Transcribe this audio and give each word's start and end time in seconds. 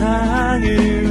세상을 0.00 1.09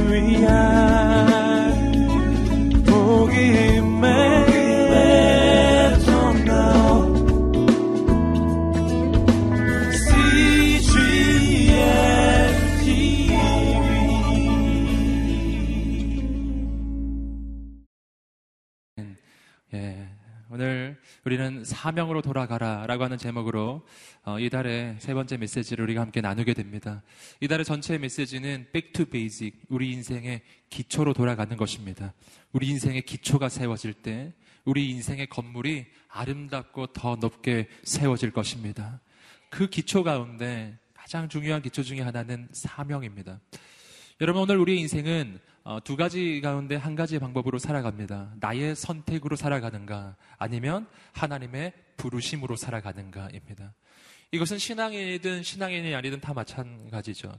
우리는 21.24 21.64
사명으로 21.64 22.22
돌아가라 22.22 22.86
라고 22.86 23.04
하는 23.04 23.18
제목으로 23.18 23.86
어, 24.24 24.38
이달의 24.38 24.96
세 24.98 25.12
번째 25.12 25.36
메시지를 25.36 25.84
우리가 25.84 26.00
함께 26.00 26.22
나누게 26.22 26.54
됩니다. 26.54 27.02
이달의 27.40 27.66
전체 27.66 27.98
메시지는 27.98 28.68
Back 28.72 28.92
to 28.92 29.04
Basic, 29.04 29.54
우리 29.68 29.92
인생의 29.92 30.40
기초로 30.70 31.12
돌아가는 31.12 31.54
것입니다. 31.56 32.14
우리 32.52 32.68
인생의 32.68 33.02
기초가 33.02 33.50
세워질 33.50 33.94
때 33.94 34.32
우리 34.64 34.88
인생의 34.90 35.26
건물이 35.28 35.86
아름답고 36.08 36.88
더 36.88 37.16
높게 37.16 37.68
세워질 37.84 38.30
것입니다. 38.30 39.00
그 39.50 39.68
기초 39.68 40.02
가운데 40.02 40.78
가장 40.94 41.28
중요한 41.28 41.60
기초 41.60 41.82
중의 41.82 42.02
하나는 42.02 42.48
사명입니다. 42.52 43.40
여러분 44.22 44.42
오늘 44.42 44.56
우리의 44.56 44.80
인생은 44.80 45.38
어, 45.38 45.49
두 45.84 45.96
가지 45.96 46.40
가운데 46.40 46.74
한 46.74 46.96
가지 46.96 47.18
방법으로 47.18 47.58
살아갑니다. 47.58 48.34
나의 48.40 48.74
선택으로 48.74 49.36
살아가는가 49.36 50.16
아니면 50.38 50.88
하나님의 51.12 51.72
부르심으로 51.96 52.56
살아가는가입니다. 52.56 53.74
이것은 54.32 54.58
신앙인이든 54.58 55.42
신앙인이 55.42 55.94
아니든 55.94 56.20
다 56.20 56.32
마찬가지죠. 56.32 57.32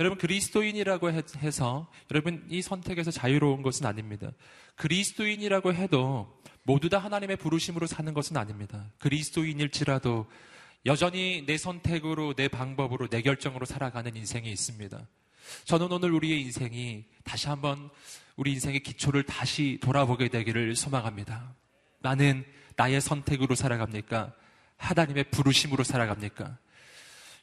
여러분 0.00 0.18
그리스도인이라고 0.18 1.12
해서 1.12 1.90
여러분 2.10 2.46
이 2.48 2.62
선택에서 2.62 3.10
자유로운 3.10 3.62
것은 3.62 3.86
아닙니다. 3.86 4.32
그리스도인이라고 4.76 5.74
해도 5.74 6.40
모두 6.62 6.88
다 6.88 6.98
하나님의 6.98 7.36
부르심으로 7.36 7.86
사는 7.86 8.12
것은 8.14 8.36
아닙니다. 8.36 8.90
그리스도인일지라도 8.98 10.26
여전히 10.86 11.44
내 11.46 11.58
선택으로 11.58 12.34
내 12.34 12.48
방법으로 12.48 13.08
내 13.08 13.20
결정으로 13.20 13.66
살아가는 13.66 14.14
인생이 14.16 14.50
있습니다. 14.50 15.06
저는 15.64 15.90
오늘 15.92 16.12
우리의 16.12 16.40
인생이 16.42 17.04
다시 17.24 17.48
한번 17.48 17.90
우리 18.36 18.52
인생의 18.52 18.80
기초를 18.80 19.24
다시 19.24 19.78
돌아보게 19.82 20.28
되기를 20.28 20.76
소망합니다. 20.76 21.54
나는 22.00 22.44
나의 22.76 23.00
선택으로 23.00 23.54
살아갑니까? 23.54 24.32
하나님의 24.76 25.24
부르심으로 25.30 25.82
살아갑니까? 25.84 26.56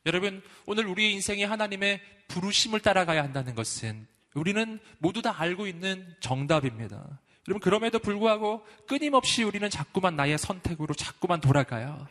여러분, 0.05 0.41
오늘 0.65 0.85
우리의 0.87 1.13
인생이 1.13 1.43
하나님의 1.43 2.01
부르심을 2.27 2.79
따라가야 2.79 3.23
한다는 3.23 3.55
것은 3.55 4.07
우리는 4.33 4.79
모두 4.99 5.21
다 5.21 5.33
알고 5.37 5.67
있는 5.67 6.15
정답입니다. 6.19 7.19
여러분, 7.47 7.59
그럼에도 7.59 7.99
불구하고 7.99 8.65
끊임없이 8.87 9.43
우리는 9.43 9.69
자꾸만 9.69 10.15
나의 10.15 10.37
선택으로 10.37 10.93
자꾸만 10.93 11.41
돌아가요. 11.41 12.07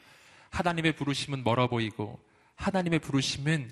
하나님의 0.50 0.96
부르심은 0.96 1.42
멀어 1.44 1.68
보이고, 1.68 2.20
하나님의 2.56 2.98
부르심은 3.00 3.70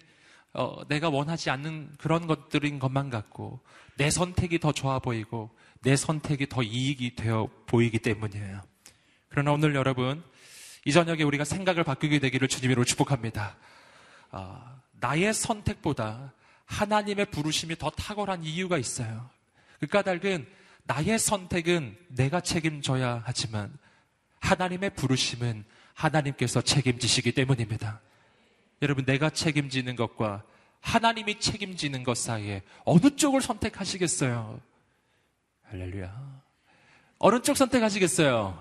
어, 0.55 0.87
내가 0.89 1.09
원하지 1.09 1.51
않는 1.51 1.95
그런 1.99 2.27
것들인 2.27 2.79
것만 2.79 3.11
같고 3.11 3.61
내 3.97 4.11
선택이 4.11 4.59
더 4.59 4.73
좋아 4.73 4.99
보이고 4.99 5.51
내 5.81 5.97
선택이 5.97 6.49
더 6.49 6.63
이익이 6.63 7.17
되어 7.17 7.49
보이기 7.67 7.99
때문이에요. 7.99 8.61
그러나 9.29 9.53
오늘 9.53 9.75
여러분 9.75 10.23
이 10.85 10.93
저녁에 10.93 11.23
우리가 11.23 11.45
생각을 11.45 11.85
바꾸게 11.85 12.19
되기를 12.19 12.49
주님으로 12.49 12.85
축복합니다. 12.85 13.57
어, 14.31 14.81
나의 15.01 15.33
선택보다 15.33 16.33
하나님의 16.67 17.27
부르심이 17.27 17.77
더 17.77 17.91
탁월한 17.91 18.45
이유가 18.45 18.79
있어요. 18.79 19.31
그 19.81 19.87
까닭은 19.87 20.47
나의 20.85 21.19
선택은 21.19 21.97
내가 22.09 22.41
책임져야 22.41 23.23
하지만 23.25 23.73
하나님의 24.41 24.91
부르심은 24.91 25.65
하나님께서 25.95 26.61
책임지시기 26.61 27.33
때문입니다. 27.33 28.01
여러분, 28.83 29.05
내가 29.05 29.31
책임지는 29.31 29.95
것과 29.97 30.43
하나님이 30.81 31.39
책임지는 31.39 32.03
것 32.03 32.19
사이에 32.19 32.63
어느 32.85 33.15
쪽을 33.15 33.41
선택하시겠어요? 33.41 34.61
할렐루야. 35.63 36.43
어느 37.19 37.41
쪽 37.41 37.57
선택하시겠어요? 37.57 38.61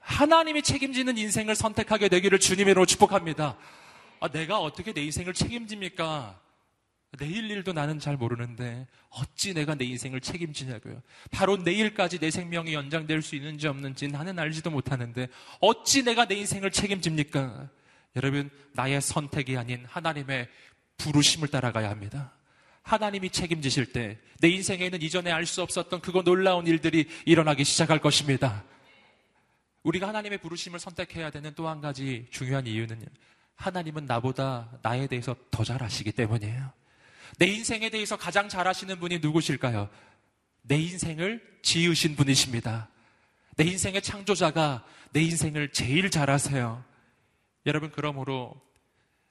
하나님이 0.00 0.62
책임지는 0.62 1.16
인생을 1.16 1.54
선택하게 1.54 2.10
되기를 2.10 2.38
주님으로 2.38 2.84
축복합니다. 2.84 3.56
아, 4.20 4.28
내가 4.28 4.60
어떻게 4.60 4.92
내 4.92 5.02
인생을 5.02 5.32
책임집니까? 5.32 6.38
내일 7.18 7.50
일도 7.50 7.72
나는 7.72 7.98
잘 7.98 8.16
모르는데 8.16 8.86
어찌 9.08 9.54
내가 9.54 9.74
내 9.74 9.86
인생을 9.86 10.20
책임지냐고요. 10.20 11.00
바로 11.30 11.56
내일까지 11.56 12.18
내 12.18 12.30
생명이 12.30 12.74
연장될 12.74 13.22
수 13.22 13.36
있는지 13.36 13.66
없는지 13.68 14.08
나는 14.08 14.38
알지도 14.38 14.70
못하는데 14.70 15.28
어찌 15.60 16.02
내가 16.02 16.26
내 16.26 16.34
인생을 16.34 16.70
책임집니까? 16.70 17.70
여러분, 18.16 18.50
나의 18.72 19.00
선택이 19.00 19.56
아닌 19.56 19.84
하나님의 19.86 20.48
부르심을 20.98 21.48
따라가야 21.48 21.90
합니다. 21.90 22.32
하나님이 22.82 23.30
책임지실 23.30 23.92
때 23.92 24.18
내 24.40 24.48
인생에는 24.50 25.00
이전에 25.00 25.32
알 25.32 25.46
수 25.46 25.62
없었던 25.62 26.00
그거 26.02 26.22
놀라운 26.22 26.66
일들이 26.66 27.08
일어나기 27.24 27.64
시작할 27.64 27.98
것입니다. 27.98 28.62
우리가 29.84 30.08
하나님의 30.08 30.38
부르심을 30.38 30.78
선택해야 30.78 31.30
되는 31.30 31.54
또 31.54 31.68
한 31.68 31.80
가지 31.80 32.26
중요한 32.30 32.66
이유는 32.66 33.06
하나님은 33.56 34.04
나보다 34.06 34.70
나에 34.82 35.06
대해서 35.06 35.34
더 35.50 35.64
잘 35.64 35.82
아시기 35.82 36.12
때문이에요. 36.12 36.72
내 37.38 37.46
인생에 37.46 37.88
대해서 37.88 38.16
가장 38.18 38.48
잘 38.50 38.68
아시는 38.68 39.00
분이 39.00 39.20
누구실까요? 39.20 39.88
내 40.62 40.76
인생을 40.76 41.42
지으신 41.62 42.16
분이십니다. 42.16 42.88
내 43.56 43.64
인생의 43.64 44.02
창조자가 44.02 44.84
내 45.12 45.22
인생을 45.22 45.70
제일 45.72 46.10
잘 46.10 46.28
아세요. 46.28 46.84
여러분, 47.66 47.90
그러므로 47.90 48.60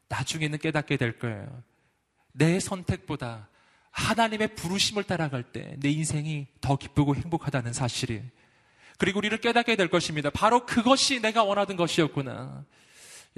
나중에는 0.10 0.58
깨닫게 0.60 0.98
될 0.98 1.20
거예요. 1.20 1.64
내 2.32 2.60
선택보다 2.60 3.50
하나님의 3.92 4.56
부르심을 4.56 5.04
따라갈 5.04 5.44
때 5.44 5.76
내 5.80 5.90
인생이 5.90 6.48
더 6.62 6.76
기쁘고 6.78 7.16
행복하다는 7.16 7.74
사실이. 7.74 8.22
그리고 8.98 9.20
우리를 9.20 9.38
깨닫게 9.40 9.76
될 9.76 9.88
것입니다. 9.88 10.30
바로 10.30 10.66
그것이 10.66 11.20
내가 11.20 11.44
원하던 11.44 11.78
것이었구나. 11.78 12.66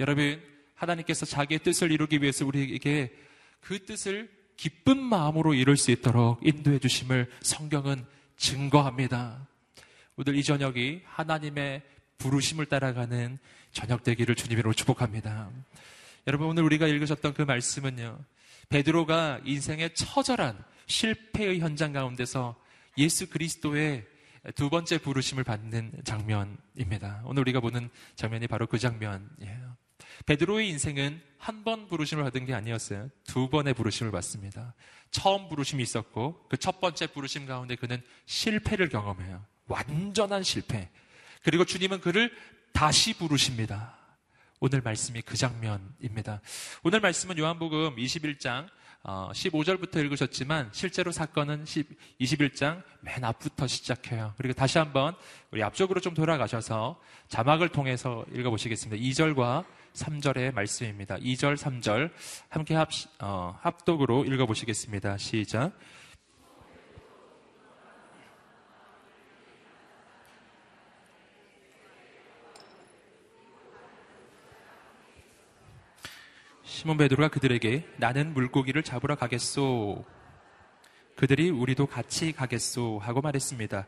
여러분, 0.00 0.42
하나님께서 0.74 1.26
자기의 1.26 1.60
뜻을 1.60 1.90
이루기 1.90 2.20
위해서 2.20 2.46
우리에게 2.46 3.14
그 3.60 3.84
뜻을 3.84 4.30
기쁜 4.56 4.98
마음으로 4.98 5.54
이룰 5.54 5.76
수 5.76 5.90
있도록 5.90 6.40
인도해 6.46 6.78
주심을 6.78 7.30
성경은 7.42 8.06
증거합니다. 8.36 9.46
오늘 10.16 10.36
이 10.36 10.42
저녁이 10.42 11.02
하나님의 11.04 11.82
부르심을 12.18 12.66
따라가는 12.66 13.38
저녁 13.76 14.02
되기를 14.04 14.34
주님으로 14.36 14.72
축복합니다. 14.72 15.50
여러분 16.26 16.48
오늘 16.48 16.62
우리가 16.62 16.86
읽으셨던 16.86 17.34
그 17.34 17.42
말씀은요. 17.42 18.18
베드로가 18.70 19.40
인생의 19.44 19.94
처절한 19.94 20.64
실패의 20.86 21.60
현장 21.60 21.92
가운데서 21.92 22.56
예수 22.96 23.28
그리스도의 23.28 24.06
두 24.54 24.70
번째 24.70 24.96
부르심을 24.96 25.44
받는 25.44 25.92
장면입니다. 26.04 27.20
오늘 27.26 27.42
우리가 27.42 27.60
보는 27.60 27.90
장면이 28.14 28.46
바로 28.46 28.66
그 28.66 28.78
장면이에요. 28.78 29.76
베드로의 30.24 30.70
인생은 30.70 31.20
한 31.36 31.62
번 31.62 31.86
부르심을 31.86 32.24
받은 32.24 32.46
게 32.46 32.54
아니었어요. 32.54 33.10
두 33.24 33.50
번의 33.50 33.74
부르심을 33.74 34.10
받습니다. 34.10 34.72
처음 35.10 35.50
부르심이 35.50 35.82
있었고 35.82 36.46
그 36.48 36.56
첫 36.56 36.80
번째 36.80 37.08
부르심 37.08 37.44
가운데 37.44 37.76
그는 37.76 38.00
실패를 38.24 38.88
경험해요. 38.88 39.44
완전한 39.66 40.42
실패. 40.42 40.88
그리고 41.42 41.66
주님은 41.66 42.00
그를 42.00 42.32
다시 42.76 43.14
부르십니다. 43.14 43.94
오늘 44.60 44.82
말씀이 44.82 45.22
그 45.22 45.34
장면입니다. 45.34 46.42
오늘 46.82 47.00
말씀은 47.00 47.38
요한복음 47.38 47.96
21장 47.96 48.68
15절부터 49.02 49.96
어, 49.96 50.00
읽으셨지만 50.00 50.68
실제로 50.72 51.10
사건은 51.10 51.64
21장 51.64 52.82
맨 53.00 53.24
앞부터 53.24 53.66
시작해요. 53.66 54.34
그리고 54.36 54.52
다시 54.52 54.76
한번 54.76 55.14
우리 55.50 55.62
앞쪽으로 55.62 56.00
좀 56.02 56.12
돌아가셔서 56.12 57.00
자막을 57.28 57.70
통해서 57.70 58.26
읽어보시겠습니다. 58.34 59.02
2절과 59.02 59.64
3절의 59.94 60.52
말씀입니다. 60.52 61.16
2절, 61.16 61.56
3절 61.56 62.10
함께 62.50 62.74
합, 62.74 62.90
어, 63.20 63.58
합독으로 63.62 64.26
읽어보시겠습니다. 64.26 65.16
시작. 65.16 65.72
시몬 76.76 76.98
베드로가 76.98 77.28
그들에게 77.28 77.88
나는 77.96 78.34
물고기를 78.34 78.82
잡으러 78.82 79.14
가겠소. 79.14 80.04
그들이 81.16 81.48
우리도 81.48 81.86
같이 81.86 82.32
가겠소 82.32 82.98
하고 82.98 83.22
말했습니다. 83.22 83.86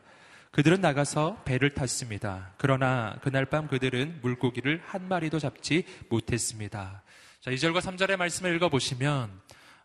그들은 0.49 0.81
나가서 0.81 1.43
배를 1.45 1.75
탔습니다. 1.75 2.55
그러나 2.57 3.19
그날 3.21 3.45
밤 3.45 3.67
그들은 3.67 4.21
물고기를 4.23 4.81
한 4.83 5.07
마리도 5.07 5.37
잡지 5.37 5.85
못했습니다. 6.09 7.03
자, 7.41 7.51
2절과 7.51 7.79
3절의 7.79 8.17
말씀을 8.17 8.55
읽어보시면, 8.55 9.39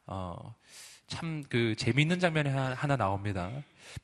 어, 0.06 0.54
참 1.06 1.44
그 1.48 1.74
재미있는 1.76 2.18
장면이 2.18 2.48
하나, 2.48 2.96
나옵니다. 2.96 3.50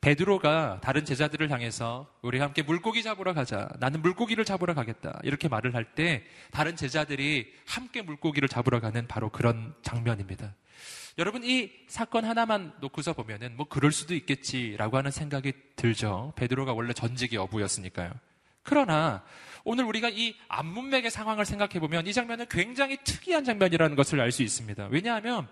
베드로가 0.00 0.80
다른 0.82 1.04
제자들을 1.04 1.50
향해서 1.50 2.06
우리 2.22 2.38
함께 2.38 2.62
물고기 2.62 3.02
잡으러 3.02 3.32
가자. 3.34 3.68
나는 3.78 4.02
물고기를 4.02 4.44
잡으러 4.44 4.74
가겠다. 4.74 5.18
이렇게 5.24 5.48
말을 5.48 5.74
할 5.74 5.84
때 5.94 6.22
다른 6.52 6.76
제자들이 6.76 7.52
함께 7.66 8.02
물고기를 8.02 8.48
잡으러 8.48 8.80
가는 8.80 9.06
바로 9.08 9.30
그런 9.30 9.74
장면입니다. 9.82 10.54
여러분 11.18 11.42
이 11.42 11.70
사건 11.88 12.24
하나만 12.24 12.74
놓고서 12.80 13.14
보면은 13.14 13.56
뭐 13.56 13.66
그럴 13.68 13.90
수도 13.90 14.14
있겠지라고 14.14 14.96
하는 14.96 15.10
생각이 15.10 15.52
들죠. 15.76 16.32
베드로가 16.36 16.72
원래 16.72 16.92
전직이 16.92 17.36
어부였으니까요. 17.36 18.12
그러나 18.62 19.24
오늘 19.64 19.84
우리가 19.84 20.10
이 20.10 20.36
안문맥의 20.48 21.10
상황을 21.10 21.44
생각해 21.44 21.80
보면 21.80 22.06
이 22.06 22.12
장면은 22.12 22.46
굉장히 22.48 22.98
특이한 23.02 23.44
장면이라는 23.44 23.96
것을 23.96 24.20
알 24.20 24.30
수 24.30 24.42
있습니다. 24.42 24.88
왜냐하면 24.90 25.48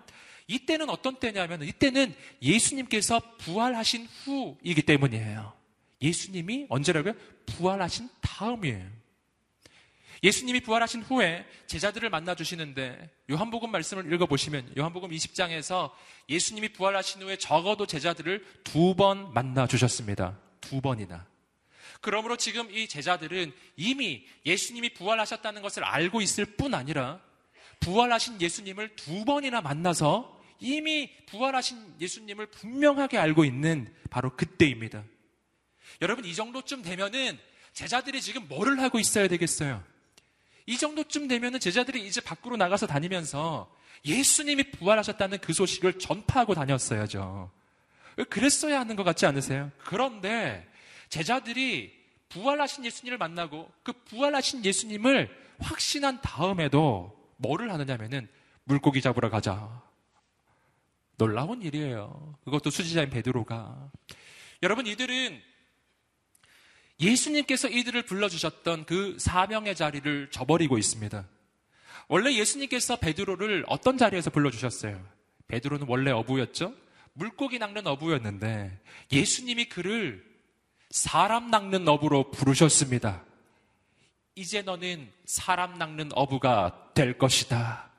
이때는 0.49 0.89
어떤 0.89 1.15
때냐면 1.15 1.61
이때는 1.61 2.13
예수님께서 2.41 3.21
부활하신 3.37 4.07
후이기 4.25 4.81
때문이에요. 4.81 5.53
예수님이 6.01 6.65
언제라고요? 6.69 7.13
부활하신 7.45 8.09
다음이에요. 8.19 8.99
예수님이 10.23 10.59
부활하신 10.61 11.03
후에 11.03 11.45
제자들을 11.67 12.09
만나 12.09 12.35
주시는데 12.35 13.09
요한복음 13.31 13.71
말씀을 13.71 14.11
읽어 14.11 14.25
보시면 14.25 14.73
요한복음 14.77 15.11
20장에서 15.11 15.91
예수님이 16.27 16.69
부활하신 16.73 17.21
후에 17.21 17.37
적어도 17.37 17.85
제자들을 17.85 18.43
두 18.63 18.95
번 18.95 19.33
만나 19.33 19.67
주셨습니다. 19.67 20.37
두 20.59 20.81
번이나. 20.81 21.25
그러므로 22.01 22.35
지금 22.37 22.69
이 22.71 22.87
제자들은 22.87 23.53
이미 23.77 24.25
예수님이 24.45 24.93
부활하셨다는 24.93 25.61
것을 25.61 25.83
알고 25.83 26.21
있을 26.21 26.45
뿐 26.45 26.73
아니라 26.73 27.21
부활하신 27.81 28.41
예수님을 28.41 28.95
두 28.95 29.23
번이나 29.25 29.61
만나서 29.61 30.38
이미 30.59 31.09
부활하신 31.27 31.95
예수님을 31.99 32.47
분명하게 32.47 33.17
알고 33.17 33.45
있는 33.45 33.93
바로 34.09 34.35
그때입니다. 34.35 35.03
여러분, 36.01 36.25
이 36.25 36.33
정도쯤 36.33 36.81
되면은 36.81 37.37
제자들이 37.73 38.21
지금 38.21 38.47
뭐를 38.47 38.79
하고 38.79 38.99
있어야 38.99 39.27
되겠어요? 39.27 39.83
이 40.65 40.77
정도쯤 40.77 41.27
되면은 41.27 41.59
제자들이 41.59 42.05
이제 42.05 42.21
밖으로 42.21 42.57
나가서 42.57 42.87
다니면서 42.87 43.73
예수님이 44.05 44.71
부활하셨다는 44.71 45.39
그 45.39 45.53
소식을 45.53 45.99
전파하고 45.99 46.53
다녔어야죠. 46.53 47.51
그랬어야 48.29 48.79
하는 48.79 48.95
것 48.95 49.03
같지 49.03 49.25
않으세요? 49.25 49.71
그런데 49.79 50.67
제자들이 51.09 51.97
부활하신 52.29 52.85
예수님을 52.85 53.17
만나고 53.17 53.71
그 53.83 53.93
부활하신 53.93 54.63
예수님을 54.63 55.29
확신한 55.59 56.21
다음에도 56.21 57.17
뭐를 57.37 57.71
하느냐면은 57.71 58.27
물고기 58.63 59.01
잡으러 59.01 59.29
가자. 59.29 59.81
놀라운 61.19 61.61
일이에요. 61.61 62.35
그것도 62.45 62.69
수지자인 62.69 63.09
베드로가. 63.09 63.91
여러분 64.63 64.87
이들은 64.87 65.39
예수님께서 66.99 67.67
이들을 67.67 68.03
불러주셨던 68.03 68.85
그 68.85 69.17
사명의 69.19 69.75
자리를 69.75 70.31
저버리고 70.31 70.77
있습니다. 70.77 71.27
원래 72.07 72.33
예수님께서 72.33 72.95
베드로를 72.95 73.65
어떤 73.67 73.97
자리에서 73.97 74.29
불러주셨어요? 74.29 75.05
베드로는 75.47 75.87
원래 75.89 76.11
어부였죠? 76.11 76.73
물고기 77.13 77.59
낚는 77.59 77.85
어부였는데 77.85 78.79
예수님이 79.11 79.65
그를 79.65 80.25
사람 80.89 81.51
낚는 81.51 81.87
어부로 81.87 82.31
부르셨습니다. 82.31 83.25
이제 84.35 84.61
너는 84.61 85.11
사람 85.25 85.77
낚는 85.77 86.11
어부가 86.13 86.91
될 86.93 87.17
것이다. 87.17 87.89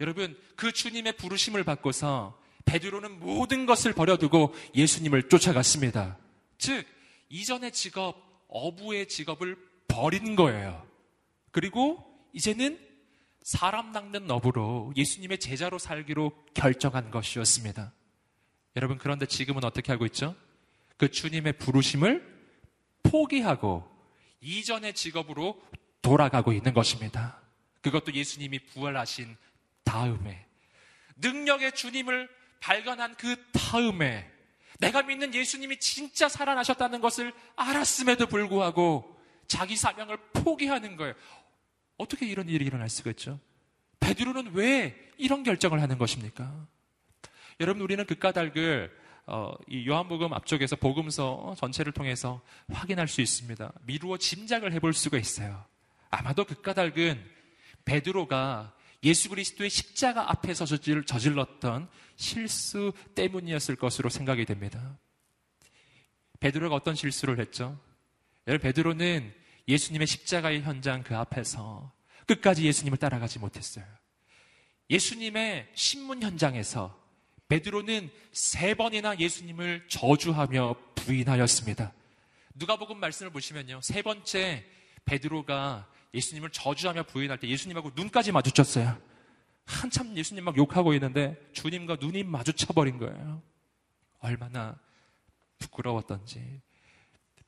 여러분, 0.00 0.38
그 0.56 0.72
주님의 0.72 1.16
부르심을 1.16 1.64
받고서 1.64 2.43
베드로는 2.64 3.20
모든 3.20 3.66
것을 3.66 3.92
버려두고 3.92 4.54
예수님을 4.74 5.28
쫓아갔습니다. 5.28 6.18
즉, 6.58 6.86
이전의 7.28 7.72
직업, 7.72 8.16
어부의 8.48 9.08
직업을 9.08 9.56
버린 9.88 10.36
거예요. 10.36 10.86
그리고 11.50 12.04
이제는 12.32 12.78
사람 13.42 13.92
낚는 13.92 14.30
어부로 14.30 14.92
예수님의 14.96 15.38
제자로 15.38 15.78
살기로 15.78 16.32
결정한 16.54 17.10
것이었습니다. 17.10 17.92
여러분, 18.76 18.98
그런데 18.98 19.26
지금은 19.26 19.64
어떻게 19.64 19.92
하고 19.92 20.06
있죠? 20.06 20.34
그 20.96 21.10
주님의 21.10 21.58
부르심을 21.58 22.34
포기하고 23.02 23.88
이전의 24.40 24.94
직업으로 24.94 25.60
돌아가고 26.02 26.52
있는 26.52 26.74
것입니다. 26.74 27.40
그것도 27.82 28.12
예수님이 28.14 28.60
부활하신 28.60 29.36
다음에 29.84 30.46
능력의 31.16 31.72
주님을 31.72 32.28
발견한 32.64 33.14
그 33.16 33.36
다음에 33.52 34.30
내가 34.80 35.02
믿는 35.02 35.34
예수님이 35.34 35.78
진짜 35.80 36.30
살아나셨다는 36.30 37.02
것을 37.02 37.34
알았음에도 37.56 38.26
불구하고 38.26 39.20
자기 39.46 39.76
사명을 39.76 40.16
포기하는 40.32 40.96
거예요. 40.96 41.12
어떻게 41.98 42.26
이런 42.26 42.48
일이 42.48 42.64
일어날 42.64 42.88
수가 42.88 43.10
있죠? 43.10 43.38
베드로는 44.00 44.52
왜 44.54 44.96
이런 45.18 45.42
결정을 45.42 45.82
하는 45.82 45.98
것입니까? 45.98 46.66
여러분 47.60 47.82
우리는 47.82 48.04
그 48.06 48.18
까닭을 48.18 49.04
어, 49.26 49.54
이 49.68 49.86
요한복음 49.86 50.32
앞쪽에서 50.32 50.76
복음서 50.76 51.54
전체를 51.58 51.92
통해서 51.92 52.40
확인할 52.72 53.08
수 53.08 53.20
있습니다. 53.20 53.72
미루어 53.82 54.16
짐작을 54.16 54.72
해볼 54.72 54.94
수가 54.94 55.18
있어요. 55.18 55.64
아마도 56.10 56.44
그 56.44 56.62
까닭은 56.62 57.22
베드로가 57.84 58.72
예수 59.04 59.28
그리스도의 59.28 59.70
십자가 59.70 60.30
앞에서 60.30 60.64
저질렀던 60.64 61.88
실수 62.16 62.92
때문이었을 63.14 63.76
것으로 63.76 64.08
생각이 64.08 64.44
됩니다. 64.46 64.98
베드로가 66.40 66.74
어떤 66.74 66.94
실수를 66.94 67.38
했죠? 67.38 67.78
여러분 68.46 68.62
베드로는 68.62 69.34
예수님의 69.68 70.06
십자가의 70.06 70.62
현장 70.62 71.02
그 71.02 71.16
앞에서 71.16 71.92
끝까지 72.26 72.64
예수님을 72.64 72.98
따라가지 72.98 73.38
못했어요. 73.38 73.84
예수님의 74.90 75.68
신문 75.74 76.22
현장에서 76.22 76.98
베드로는 77.48 78.10
세 78.32 78.74
번이나 78.74 79.18
예수님을 79.18 79.86
저주하며 79.88 80.76
부인하였습니다. 80.94 81.92
누가복음 82.54 82.98
말씀을 83.00 83.30
보시면요. 83.32 83.80
세 83.82 84.02
번째 84.02 84.64
베드로가 85.04 85.88
예수님을 86.14 86.50
저주하며 86.50 87.02
부인할 87.04 87.38
때 87.38 87.48
예수님하고 87.48 87.90
눈까지 87.94 88.32
마주쳤어요. 88.32 88.96
한참 89.66 90.16
예수님 90.16 90.44
막 90.44 90.56
욕하고 90.56 90.94
있는데 90.94 91.36
주님과 91.52 91.96
눈이 92.00 92.22
마주쳐버린 92.24 92.98
거예요. 92.98 93.42
얼마나 94.20 94.78
부끄러웠던지. 95.58 96.60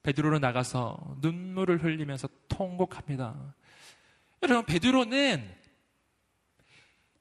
베드로는 0.03 0.41
나가서 0.41 1.17
눈물을 1.21 1.83
흘리면서 1.83 2.29
통곡합니다. 2.49 3.55
여러분, 4.43 4.65
베드로는 4.65 5.57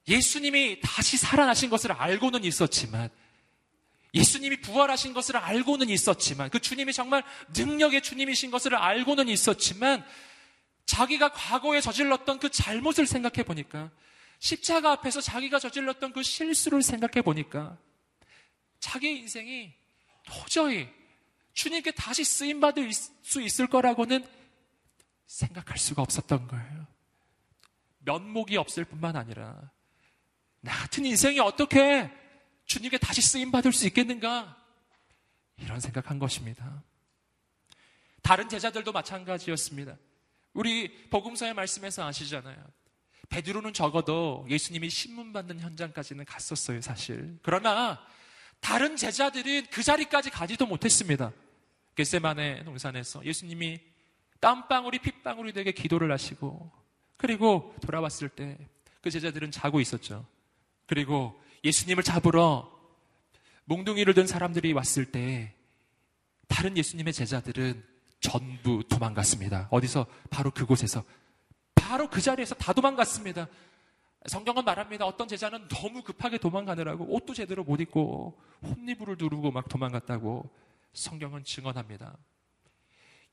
예수님이 0.08 0.80
다시 0.80 1.16
살아나신 1.16 1.68
것을 1.68 1.92
알고는 1.92 2.44
있었지만, 2.44 3.08
예수님이 4.14 4.60
부활하신 4.60 5.14
것을 5.14 5.36
알고는 5.36 5.88
있었지만, 5.88 6.48
그 6.50 6.60
주님이 6.60 6.92
정말 6.92 7.24
능력의 7.56 8.02
주님이신 8.02 8.50
것을 8.52 8.76
알고는 8.76 9.28
있었지만, 9.28 10.04
자기가 10.86 11.32
과거에 11.32 11.80
저질렀던 11.80 12.38
그 12.38 12.50
잘못을 12.50 13.06
생각해 13.06 13.42
보니까, 13.44 13.90
십자가 14.38 14.92
앞에서 14.92 15.20
자기가 15.20 15.58
저질렀던 15.58 16.12
그 16.12 16.22
실수를 16.22 16.82
생각해 16.82 17.22
보니까, 17.22 17.76
자기 18.78 19.10
인생이 19.18 19.74
도저히 20.24 20.88
주님께 21.52 21.92
다시 21.92 22.24
쓰임 22.24 22.60
받을 22.60 22.92
수 22.92 23.40
있을 23.42 23.66
거라고는 23.66 24.24
생각할 25.26 25.78
수가 25.78 26.02
없었던 26.02 26.46
거예요. 26.46 26.86
면목이 28.00 28.56
없을 28.56 28.84
뿐만 28.84 29.16
아니라 29.16 29.70
나 30.60 30.72
같은 30.76 31.04
인생이 31.04 31.40
어떻게 31.40 32.10
주님께 32.66 32.98
다시 32.98 33.22
쓰임 33.22 33.50
받을 33.50 33.72
수 33.72 33.86
있겠는가? 33.86 34.56
이런 35.58 35.80
생각한 35.80 36.18
것입니다. 36.18 36.82
다른 38.22 38.48
제자들도 38.48 38.92
마찬가지였습니다. 38.92 39.96
우리 40.56 41.08
복음서의 41.10 41.54
말씀에서 41.54 42.06
아시잖아요. 42.06 42.56
베드로는 43.28 43.72
적어도 43.72 44.46
예수님이 44.48 44.90
신문 44.90 45.32
받는 45.32 45.60
현장까지는 45.60 46.24
갔었어요, 46.24 46.80
사실. 46.80 47.38
그러나 47.42 48.04
다른 48.60 48.96
제자들은 48.96 49.66
그 49.70 49.82
자리까지 49.82 50.30
가지도 50.30 50.66
못했습니다. 50.66 51.32
겟세만의 51.94 52.64
농산에서 52.64 53.24
예수님이 53.24 53.80
땀방울이 54.40 54.98
핏방울이 54.98 55.52
되게 55.52 55.72
기도를 55.72 56.10
하시고 56.10 56.70
그리고 57.16 57.74
돌아왔을 57.80 58.28
때 58.28 58.58
그 59.06 59.10
제자들은 59.12 59.52
자고 59.52 59.80
있었죠. 59.80 60.26
그리고 60.86 61.40
예수님을 61.62 62.02
잡으러 62.02 62.76
몽둥이를 63.66 64.14
든 64.14 64.26
사람들이 64.26 64.72
왔을 64.72 65.04
때 65.04 65.54
다른 66.48 66.76
예수님의 66.76 67.12
제자들은 67.12 67.84
전부 68.20 68.82
도망갔습니다. 68.88 69.68
어디서? 69.70 70.06
바로 70.30 70.50
그곳에서. 70.50 71.04
바로 71.74 72.08
그 72.08 72.20
자리에서 72.20 72.54
다 72.54 72.72
도망갔습니다. 72.72 73.48
성경은 74.26 74.64
말합니다. 74.64 75.06
어떤 75.06 75.28
제자는 75.28 75.68
너무 75.68 76.02
급하게 76.02 76.38
도망가느라고 76.38 77.04
옷도 77.14 77.32
제대로 77.32 77.62
못 77.62 77.80
입고 77.80 78.36
홈리브를 78.62 79.16
두르고 79.16 79.52
막 79.52 79.68
도망갔다고 79.68 80.50
성경은 80.92 81.44
증언합니다. 81.44 82.16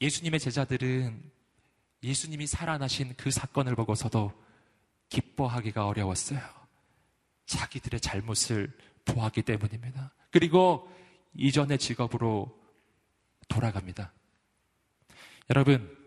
예수님의 0.02 0.40
제자들은 0.40 1.32
예수님이 2.04 2.46
살아나신 2.46 3.16
그 3.16 3.32
사건을 3.32 3.76
보고서도 3.76 4.34
기뻐하기가 5.10 5.88
어려웠어요. 5.88 6.42
자기들의 7.46 8.00
잘못을 8.02 8.72
보았기 9.06 9.44
때문입니다. 9.44 10.14
그리고 10.32 10.90
이전의 11.36 11.78
직업으로 11.78 12.60
돌아갑니다. 13.48 14.12
여러분, 15.50 15.98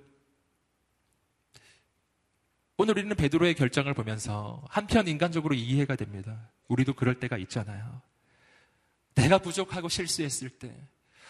오늘 2.78 2.98
우리는 2.98 3.14
베드로의 3.14 3.54
결정을 3.54 3.94
보면서 3.94 4.64
한편 4.68 5.08
인간적으로 5.08 5.54
이해가 5.54 5.96
됩니다. 5.96 6.50
우리도 6.68 6.94
그럴 6.94 7.18
때가 7.20 7.36
있잖아요. 7.38 8.02
내가 9.14 9.38
부족하고 9.38 9.88
실수했을 9.88 10.50
때, 10.50 10.74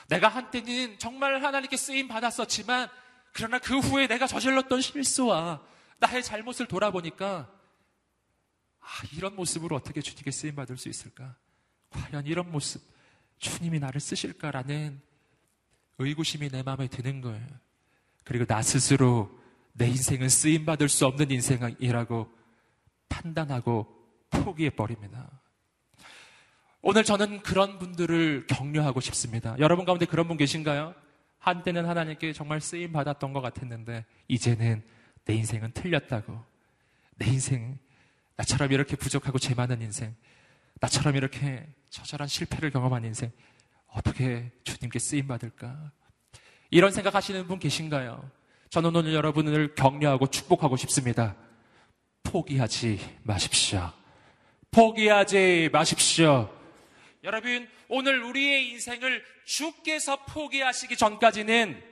내가 0.08 0.28
한때는 0.28 0.98
정말 0.98 1.42
하나님께 1.42 1.76
쓰임 1.76 2.08
받았었지만, 2.08 2.88
그러나 3.32 3.58
그 3.58 3.78
후에 3.78 4.06
내가 4.06 4.26
저질렀던 4.26 4.80
실수와 4.80 5.62
나의 5.98 6.22
잘못을 6.22 6.66
돌아보니까, 6.66 7.52
아, 8.80 8.88
이런 9.16 9.34
모습으로 9.34 9.74
어떻게 9.76 10.00
주님께 10.00 10.30
쓰임 10.30 10.54
받을 10.54 10.76
수 10.76 10.88
있을까? 10.88 11.36
과연 11.90 12.26
이런 12.26 12.50
모습, 12.50 12.82
주님이 13.38 13.80
나를 13.80 14.00
쓰실까라는 14.00 15.00
의구심이 15.98 16.50
내 16.50 16.62
마음에 16.62 16.86
드는 16.88 17.20
거예요. 17.20 17.65
그리고 18.26 18.44
나 18.44 18.60
스스로 18.60 19.30
내 19.72 19.86
인생은 19.86 20.28
쓰임받을 20.28 20.88
수 20.88 21.06
없는 21.06 21.30
인생이라고 21.30 22.28
판단하고 23.08 23.86
포기해버립니다. 24.30 25.30
오늘 26.82 27.04
저는 27.04 27.42
그런 27.42 27.78
분들을 27.78 28.48
격려하고 28.48 29.00
싶습니다. 29.00 29.56
여러분 29.60 29.84
가운데 29.84 30.06
그런 30.06 30.26
분 30.26 30.36
계신가요? 30.36 30.94
한때는 31.38 31.86
하나님께 31.86 32.32
정말 32.32 32.60
쓰임 32.60 32.92
받았던 32.92 33.32
것 33.32 33.40
같았는데, 33.40 34.04
이제는 34.26 34.82
내 35.24 35.34
인생은 35.34 35.70
틀렸다고. 35.72 36.44
내 37.16 37.26
인생, 37.26 37.78
나처럼 38.34 38.72
이렇게 38.72 38.96
부족하고 38.96 39.38
죄 39.38 39.54
많은 39.54 39.82
인생, 39.82 40.16
나처럼 40.80 41.14
이렇게 41.14 41.66
처절한 41.90 42.26
실패를 42.26 42.70
경험한 42.70 43.04
인생, 43.04 43.30
어떻게 43.86 44.50
주님께 44.64 44.98
쓰임 44.98 45.28
받을까? 45.28 45.92
이런 46.70 46.90
생각하시는 46.92 47.46
분 47.46 47.58
계신가요? 47.58 48.30
저는 48.70 48.94
오늘 48.94 49.14
여러분을 49.14 49.74
격려하고 49.74 50.26
축복하고 50.26 50.76
싶습니다. 50.76 51.36
포기하지 52.24 52.98
마십시오. 53.22 53.92
포기하지 54.70 55.70
마십시오. 55.72 56.50
여러분, 57.24 57.68
오늘 57.88 58.22
우리의 58.22 58.68
인생을 58.70 59.24
주께서 59.44 60.24
포기하시기 60.24 60.96
전까지는 60.96 61.82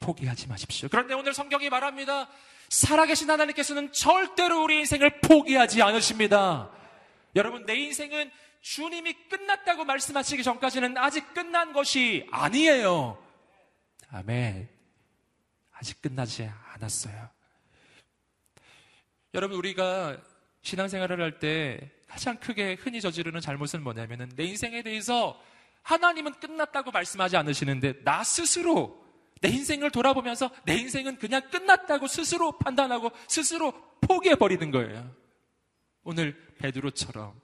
포기하지 0.00 0.48
마십시오. 0.48 0.88
그런데 0.90 1.14
오늘 1.14 1.34
성경이 1.34 1.68
말합니다. 1.68 2.28
살아계신 2.68 3.30
하나님께서는 3.30 3.92
절대로 3.92 4.64
우리 4.64 4.78
인생을 4.78 5.20
포기하지 5.20 5.82
않으십니다. 5.82 6.70
여러분, 7.36 7.66
내 7.66 7.76
인생은 7.76 8.30
주님이 8.62 9.14
끝났다고 9.28 9.84
말씀하시기 9.84 10.42
전까지는 10.42 10.98
아직 10.98 11.32
끝난 11.34 11.72
것이 11.72 12.26
아니에요. 12.32 13.16
아멘. 14.08 14.68
아직 15.72 16.00
끝나지 16.00 16.50
않았어요. 16.74 17.28
여러분, 19.34 19.58
우리가 19.58 20.16
신앙생활을 20.62 21.20
할 21.20 21.38
때 21.38 21.90
가장 22.08 22.38
크게 22.38 22.74
흔히 22.74 23.00
저지르는 23.00 23.40
잘못은 23.40 23.82
뭐냐면은 23.82 24.30
내 24.36 24.44
인생에 24.44 24.82
대해서 24.82 25.40
하나님은 25.82 26.34
끝났다고 26.34 26.90
말씀하지 26.90 27.36
않으시는데 27.36 28.04
나 28.04 28.24
스스로 28.24 29.04
내 29.40 29.48
인생을 29.50 29.90
돌아보면서 29.90 30.50
내 30.64 30.74
인생은 30.76 31.18
그냥 31.18 31.42
끝났다고 31.50 32.06
스스로 32.06 32.58
판단하고 32.58 33.10
스스로 33.28 33.72
포기해 34.00 34.34
버리는 34.36 34.70
거예요. 34.70 35.14
오늘 36.04 36.36
베드로처럼 36.58 37.38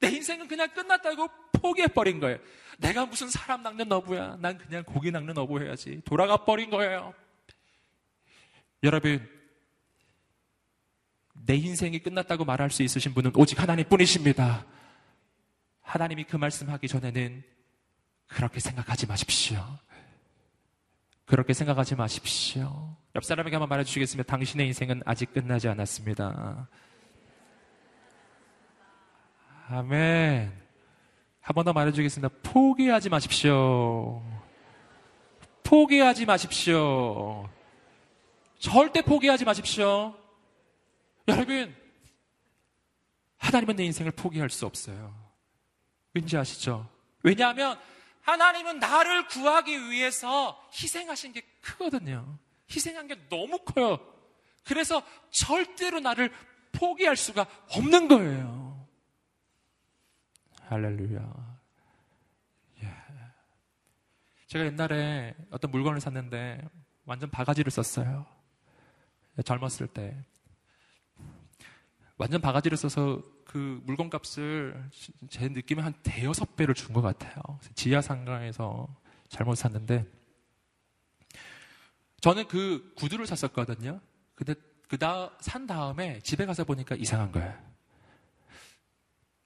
내 0.00 0.08
인생은 0.08 0.48
그냥 0.48 0.68
끝났다고 0.72 1.28
포기해 1.52 1.88
버린 1.88 2.20
거예요. 2.20 2.38
내가 2.78 3.06
무슨 3.06 3.28
사람 3.28 3.62
낚는 3.62 3.90
어부야. 3.90 4.36
난 4.40 4.58
그냥 4.58 4.84
고기 4.84 5.10
낚는 5.10 5.36
어부 5.38 5.60
해야지. 5.60 6.02
돌아가 6.04 6.44
버린 6.44 6.70
거예요. 6.70 7.14
여러분, 8.82 9.26
내 11.46 11.54
인생이 11.54 11.98
끝났다고 12.00 12.44
말할 12.44 12.70
수 12.70 12.82
있으신 12.82 13.14
분은 13.14 13.32
오직 13.34 13.60
하나님 13.60 13.88
뿐이십니다. 13.88 14.66
하나님이 15.82 16.24
그 16.24 16.36
말씀 16.36 16.68
하기 16.68 16.88
전에는 16.88 17.42
그렇게 18.26 18.60
생각하지 18.60 19.06
마십시오. 19.06 19.64
그렇게 21.24 21.52
생각하지 21.52 21.94
마십시오. 21.94 22.96
옆 23.14 23.24
사람에게 23.24 23.56
한번 23.56 23.68
말해주시겠습니다. 23.68 24.30
당신의 24.30 24.66
인생은 24.68 25.02
아직 25.04 25.32
끝나지 25.32 25.68
않았습니다. 25.68 26.68
아멘. 29.68 30.52
한 31.40 31.54
번 31.54 31.64
더 31.64 31.72
말해주겠습니다. 31.72 32.28
포기하지 32.42 33.08
마십시오. 33.08 34.22
포기하지 35.62 36.26
마십시오. 36.26 37.48
절대 38.58 39.02
포기하지 39.02 39.44
마십시오. 39.44 40.14
여러분, 41.28 41.74
하나님은 43.38 43.76
내 43.76 43.84
인생을 43.84 44.12
포기할 44.12 44.50
수 44.50 44.66
없어요. 44.66 45.14
왠지 46.14 46.36
아시죠? 46.36 46.88
왜냐하면 47.22 47.78
하나님은 48.22 48.78
나를 48.78 49.26
구하기 49.28 49.90
위해서 49.90 50.60
희생하신 50.72 51.32
게 51.32 51.42
크거든요. 51.60 52.38
희생한 52.70 53.06
게 53.06 53.16
너무 53.28 53.58
커요. 53.58 53.98
그래서 54.64 55.02
절대로 55.30 56.00
나를 56.00 56.32
포기할 56.72 57.16
수가 57.16 57.46
없는 57.70 58.08
거예요. 58.08 58.65
할렐루야. 60.68 61.58
예. 62.82 62.88
제가 64.48 64.64
옛날에 64.66 65.34
어떤 65.50 65.70
물건을 65.70 66.00
샀는데 66.00 66.60
완전 67.04 67.30
바가지를 67.30 67.70
썼어요. 67.70 68.26
젊었을 69.44 69.86
때. 69.88 70.16
완전 72.18 72.40
바가지를 72.40 72.76
써서 72.78 73.22
그 73.44 73.80
물건 73.84 74.10
값을 74.10 74.90
제 75.28 75.48
느낌에 75.48 75.82
한 75.82 75.92
대여섯 76.02 76.56
배를 76.56 76.74
준 76.74 76.94
것 76.94 77.02
같아요. 77.02 77.34
지하 77.74 78.00
상가에서 78.00 78.88
잘못 79.28 79.54
샀는데 79.54 80.06
저는 82.20 82.48
그 82.48 82.92
구두를 82.96 83.26
샀었거든요. 83.26 84.00
근데 84.34 84.54
그다 84.88 85.36
산 85.40 85.66
다음에 85.66 86.18
집에 86.20 86.46
가서 86.46 86.64
보니까 86.64 86.96
이상한 86.96 87.30
거예요. 87.30 87.54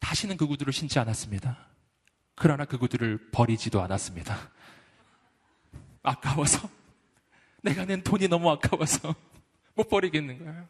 다시는 0.01 0.37
그 0.37 0.47
구두를 0.47 0.73
신지 0.73 0.99
않았습니다. 0.99 1.67
그러나 2.35 2.65
그 2.65 2.79
구두를 2.79 3.31
버리지도 3.31 3.81
않았습니다. 3.83 4.51
아까워서 6.03 6.69
내가 7.63 7.85
낸 7.85 8.03
돈이 8.03 8.29
너무 8.29 8.51
아까워서 8.51 9.15
못 9.75 9.89
버리겠는 9.89 10.39
거예요. 10.39 10.69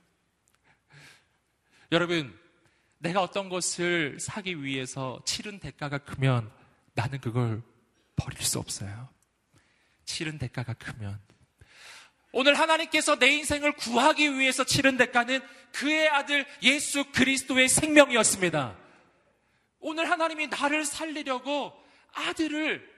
여러분, 1.92 2.38
내가 2.98 3.22
어떤 3.22 3.48
것을 3.48 4.18
사기 4.20 4.62
위해서 4.62 5.20
치른 5.24 5.58
대가가 5.58 5.98
크면 5.98 6.50
나는 6.94 7.20
그걸 7.20 7.62
버릴 8.16 8.42
수 8.42 8.58
없어요. 8.58 9.08
치른 10.04 10.38
대가가 10.38 10.74
크면. 10.74 11.18
오늘 12.32 12.58
하나님께서 12.58 13.18
내 13.18 13.28
인생을 13.28 13.72
구하기 13.72 14.38
위해서 14.38 14.64
치른 14.64 14.96
대가는 14.96 15.40
그의 15.72 16.08
아들 16.08 16.46
예수 16.62 17.04
그리스도의 17.12 17.68
생명이었습니다. 17.68 18.76
오늘 19.80 20.10
하나님이 20.10 20.48
나를 20.48 20.84
살리려고 20.84 21.72
아들을 22.12 22.88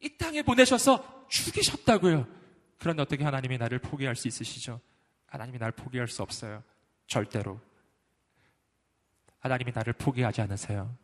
이 0.00 0.16
땅에 0.16 0.42
보내셔서 0.42 1.26
죽이셨다고요. 1.28 2.26
그런데 2.78 3.02
어떻게 3.02 3.24
하나님이 3.24 3.58
나를 3.58 3.78
포기할 3.78 4.16
수 4.16 4.28
있으시죠? 4.28 4.80
하나님이 5.26 5.58
나를 5.58 5.72
포기할 5.72 6.08
수 6.08 6.22
없어요. 6.22 6.62
절대로. 7.06 7.60
하나님이 9.40 9.72
나를 9.72 9.92
포기하지 9.92 10.40
않으세요. 10.40 10.96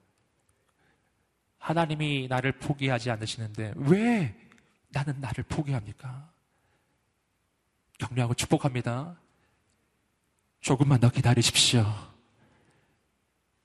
하나님이 1.59 2.29
나를 2.29 2.53
포기하지 2.53 3.11
않으시는데 3.11 3.75
왜 3.77 4.35
나는 4.89 5.21
나를 5.21 5.45
포기합니까? 5.45 6.31
격려하고 7.99 8.35
축복합니다. 8.35 9.19
조금만 10.61 11.01
더 11.01 11.11
기다리십시오. 11.11 12.16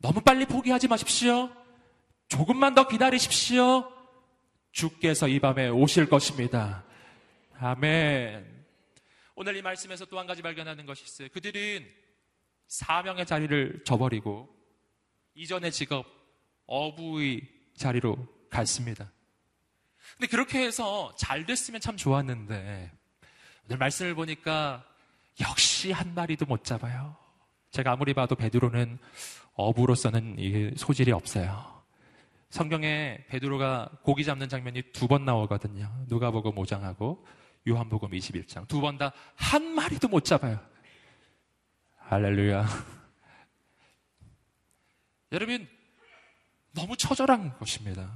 너무 0.02 0.22
빨리 0.22 0.46
포기하지 0.46 0.88
마십시오. 0.88 1.50
조금만 2.28 2.74
더 2.74 2.88
기다리십시오. 2.88 3.92
주께서 4.72 5.28
이 5.28 5.40
밤에 5.40 5.70
오실 5.70 6.10
것입니다. 6.10 6.84
아멘. 7.60 8.66
오늘 9.36 9.56
이 9.56 9.62
말씀에서 9.62 10.06
또 10.06 10.18
한 10.18 10.26
가지 10.28 10.42
발견하는 10.42 10.86
것이 10.86 11.04
있어요. 11.04 11.30
그들은 11.30 11.88
사명의 12.68 13.26
자리를 13.26 13.84
저버리고 13.86 14.50
이전의 15.36 15.72
직업 15.72 16.06
어부의 16.66 17.42
자리로 17.76 18.18
갔습니다. 18.50 19.12
근데 20.18 20.28
그렇게 20.28 20.64
해서 20.64 21.14
잘 21.18 21.46
됐으면 21.46 21.80
참 21.80 21.96
좋았는데 21.96 22.92
오늘 23.66 23.78
말씀을 23.78 24.16
보니까 24.16 24.84
역시 25.42 25.92
한 25.92 26.14
마리도 26.16 26.46
못 26.46 26.64
잡아요. 26.64 27.16
제가 27.72 27.92
아무리 27.92 28.14
봐도 28.14 28.36
베드로는 28.36 29.00
어부로서는 29.54 30.38
이게 30.40 30.72
소질이 30.78 31.12
없어요. 31.12 31.82
성경에 32.50 33.24
베드로가 33.30 33.90
고기 34.04 34.24
잡는 34.26 34.50
장면이 34.50 34.82
두 34.94 35.08
번 35.08 35.26
나오거든요. 35.26 35.90
누가복음 36.08 36.56
5장하고 36.56 37.24
요한복음 37.68 38.10
21장 38.12 38.68
두 38.68 38.82
번 38.82 38.98
다 38.98 39.12
한 39.36 39.64
마리도 39.74 40.08
못 40.08 40.26
잡아요. 40.26 40.60
할렐루야. 41.98 42.66
여러분 45.32 45.68
너무 46.74 46.98
처절한 46.98 47.58
것입니다. 47.58 48.12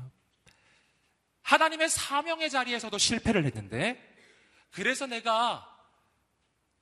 하나님의 1.43 1.89
사명의 1.89 2.49
자리에서도 2.49 2.97
실패를 2.97 3.45
했는데 3.45 4.01
그래서 4.71 5.05
내가 5.05 5.69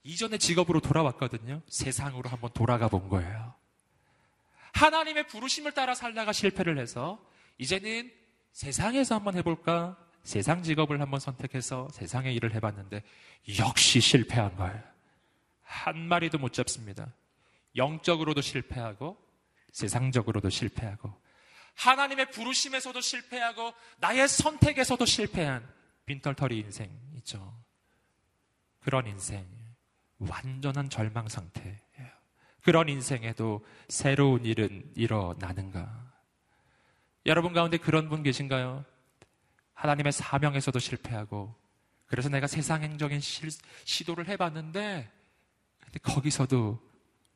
이전의 0.02 0.38
직업으로 0.38 0.80
돌아왔거든요. 0.80 1.62
세상으로 1.68 2.28
한번 2.28 2.50
돌아가 2.52 2.88
본 2.88 3.08
거예요. 3.08 3.53
하나님의 4.74 5.28
부르심을 5.28 5.72
따라 5.72 5.94
살다가 5.94 6.32
실패를 6.32 6.78
해서 6.78 7.24
이제는 7.58 8.12
세상에서 8.52 9.14
한번 9.14 9.36
해볼까? 9.36 9.96
세상 10.22 10.62
직업을 10.62 11.00
한번 11.00 11.20
선택해서 11.20 11.88
세상의 11.92 12.34
일을 12.34 12.54
해봤는데 12.54 13.02
역시 13.58 14.00
실패한 14.00 14.56
거예요. 14.56 14.82
한 15.62 15.98
마리도 16.08 16.38
못 16.38 16.52
잡습니다. 16.52 17.12
영적으로도 17.76 18.40
실패하고 18.40 19.18
세상적으로도 19.72 20.50
실패하고 20.50 21.12
하나님의 21.74 22.30
부르심에서도 22.30 23.00
실패하고 23.00 23.74
나의 23.98 24.28
선택에서도 24.28 25.04
실패한 25.04 25.68
빈털터리 26.06 26.58
인생이죠. 26.58 27.60
그런 28.80 29.06
인생, 29.06 29.46
완전한 30.18 30.88
절망 30.88 31.28
상태예요. 31.28 31.83
그런 32.64 32.88
인생에도 32.88 33.62
새로운 33.88 34.46
일은 34.46 34.90
일어나는가? 34.96 36.12
여러분 37.26 37.52
가운데 37.52 37.76
그런 37.76 38.08
분 38.08 38.22
계신가요? 38.22 38.86
하나님의 39.74 40.12
사명에서도 40.12 40.78
실패하고, 40.78 41.54
그래서 42.06 42.30
내가 42.30 42.46
세상행적인 42.46 43.20
시, 43.20 43.42
시도를 43.84 44.28
해봤는데, 44.28 45.10
근데 45.80 45.98
거기서도 45.98 46.80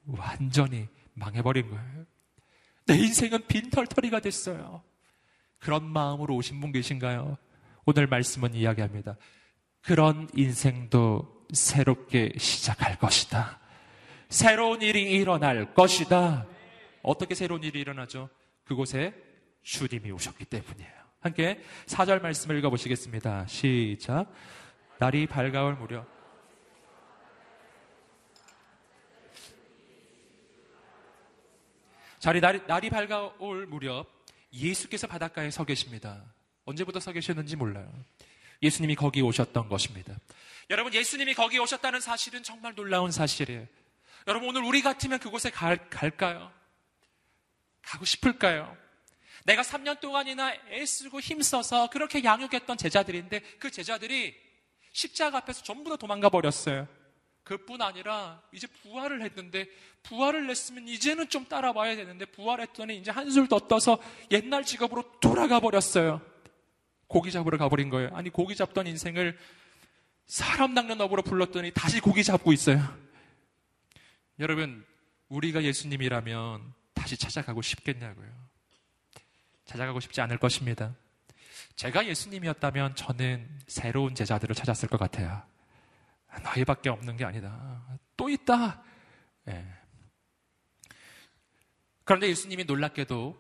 완전히 0.07 0.89
망해버린 1.13 1.69
거예요. 1.69 2.07
내 2.87 2.97
인생은 2.97 3.47
빈털터리가 3.49 4.21
됐어요. 4.21 4.83
그런 5.59 5.85
마음으로 5.85 6.37
오신 6.37 6.59
분 6.59 6.73
계신가요? 6.73 7.37
오늘 7.85 8.07
말씀은 8.07 8.55
이야기합니다. 8.55 9.17
그런 9.83 10.27
인생도 10.35 11.47
새롭게 11.53 12.33
시작할 12.39 12.99
것이다. 12.99 13.61
새로운 14.29 14.83
일이 14.83 15.03
일어날 15.13 15.75
것이다. 15.75 16.47
어떻게 17.03 17.35
새로운 17.35 17.63
일이 17.63 17.81
일어나죠? 17.81 18.29
그곳에 18.65 19.15
주님이 19.63 20.11
오셨기 20.11 20.45
때문이에요. 20.45 20.93
함께 21.21 21.63
4절 21.87 22.21
말씀을 22.21 22.59
읽어보시겠습니다. 22.59 23.47
시작. 23.47 24.33
날이 24.99 25.27
밝아올 25.27 25.77
무렵 25.77 26.07
자리 32.19 32.41
날이, 32.41 32.61
날이 32.67 32.91
밝아올 32.91 33.67
무렵 33.67 34.07
예수께서 34.53 35.07
바닷가에 35.07 35.51
서 35.51 35.65
계십니다. 35.65 36.25
언제부터 36.65 37.01
서 37.01 37.13
계셨는지 37.13 37.57
몰라요. 37.57 37.91
예수님이 38.63 38.97
거기 38.97 39.23
오셨던 39.23 39.69
것입니다. 39.69 40.15
여러분, 40.69 40.93
예수님이 40.93 41.35
거기 41.35 41.59
오셨다는 41.59 42.01
사실은 42.01 42.43
정말 42.43 42.75
놀라운 42.75 43.11
사실이에요. 43.11 43.67
여러분, 44.29 44.51
오늘 44.51 44.63
우리 44.63 44.83
같으면 44.83 45.19
그곳에 45.19 45.49
갈, 45.49 45.89
갈까요? 45.89 46.53
가고 47.81 48.05
싶을까요? 48.05 48.77
내가 49.47 49.63
3년 49.63 50.01
동안이나 50.01 50.53
애쓰고 50.71 51.21
힘써서 51.21 51.89
그렇게 51.89 52.23
양육했던 52.23 52.77
제자들인데 52.77 53.41
그 53.59 53.71
제자들이 53.71 54.37
십자가 54.93 55.39
앞에서 55.39 55.63
전부 55.63 55.89
다 55.89 55.97
도망가 55.97 56.29
버렸어요. 56.29 56.87
그뿐 57.45 57.81
아니라 57.81 58.43
이제 58.53 58.67
부활을 58.67 59.23
했는데 59.23 59.67
부활을 60.03 60.47
냈으면 60.47 60.87
이제는 60.87 61.31
좀 61.31 61.47
따라와야 61.47 61.97
되는데 61.97 62.27
부활했더니 62.27 62.99
이제 62.99 63.11
한술 63.11 63.49
더 63.49 63.59
떠서 63.61 63.99
옛날 64.31 64.63
직업으로 64.63 65.21
돌아가 65.21 65.59
버렸어요. 65.59 66.21
고기 67.07 67.33
잡으러 67.33 67.57
가버린 67.57 67.89
거예요. 67.89 68.11
아니 68.13 68.29
고기 68.29 68.55
잡던 68.55 68.87
인생을 68.87 69.39
사람 70.27 70.75
낚는 70.75 71.01
업으로 71.01 71.23
불렀더니 71.23 71.71
다시 71.71 72.01
고기 72.01 72.23
잡고 72.23 72.53
있어요. 72.53 73.08
여러분 74.41 74.85
우리가 75.29 75.63
예수님이라면 75.63 76.73
다시 76.95 77.17
찾아가고 77.17 77.63
싶겠냐고요. 77.63 78.29
찾아가고 79.65 80.01
싶지 80.01 80.21
않을 80.21 80.39
것입니다. 80.39 80.95
제가 81.77 82.07
예수님이었다면 82.07 82.95
저는 82.95 83.49
새로운 83.67 84.15
제자들을 84.15 84.55
찾았을 84.55 84.89
것 84.89 84.99
같아요. 84.99 85.43
너희밖에 86.43 86.89
없는 86.89 87.17
게 87.17 87.25
아니다. 87.25 87.83
또 88.17 88.29
있다. 88.29 88.83
예. 89.49 89.67
그런데 92.05 92.29
예수님이 92.29 92.65
놀랍게도 92.65 93.39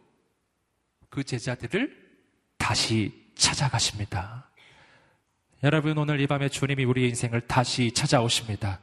그 1.08 1.24
제자들을 1.24 2.08
다시 2.58 3.32
찾아가십니다. 3.34 4.50
여러분, 5.62 5.96
오늘 5.96 6.20
이 6.20 6.26
밤에 6.26 6.48
주님이 6.48 6.84
우리 6.84 7.08
인생을 7.08 7.46
다시 7.46 7.92
찾아오십니다. 7.92 8.80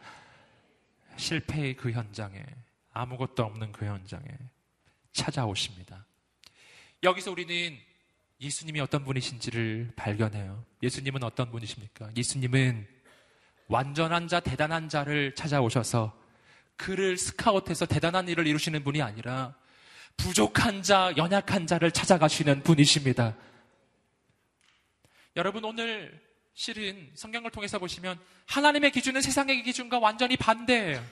실패의 1.17 1.75
그 1.75 1.91
현장에, 1.91 2.43
아무것도 2.91 3.43
없는 3.43 3.71
그 3.71 3.86
현장에 3.86 4.25
찾아오십니다. 5.12 6.06
여기서 7.04 7.32
우리는 7.32 7.78
예수님이 8.39 8.80
어떤 8.82 9.04
분이신지를 9.04 9.93
발견해요. 9.95 10.63
예수님은 10.84 11.23
어떤 11.23 11.51
분이십니까? 11.51 12.12
예수님은 12.15 12.88
완전한 13.67 14.28
자, 14.28 14.39
대단한 14.39 14.89
자를 14.89 15.34
찾아오셔서 15.36 16.17
그를 16.78 17.17
스카웃해서 17.17 17.86
대단한 17.86 18.28
일을 18.28 18.47
이루시는 18.47 18.84
분이 18.84 19.01
아니라 19.01 19.56
부족한 20.17 20.84
자, 20.84 21.13
연약한 21.17 21.67
자를 21.67 21.91
찾아가시는 21.91 22.63
분이십니다. 22.63 23.36
여러분 25.36 25.65
오늘 25.65 26.24
실은 26.55 27.11
성경을 27.15 27.51
통해서 27.51 27.77
보시면 27.79 28.17
하나님의 28.47 28.91
기준은 28.91 29.21
세상의 29.21 29.61
기준과 29.63 29.99
완전히 29.99 30.37
반대예요. 30.37 31.03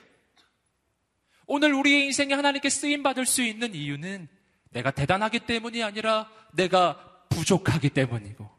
오늘 1.45 1.73
우리의 1.73 2.06
인생에 2.06 2.34
하나님께 2.34 2.69
쓰임 2.69 3.03
받을 3.03 3.25
수 3.25 3.43
있는 3.43 3.75
이유는 3.75 4.29
내가 4.69 4.91
대단하기 4.91 5.41
때문이 5.41 5.84
아니라 5.84 6.32
내가 6.53 7.25
부족하기 7.27 7.89
때문이고 7.89 8.49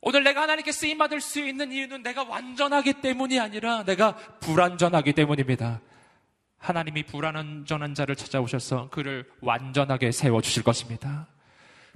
오늘 0.00 0.24
내가 0.24 0.42
하나님께 0.42 0.72
쓰임 0.72 0.96
받을 0.96 1.20
수 1.20 1.40
있는 1.40 1.72
이유는 1.72 2.02
내가 2.02 2.24
완전하기 2.24 3.02
때문이 3.02 3.38
아니라 3.38 3.84
내가 3.84 4.16
불완전하기 4.40 5.12
때문입니다. 5.12 5.82
하나님이 6.56 7.02
불완전한 7.02 7.94
자를 7.94 8.16
찾아오셔서 8.16 8.88
그를 8.88 9.30
완전하게 9.42 10.10
세워 10.10 10.40
주실 10.40 10.62
것입니다. 10.62 11.28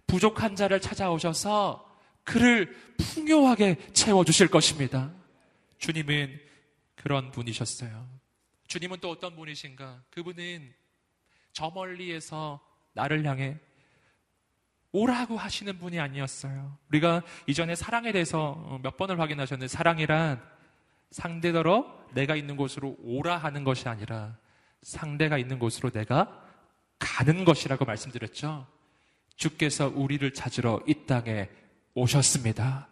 부족한 0.06 0.54
자를 0.54 0.82
찾아오셔서 0.82 1.93
그를 2.24 2.74
풍요하게 2.98 3.92
채워 3.92 4.24
주실 4.24 4.48
것입니다. 4.48 5.12
주님은 5.78 6.40
그런 6.96 7.30
분이셨어요. 7.30 8.08
주님은 8.66 8.98
또 9.00 9.10
어떤 9.10 9.36
분이신가? 9.36 10.02
그분은 10.10 10.72
저 11.52 11.70
멀리에서 11.70 12.60
나를 12.94 13.24
향해 13.26 13.58
오라고 14.92 15.36
하시는 15.36 15.76
분이 15.78 15.98
아니었어요. 15.98 16.78
우리가 16.88 17.22
이전에 17.46 17.74
사랑에 17.74 18.12
대해서 18.12 18.78
몇 18.82 18.96
번을 18.96 19.20
확인하셨는데 19.20 19.68
사랑이란 19.68 20.42
상대더러 21.10 22.06
내가 22.14 22.36
있는 22.36 22.56
곳으로 22.56 22.96
오라 23.00 23.36
하는 23.36 23.64
것이 23.64 23.88
아니라 23.88 24.36
상대가 24.82 25.36
있는 25.36 25.58
곳으로 25.58 25.90
내가 25.90 26.42
가는 26.98 27.44
것이라고 27.44 27.84
말씀드렸죠. 27.84 28.66
주께서 29.36 29.88
우리를 29.88 30.32
찾으러 30.32 30.80
이 30.86 31.06
땅에 31.06 31.48
오셨습니다. 31.94 32.88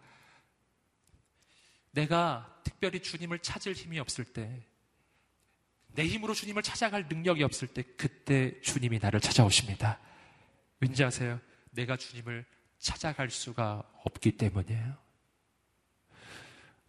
내가 1.92 2.60
특별히 2.64 3.02
주님을 3.02 3.40
찾을 3.40 3.74
힘이 3.74 3.98
없을 3.98 4.24
때, 4.24 4.64
내 5.88 6.06
힘으로 6.06 6.32
주님을 6.32 6.62
찾아갈 6.62 7.06
능력이 7.08 7.42
없을 7.42 7.68
때, 7.68 7.82
그때 7.96 8.58
주님이 8.62 8.98
나를 8.98 9.20
찾아오십니다. 9.20 9.98
왠지 10.80 11.04
아세요? 11.04 11.38
내가 11.70 11.96
주님을 11.96 12.44
찾아갈 12.78 13.30
수가 13.30 13.82
없기 14.04 14.36
때문이에요. 14.36 14.96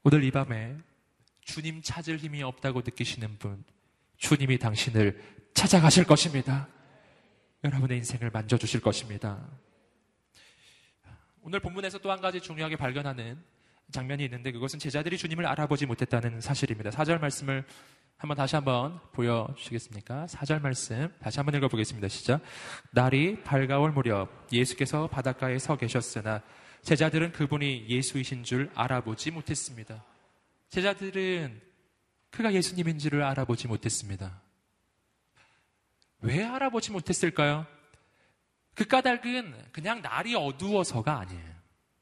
오늘 0.03 0.23
이 0.23 0.31
밤에 0.31 0.77
주님 1.41 1.81
찾을 1.81 2.17
힘이 2.17 2.43
없다고 2.43 2.81
느끼시는 2.81 3.37
분, 3.37 3.63
주님이 4.17 4.57
당신을 4.57 5.51
찾아가실 5.53 6.05
것입니다. 6.05 6.67
여러분의 7.63 7.97
인생을 7.97 8.31
만져주실 8.31 8.81
것입니다. 8.81 9.47
오늘 11.45 11.59
본문에서 11.59 11.99
또 11.99 12.09
한 12.09 12.21
가지 12.21 12.39
중요하게 12.39 12.77
발견하는 12.77 13.37
장면이 13.91 14.23
있는데 14.25 14.51
그것은 14.53 14.79
제자들이 14.79 15.17
주님을 15.17 15.45
알아보지 15.45 15.85
못했다는 15.85 16.39
사실입니다. 16.39 16.89
4절 16.89 17.19
말씀을 17.19 17.65
한번 18.17 18.37
다시 18.37 18.55
한번 18.55 19.01
보여주시겠습니까? 19.11 20.25
4절 20.27 20.61
말씀 20.61 21.13
다시 21.19 21.39
한번 21.39 21.55
읽어보겠습니다. 21.55 22.07
시작. 22.07 22.41
날이 22.91 23.43
밝아올 23.43 23.91
무렵 23.91 24.29
예수께서 24.53 25.07
바닷가에 25.07 25.59
서 25.59 25.75
계셨으나 25.75 26.41
제자들은 26.83 27.33
그분이 27.33 27.87
예수이신 27.89 28.45
줄 28.45 28.71
알아보지 28.73 29.31
못했습니다. 29.31 30.01
제자들은 30.69 31.61
그가 32.31 32.53
예수님인지를 32.53 33.21
알아보지 33.21 33.67
못했습니다. 33.67 34.41
왜 36.21 36.43
알아보지 36.45 36.91
못했을까요? 36.93 37.67
그 38.73 38.85
까닭은 38.85 39.69
그냥 39.71 40.01
날이 40.01 40.35
어두워서가 40.35 41.19
아니에요. 41.19 41.53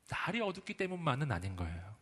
날이 0.10 0.42
어둡기 0.42 0.76
때문만은 0.76 1.32
아닌 1.32 1.56
거예요. 1.56 1.96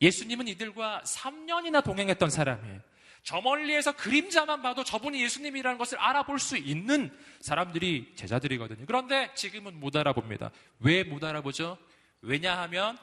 예수님은 0.00 0.48
이들과 0.48 1.02
3년이나 1.06 1.82
동행했던 1.82 2.30
사람이에요. 2.30 2.80
저 3.22 3.40
멀리에서 3.40 3.92
그림자만 3.92 4.60
봐도 4.60 4.84
저분이 4.84 5.22
예수님이라는 5.22 5.78
것을 5.78 5.98
알아볼 5.98 6.38
수 6.38 6.58
있는 6.58 7.10
사람들이 7.40 8.12
제자들이거든요. 8.16 8.84
그런데 8.86 9.32
지금은 9.34 9.80
못 9.80 9.96
알아봅니다. 9.96 10.50
왜 10.80 11.04
못 11.04 11.24
알아보죠? 11.24 11.78
왜냐하면 12.20 12.98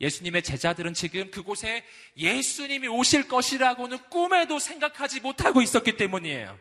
예수님의 0.00 0.42
제자들은 0.42 0.94
지금 0.94 1.30
그곳에 1.30 1.84
예수님이 2.16 2.86
오실 2.86 3.26
것이라고는 3.28 3.98
꿈에도 4.10 4.58
생각하지 4.58 5.20
못하고 5.20 5.62
있었기 5.62 5.96
때문이에요. 5.96 6.58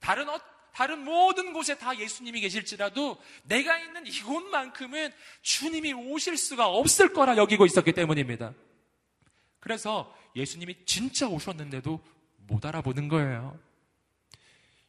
다른 0.00 0.28
어, 0.28 0.40
다른 0.72 1.04
모든 1.04 1.52
곳에 1.52 1.76
다 1.76 1.98
예수님이 1.98 2.40
계실지라도 2.40 3.20
내가 3.44 3.78
있는 3.78 4.06
이곳만큼은 4.06 5.12
주님이 5.42 5.92
오실 5.92 6.36
수가 6.36 6.68
없을 6.68 7.12
거라 7.12 7.36
여기고 7.36 7.66
있었기 7.66 7.92
때문입니다. 7.92 8.54
그래서 9.58 10.14
예수님이 10.36 10.84
진짜 10.86 11.28
오셨는데도 11.28 12.02
못 12.46 12.64
알아보는 12.64 13.08
거예요. 13.08 13.58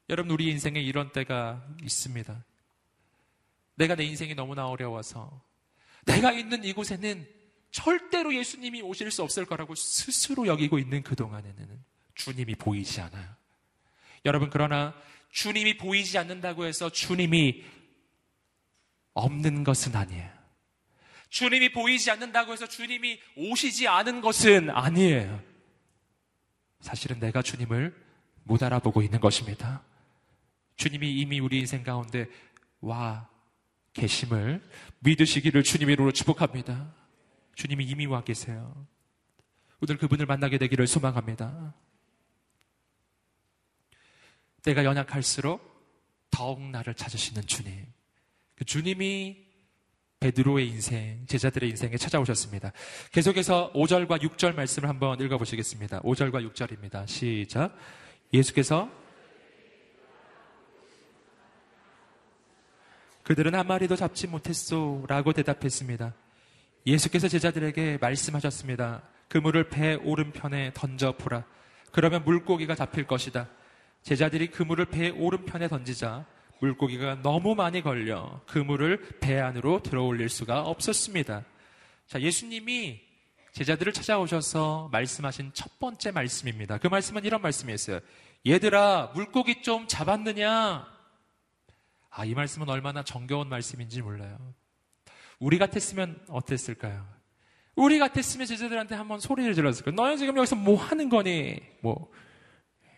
여러분, 0.09 0.31
우리 0.31 0.49
인생에 0.49 0.79
이런 0.79 1.11
때가 1.11 1.65
있습니다. 1.83 2.43
내가 3.75 3.95
내 3.95 4.03
인생이 4.03 4.35
너무나 4.35 4.67
어려워서 4.67 5.41
내가 6.05 6.31
있는 6.31 6.63
이곳에는 6.63 7.27
절대로 7.71 8.35
예수님이 8.35 8.81
오실 8.81 9.09
수 9.11 9.23
없을 9.23 9.45
거라고 9.45 9.75
스스로 9.75 10.47
여기고 10.47 10.79
있는 10.79 11.03
그동안에는 11.03 11.83
주님이 12.15 12.55
보이지 12.55 12.99
않아요. 13.01 13.29
여러분, 14.25 14.49
그러나 14.49 14.93
주님이 15.31 15.77
보이지 15.77 16.17
않는다고 16.17 16.65
해서 16.65 16.89
주님이 16.89 17.63
없는 19.13 19.63
것은 19.63 19.95
아니에요. 19.95 20.29
주님이 21.29 21.71
보이지 21.71 22.11
않는다고 22.11 22.51
해서 22.51 22.67
주님이 22.67 23.19
오시지 23.35 23.87
않은 23.87 24.21
것은 24.21 24.69
아니에요. 24.69 25.41
사실은 26.81 27.19
내가 27.19 27.41
주님을 27.41 27.95
못 28.43 28.61
알아보고 28.61 29.01
있는 29.01 29.19
것입니다. 29.19 29.83
주님이 30.75 31.13
이미 31.19 31.39
우리 31.39 31.59
인생 31.59 31.83
가운데 31.83 32.27
와 32.81 33.29
계심을 33.93 34.61
믿으시기를 34.99 35.63
주님으로 35.63 36.11
축복합니다. 36.11 36.93
주님이 37.55 37.85
이미 37.85 38.05
와 38.07 38.23
계세요. 38.23 38.87
오늘 39.79 39.97
그분을 39.97 40.25
만나게 40.25 40.57
되기를 40.57 40.87
소망합니다. 40.87 41.73
내가 44.63 44.83
연약할수록 44.85 45.71
더욱 46.29 46.61
나를 46.61 46.93
찾으시는 46.93 47.45
주님. 47.47 47.85
그 48.55 48.65
주님이 48.65 49.51
베드로의 50.19 50.67
인생, 50.67 51.25
제자들의 51.25 51.69
인생에 51.71 51.97
찾아오셨습니다. 51.97 52.71
계속해서 53.11 53.71
5절과 53.73 54.21
6절 54.21 54.53
말씀을 54.53 54.87
한번 54.87 55.19
읽어보시겠습니다. 55.19 56.01
5절과 56.01 56.53
6절입니다. 56.53 57.07
시작. 57.07 57.75
예수께서 58.31 58.89
그들은 63.23 63.55
한 63.55 63.65
마리도 63.65 63.95
잡지 63.95 64.27
못했소 64.27 65.05
라고 65.07 65.33
대답했습니다. 65.33 66.13
예수께서 66.85 67.27
제자들에게 67.27 67.97
말씀하셨습니다. 67.99 69.03
그물을 69.27 69.69
배 69.69 69.95
오른편에 69.95 70.71
던져 70.75 71.13
보라. 71.17 71.45
그러면 71.91 72.23
물고기가 72.23 72.75
잡힐 72.75 73.07
것이다. 73.07 73.47
제자들이 74.03 74.47
그물을 74.47 74.85
배 74.85 75.09
오른편에 75.09 75.67
던지자 75.67 76.25
물고기가 76.59 77.21
너무 77.21 77.55
많이 77.55 77.81
걸려 77.81 78.41
그물을 78.47 79.19
배 79.19 79.39
안으로 79.39 79.81
들어올릴 79.81 80.29
수가 80.29 80.61
없었습니다. 80.61 81.43
자, 82.07 82.21
예수님이 82.21 83.01
제자들을 83.51 83.93
찾아오셔서 83.93 84.89
말씀하신 84.91 85.51
첫 85.53 85.79
번째 85.79 86.11
말씀입니다. 86.11 86.77
그 86.77 86.87
말씀은 86.87 87.25
이런 87.25 87.41
말씀이었어요. 87.41 87.99
얘들아, 88.47 89.11
물고기 89.13 89.61
좀 89.61 89.87
잡았느냐? 89.87 90.87
아, 92.09 92.25
이 92.25 92.33
말씀은 92.33 92.69
얼마나 92.69 93.03
정겨운 93.03 93.49
말씀인지 93.49 94.01
몰라요. 94.01 94.37
우리 95.39 95.57
같았으면 95.57 96.23
어땠을까요? 96.27 97.05
우리 97.75 97.99
같았으면 97.99 98.45
제자들한테 98.47 98.95
한번 98.95 99.19
소리를 99.19 99.53
질렀을 99.53 99.85
거예요. 99.85 99.95
너희 99.95 100.17
지금 100.17 100.37
여기서 100.37 100.55
뭐 100.55 100.77
하는 100.77 101.09
거니? 101.09 101.59
뭐, 101.81 102.11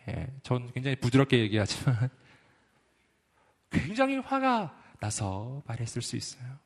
예, 0.08 0.26
전 0.42 0.70
굉장히 0.72 0.96
부드럽게 0.96 1.38
얘기하지만 1.38 2.10
굉장히 3.70 4.18
화가 4.18 4.96
나서 5.00 5.62
말했을 5.66 6.02
수 6.02 6.16
있어요. 6.16 6.58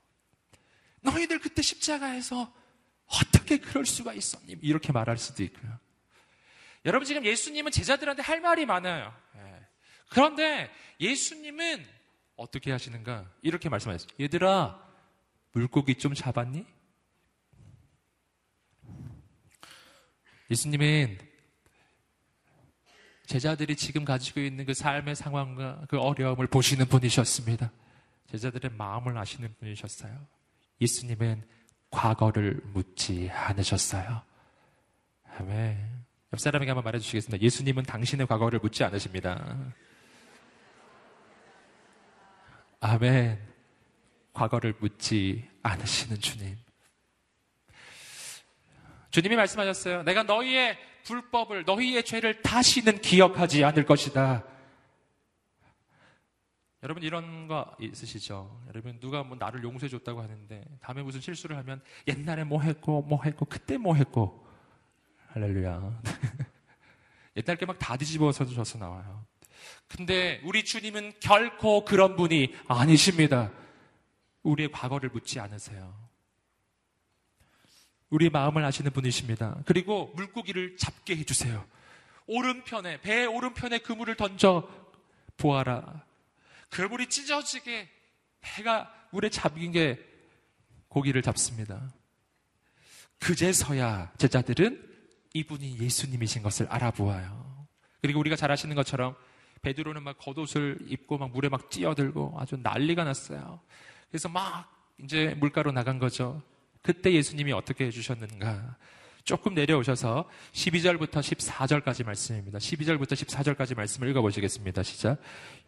너희들 1.01 1.39
그때 1.39 1.63
십자가에서 1.63 2.53
어떻게 3.07 3.59
그럴 3.59 3.87
수가 3.87 4.13
있었니? 4.13 4.57
이렇게 4.63 4.93
말할 4.93 5.17
수도 5.17 5.43
있고요. 5.45 5.79
여러분 6.85 7.07
지금 7.07 7.25
예수님은 7.25 7.73
제자들한테 7.73 8.23
할 8.23 8.41
말이 8.41 8.67
많아요. 8.67 9.15
예. 9.37 9.67
그런데 10.11 10.71
예수님은 11.01 11.87
어떻게 12.37 12.71
하시는가? 12.71 13.31
이렇게 13.43 13.69
말씀하셨어요. 13.69 14.11
얘들아, 14.21 14.81
물고기 15.53 15.97
좀 15.97 16.15
잡았니? 16.15 16.67
예수님은 20.51 21.28
제자들이 23.29 23.77
지금 23.77 24.07
가지고 24.07 24.41
있는 24.41 24.65
그 24.65 24.73
삶의 24.73 25.15
상황과 25.15 25.85
그 25.87 25.99
어려움을 25.99 26.47
보시는 26.47 26.87
분이셨습니다. 26.87 27.71
제자들의 28.31 28.71
마음을 28.73 29.19
아시는 29.19 29.55
분이셨어요. 29.61 30.27
예수님은 30.81 31.43
과거를 31.91 32.63
묻지 32.73 33.29
않으셨어요. 33.31 34.23
아멘. 35.37 36.07
옆 36.33 36.41
사람에게 36.41 36.71
한번 36.71 36.85
말해 36.85 36.99
주시겠습니다. 36.99 37.43
예수님은 37.45 37.83
당신의 37.83 38.27
과거를 38.27 38.61
묻지 38.61 38.83
않으십니다. 38.83 39.75
아멘. 42.81 43.47
과거를 44.33 44.75
묻지 44.81 45.47
않으시는 45.63 46.19
주님. 46.19 46.57
주님이 49.11 49.37
말씀하셨어요. 49.37 50.03
내가 50.05 50.23
너희의 50.23 50.79
불법을 51.09 51.65
너희의 51.65 52.05
죄를 52.05 52.43
다시는 52.43 53.01
기억하지 53.01 53.65
않을 53.65 53.87
것이다. 53.87 54.45
여러분 56.83 57.03
이런 57.03 57.49
거 57.49 57.75
있으시죠? 57.81 58.63
여러분 58.69 59.01
누가 59.01 59.25
뭐 59.25 59.37
나를 59.37 59.65
용서해 59.65 59.89
줬다고 59.89 60.23
하는데 60.23 60.65
다음에 60.81 61.03
무슨 61.03 61.21
실수를 61.21 61.57
하면 61.57 61.81
옛날에 62.07 62.45
뭐 62.45 62.61
했고 62.61 63.03
뭐 63.03 63.21
했고 63.25 63.47
그때 63.47 63.77
뭐 63.79 63.95
했고 63.95 64.47
할렐루야. 65.29 66.03
옛날 67.37 67.57
게 67.57 67.67
막 67.67 67.79
다 67.79 67.97
뒤집어서 67.97 68.45
져서 68.45 68.79
나와요. 68.79 69.25
근데 69.89 70.41
우리 70.45 70.65
주님은 70.65 71.15
결코 71.21 71.85
그런 71.85 72.17
분이 72.17 72.55
아니십니다. 72.69 73.51
우리의 74.43 74.71
과거를 74.71 75.09
묻지 75.11 75.41
않으세요. 75.41 76.08
우리 78.11 78.31
마음을 78.31 78.65
아시는 78.65 78.91
분이십니다. 78.93 79.63
그리고 79.67 80.13
물고기를 80.17 80.77
잡게 80.77 81.17
해주세요. 81.17 81.65
오른편에, 82.27 83.01
배 83.01 83.25
오른편에 83.25 83.79
그물을 83.79 84.15
던져 84.17 84.69
보아라. 85.37 86.05
그물이 86.71 87.09
찢어지게 87.09 87.89
해가 88.45 88.93
물에 89.11 89.31
잡힌 89.31 89.73
게 89.73 89.99
고기를 90.89 91.23
잡습니다. 91.23 91.93
그제서야 93.19 94.13
제자들은 94.19 94.87
이분이 95.35 95.79
예수님이신 95.79 96.43
것을 96.43 96.67
알아보아요. 96.69 97.67
그리고 98.01 98.21
우리가 98.21 98.37
잘 98.37 98.51
아시는 98.51 98.77
것처럼 98.77 99.17
베드로는 99.63 100.03
막 100.03 100.17
겉옷을 100.19 100.79
입고 100.87 101.19
막 101.19 101.31
물에 101.31 101.49
막 101.49 101.69
뛰어들고 101.69 102.37
아주 102.39 102.57
난리가 102.57 103.05
났어요. 103.05 103.61
그래서 104.09 104.29
막 104.29 104.73
이제 105.03 105.35
물가로 105.39 105.73
나간 105.73 105.99
거죠. 105.99 106.43
그때 106.83 107.13
예수님이 107.13 107.53
어떻게 107.53 107.87
해주셨는가? 107.87 108.77
조금 109.25 109.55
내려오셔서 109.55 110.29
12절부터 110.53 111.21
14절까지 111.21 112.05
말씀입니다. 112.05 112.59
12절부터 112.59 113.13
14절까지 113.13 113.77
말씀을 113.77 114.09
읽어보시겠습니다. 114.09 114.83
시작. 114.83 115.21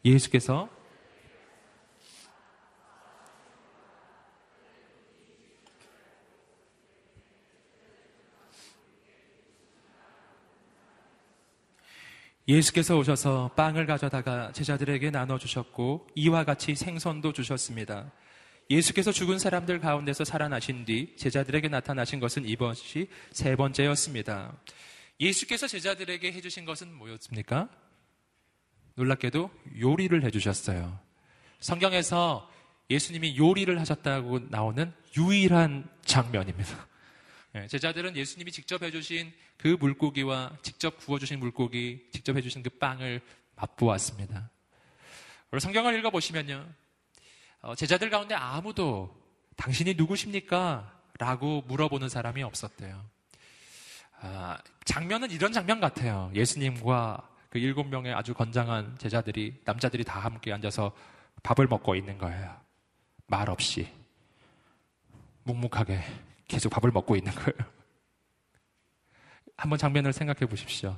예수께서 0.05 0.71
예수께서 12.49 12.97
오셔서 12.97 13.51
빵을 13.55 13.87
가져다가 13.87 14.51
제자들에게 14.51 15.11
나눠 15.11 15.39
주셨고 15.39 16.09
이와 16.17 16.45
같이 16.45 16.75
생선도 16.75 17.33
주셨습니다. 17.33 18.11
예수께서 18.71 19.11
죽은 19.11 19.41
사람들 19.41 19.81
가운데서 19.81 20.25
살아나신 20.25 20.85
뒤 20.85 21.15
제자들에게 21.17 21.69
나타나신 21.69 22.21
것은 22.21 22.47
이것이 22.47 23.09
세 23.33 23.57
번째였습니다. 23.57 24.57
예수께서 25.19 25.67
제자들에게 25.67 26.33
해주신 26.33 26.65
것은 26.65 26.95
뭐였습니까? 26.95 27.69
놀랍게도 28.95 29.51
요리를 29.81 30.23
해주셨어요. 30.25 30.99
성경에서 31.59 32.49
예수님이 32.91 33.37
요리를 33.37 33.79
하셨다고 33.81 34.39
나오는 34.51 34.93
유일한 35.17 35.89
장면입니다. 36.05 36.89
예, 37.57 37.67
제자들은 37.67 38.17
예수님이 38.17 38.53
직접 38.53 38.83
해주신 38.83 39.33
그 39.57 39.77
물고기와 39.81 40.57
직접 40.63 40.97
구워주신 40.99 41.41
물고기, 41.41 42.07
직접 42.13 42.37
해주신 42.37 42.63
그 42.63 42.71
빵을 42.71 43.21
맛보았습니다. 43.57 44.49
성경을 45.59 45.99
읽어보시면요. 45.99 46.73
어, 47.63 47.75
제자들 47.75 48.09
가운데 48.09 48.35
아무도 48.35 49.15
당신이 49.57 49.95
누구십니까? 49.95 50.99
라고 51.19 51.63
물어보는 51.63 52.09
사람이 52.09 52.43
없었대요. 52.43 53.05
아, 54.23 54.59
장면은 54.85 55.31
이런 55.31 55.53
장면 55.53 55.81
같아요. 55.81 56.31
예수님과 56.35 57.29
그 57.51 57.59
일곱 57.59 57.87
명의 57.89 58.15
아주 58.15 58.33
건장한 58.33 58.97
제자들이, 58.99 59.61
남자들이 59.65 60.05
다 60.05 60.21
함께 60.21 60.53
앉아서 60.53 60.93
밥을 61.43 61.67
먹고 61.67 61.95
있는 61.95 62.17
거예요. 62.17 62.57
말 63.27 63.51
없이. 63.51 63.91
묵묵하게 65.45 66.03
계속 66.49 66.71
밥을 66.71 66.91
먹고 66.91 67.17
있는 67.17 67.33
거예요. 67.33 67.71
한번 69.57 69.79
장면을 69.79 70.13
생각해 70.13 70.47
보십시오. 70.47 70.97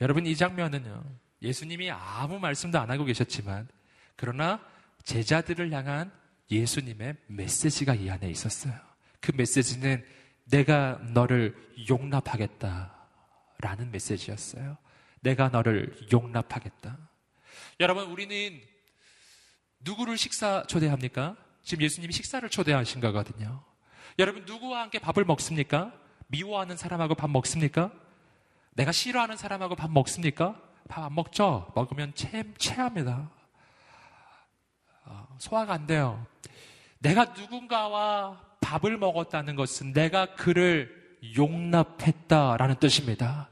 여러분, 0.00 0.26
이 0.26 0.36
장면은요, 0.36 1.02
예수님이 1.40 1.90
아무 1.90 2.38
말씀도 2.38 2.78
안 2.78 2.90
하고 2.90 3.04
계셨지만, 3.04 3.68
그러나 4.16 4.60
제자들을 5.04 5.72
향한 5.72 6.12
예수님의 6.50 7.16
메시지가 7.26 7.94
이 7.94 8.10
안에 8.10 8.28
있었어요. 8.30 8.74
그 9.20 9.32
메시지는 9.34 10.04
내가 10.44 10.98
너를 11.12 11.56
용납하겠다. 11.88 12.94
라는 13.58 13.90
메시지였어요. 13.90 14.76
내가 15.20 15.48
너를 15.48 15.96
용납하겠다. 16.12 16.98
여러분, 17.80 18.10
우리는 18.10 18.60
누구를 19.80 20.18
식사 20.18 20.64
초대합니까? 20.66 21.36
지금 21.62 21.84
예수님이 21.84 22.12
식사를 22.12 22.48
초대하신 22.48 23.00
거거든요. 23.00 23.62
여러분 24.18 24.44
누구와 24.44 24.82
함께 24.82 24.98
밥을 24.98 25.24
먹습니까? 25.24 25.92
미워하는 26.26 26.76
사람하고 26.76 27.14
밥 27.14 27.30
먹습니까? 27.30 27.92
내가 28.72 28.92
싫어하는 28.92 29.36
사람하고 29.36 29.74
밥 29.76 29.90
먹습니까? 29.90 30.60
밥 30.88 31.04
안 31.04 31.14
먹죠? 31.14 31.70
먹으면 31.74 32.12
체, 32.14 32.44
체합니다. 32.58 33.30
어, 35.04 35.36
소화가 35.38 35.72
안 35.72 35.86
돼요. 35.86 36.26
내가 36.98 37.26
누군가와 37.26 38.40
밥을 38.60 38.96
먹었다는 38.96 39.56
것은 39.56 39.92
내가 39.92 40.34
그를 40.34 41.18
용납했다라는 41.36 42.76
뜻입니다. 42.78 43.48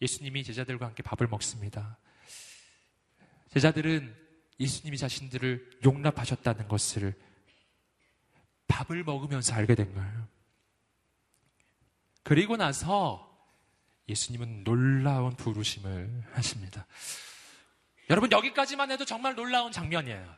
예수님이 0.00 0.44
제자들과 0.44 0.86
함께 0.86 1.02
밥을 1.02 1.26
먹습니다. 1.28 1.98
제자들은 3.52 4.14
예수님이 4.58 4.96
자신들을 4.96 5.80
용납하셨다는 5.84 6.68
것을 6.68 7.14
밥을 8.68 9.02
먹으면서 9.04 9.54
알게 9.54 9.74
된 9.74 9.92
거예요. 9.94 10.28
그리고 12.22 12.56
나서 12.56 13.26
예수님은 14.08 14.64
놀라운 14.64 15.34
부르심을 15.36 16.24
하십니다. 16.32 16.86
여러분, 18.10 18.30
여기까지만 18.32 18.90
해도 18.90 19.04
정말 19.04 19.36
놀라운 19.36 19.70
장면이에요. 19.70 20.34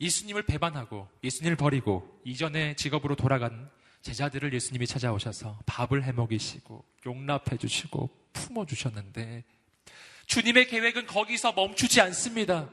예수님을 0.00 0.44
배반하고 0.44 1.08
예수님을 1.24 1.56
버리고 1.56 2.20
이전의 2.24 2.76
직업으로 2.76 3.16
돌아간 3.16 3.68
제자들을 4.02 4.52
예수님이 4.54 4.86
찾아오셔서 4.86 5.58
밥을 5.66 6.04
해 6.04 6.12
먹이시고 6.12 6.84
용납해 7.04 7.56
주시고 7.58 8.08
품어 8.32 8.64
주셨는데 8.66 9.42
주님의 10.26 10.68
계획은 10.68 11.06
거기서 11.06 11.52
멈추지 11.52 12.00
않습니다. 12.02 12.70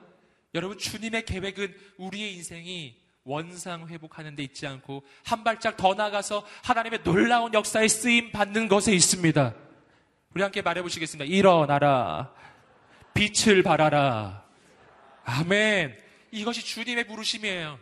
여러분, 0.54 0.78
주님의 0.78 1.26
계획은 1.26 1.76
우리의 1.98 2.36
인생이 2.36 2.96
원상 3.24 3.88
회복하는 3.88 4.36
데 4.36 4.44
있지 4.44 4.68
않고 4.68 5.04
한 5.24 5.44
발짝 5.44 5.76
더 5.76 5.96
나가서 5.96 6.46
하나님의 6.64 7.02
놀라운 7.02 7.52
역사에 7.56 7.88
쓰임 7.88 8.32
받는 8.32 8.68
것에 8.68 8.94
있습니다. 8.94 9.56
우리 10.36 10.44
함께 10.44 10.62
말해 10.62 10.84
보시겠습니다. 10.84 11.26
일어나라. 11.26 12.32
빛을 13.16 13.64
발하라. 13.64 14.46
아멘. 15.24 15.98
이것이 16.32 16.64
주님의 16.64 17.08
부르심이에요. 17.08 17.80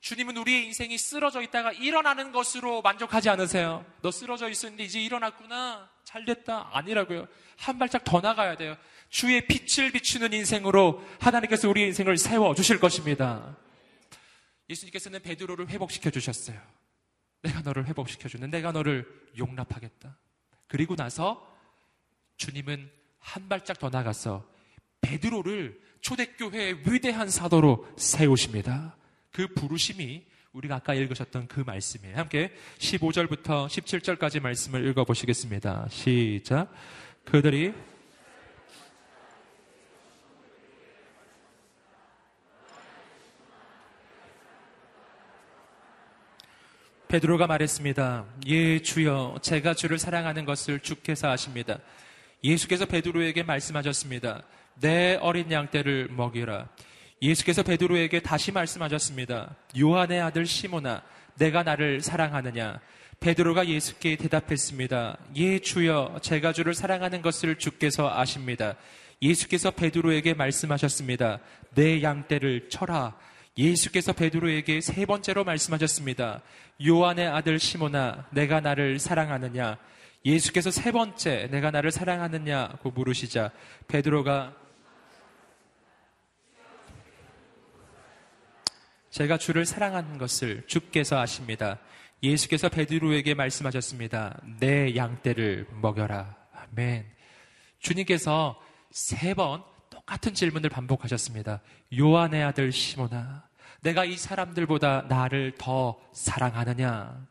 주님은 0.00 0.36
우리의 0.36 0.66
인생이 0.66 0.98
쓰러져 0.98 1.40
있다가 1.40 1.72
일어나는 1.72 2.30
것으로 2.30 2.82
만족하지 2.82 3.30
않으세요. 3.30 3.84
너 4.02 4.10
쓰러져 4.10 4.50
있었는데 4.50 4.84
이제 4.84 5.00
일어났구나. 5.00 5.90
잘 6.04 6.26
됐다. 6.26 6.68
아니라고요. 6.72 7.26
한 7.56 7.78
발짝 7.78 8.04
더 8.04 8.20
나가야 8.20 8.56
돼요. 8.56 8.76
주의 9.08 9.46
빛을 9.46 9.90
비추는 9.92 10.34
인생으로 10.34 11.02
하나님께서 11.18 11.70
우리의 11.70 11.88
인생을 11.88 12.18
세워 12.18 12.54
주실 12.54 12.78
것입니다. 12.78 13.56
예수님께서는 14.68 15.22
베드로를 15.22 15.68
회복시켜 15.68 16.10
주셨어요. 16.10 16.60
내가 17.42 17.62
너를 17.62 17.86
회복시켜 17.86 18.28
주는 18.28 18.50
내가 18.50 18.72
너를 18.72 19.06
용납하겠다. 19.38 20.18
그리고 20.68 20.96
나서 20.96 21.50
주님은 22.36 22.90
한 23.18 23.48
발짝 23.48 23.78
더 23.78 23.88
나가서 23.88 24.53
베드로를 25.04 25.78
초대교회의 26.00 26.78
위대한 26.86 27.28
사도로 27.28 27.86
세우십니다. 27.96 28.96
그 29.32 29.48
부르심이 29.48 30.24
우리가 30.52 30.76
아까 30.76 30.94
읽으셨던 30.94 31.48
그 31.48 31.60
말씀이에요. 31.60 32.16
함께 32.16 32.52
15절부터 32.78 33.66
17절까지 33.66 34.40
말씀을 34.40 34.86
읽어보시겠습니다. 34.88 35.88
시작. 35.90 36.72
그들이 37.24 37.74
베드로가 47.08 47.46
말했습니다. 47.46 48.24
예, 48.46 48.82
주여, 48.82 49.38
제가 49.42 49.74
주를 49.74 49.98
사랑하는 49.98 50.44
것을 50.44 50.80
주께서 50.80 51.30
아십니다. 51.30 51.78
예수께서 52.42 52.86
베드로에게 52.86 53.42
말씀하셨습니다. 53.42 54.42
내 54.80 55.16
어린 55.20 55.50
양 55.52 55.70
떼를 55.70 56.08
먹이라. 56.10 56.68
예수께서 57.22 57.62
베드로에게 57.62 58.20
다시 58.20 58.52
말씀하셨습니다. 58.52 59.56
요한의 59.78 60.20
아들 60.20 60.46
시모나, 60.46 61.02
내가 61.36 61.62
나를 61.62 62.00
사랑하느냐? 62.00 62.80
베드로가 63.20 63.66
예수께 63.68 64.16
대답했습니다. 64.16 65.16
예, 65.36 65.58
주여, 65.58 66.18
제가 66.20 66.52
주를 66.52 66.74
사랑하는 66.74 67.22
것을 67.22 67.56
주께서 67.56 68.10
아십니다. 68.12 68.74
예수께서 69.22 69.70
베드로에게 69.70 70.34
말씀하셨습니다. 70.34 71.38
내 71.74 72.02
양떼를 72.02 72.68
쳐라. 72.68 73.16
예수께서 73.56 74.12
베드로에게 74.12 74.80
세 74.80 75.06
번째로 75.06 75.44
말씀하셨습니다. 75.44 76.42
요한의 76.84 77.28
아들 77.28 77.58
시모나, 77.58 78.26
내가 78.30 78.60
나를 78.60 78.98
사랑하느냐? 78.98 79.78
예수께서 80.26 80.70
세 80.70 80.90
번째, 80.90 81.48
내가 81.50 81.70
나를 81.70 81.90
사랑하느냐고 81.90 82.90
물으시자 82.90 83.50
베드로가 83.88 84.54
제가 89.14 89.38
주를 89.38 89.64
사랑하는 89.64 90.18
것을 90.18 90.64
주께서 90.66 91.20
아십니다. 91.20 91.78
예수께서 92.20 92.68
베드로에게 92.68 93.34
말씀하셨습니다. 93.34 94.40
내 94.58 94.96
양떼를 94.96 95.68
먹여라. 95.70 96.36
아멘. 96.52 97.06
주님께서 97.78 98.60
세 98.90 99.34
번 99.34 99.62
똑같은 99.88 100.34
질문을 100.34 100.68
반복하셨습니다. 100.68 101.60
요한의 101.96 102.42
아들 102.42 102.72
시모나, 102.72 103.48
내가 103.82 104.04
이 104.04 104.16
사람들보다 104.16 105.02
나를 105.02 105.54
더 105.58 106.00
사랑하느냐? 106.12 107.24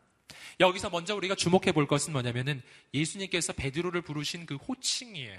여기서 0.60 0.88
먼저 0.88 1.14
우리가 1.14 1.34
주목해 1.34 1.72
볼 1.72 1.86
것은 1.86 2.14
뭐냐면은 2.14 2.62
예수님께서 2.94 3.52
베드로를 3.52 4.00
부르신 4.00 4.46
그 4.46 4.54
호칭이에요. 4.54 5.38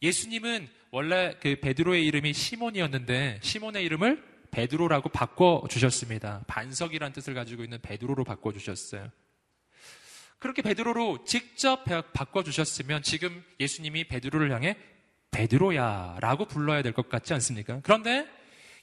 예수님은 0.00 0.66
원래 0.92 1.36
그 1.42 1.60
베드로의 1.60 2.06
이름이 2.06 2.32
시몬이었는데 2.32 3.40
시몬의 3.42 3.84
이름을 3.84 4.33
베드로라고 4.54 5.08
바꿔 5.08 5.64
주셨습니다. 5.68 6.44
반석이란 6.46 7.12
뜻을 7.12 7.34
가지고 7.34 7.64
있는 7.64 7.80
베드로로 7.82 8.22
바꿔 8.22 8.52
주셨어요. 8.52 9.10
그렇게 10.38 10.62
베드로로 10.62 11.24
직접 11.24 11.84
바꿔 11.84 12.44
주셨으면 12.44 13.02
지금 13.02 13.42
예수님이 13.58 14.04
베드로를 14.06 14.52
향해 14.52 14.76
베드로야라고 15.32 16.44
불러야 16.46 16.82
될 16.82 16.92
것 16.92 17.08
같지 17.08 17.34
않습니까? 17.34 17.80
그런데 17.82 18.28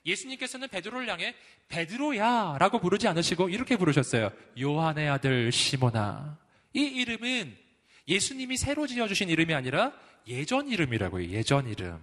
예수님께서는 0.05 0.67
베드로를 0.67 1.07
향해 1.07 1.35
베드로야라고 1.69 2.79
부르지 2.79 3.07
않으시고 3.07 3.47
이렇게 3.47 3.77
부르셨어요. 3.77 4.31
요한의 4.59 5.07
아들 5.07 5.53
시몬아. 5.53 6.37
이 6.73 6.81
이름은 6.81 7.55
예수님이 8.09 8.57
새로 8.57 8.87
지어 8.87 9.07
주신 9.07 9.29
이름이 9.29 9.53
아니라 9.53 9.93
예전 10.27 10.67
이름이라고요. 10.67 11.29
예전 11.29 11.69
이름. 11.69 12.01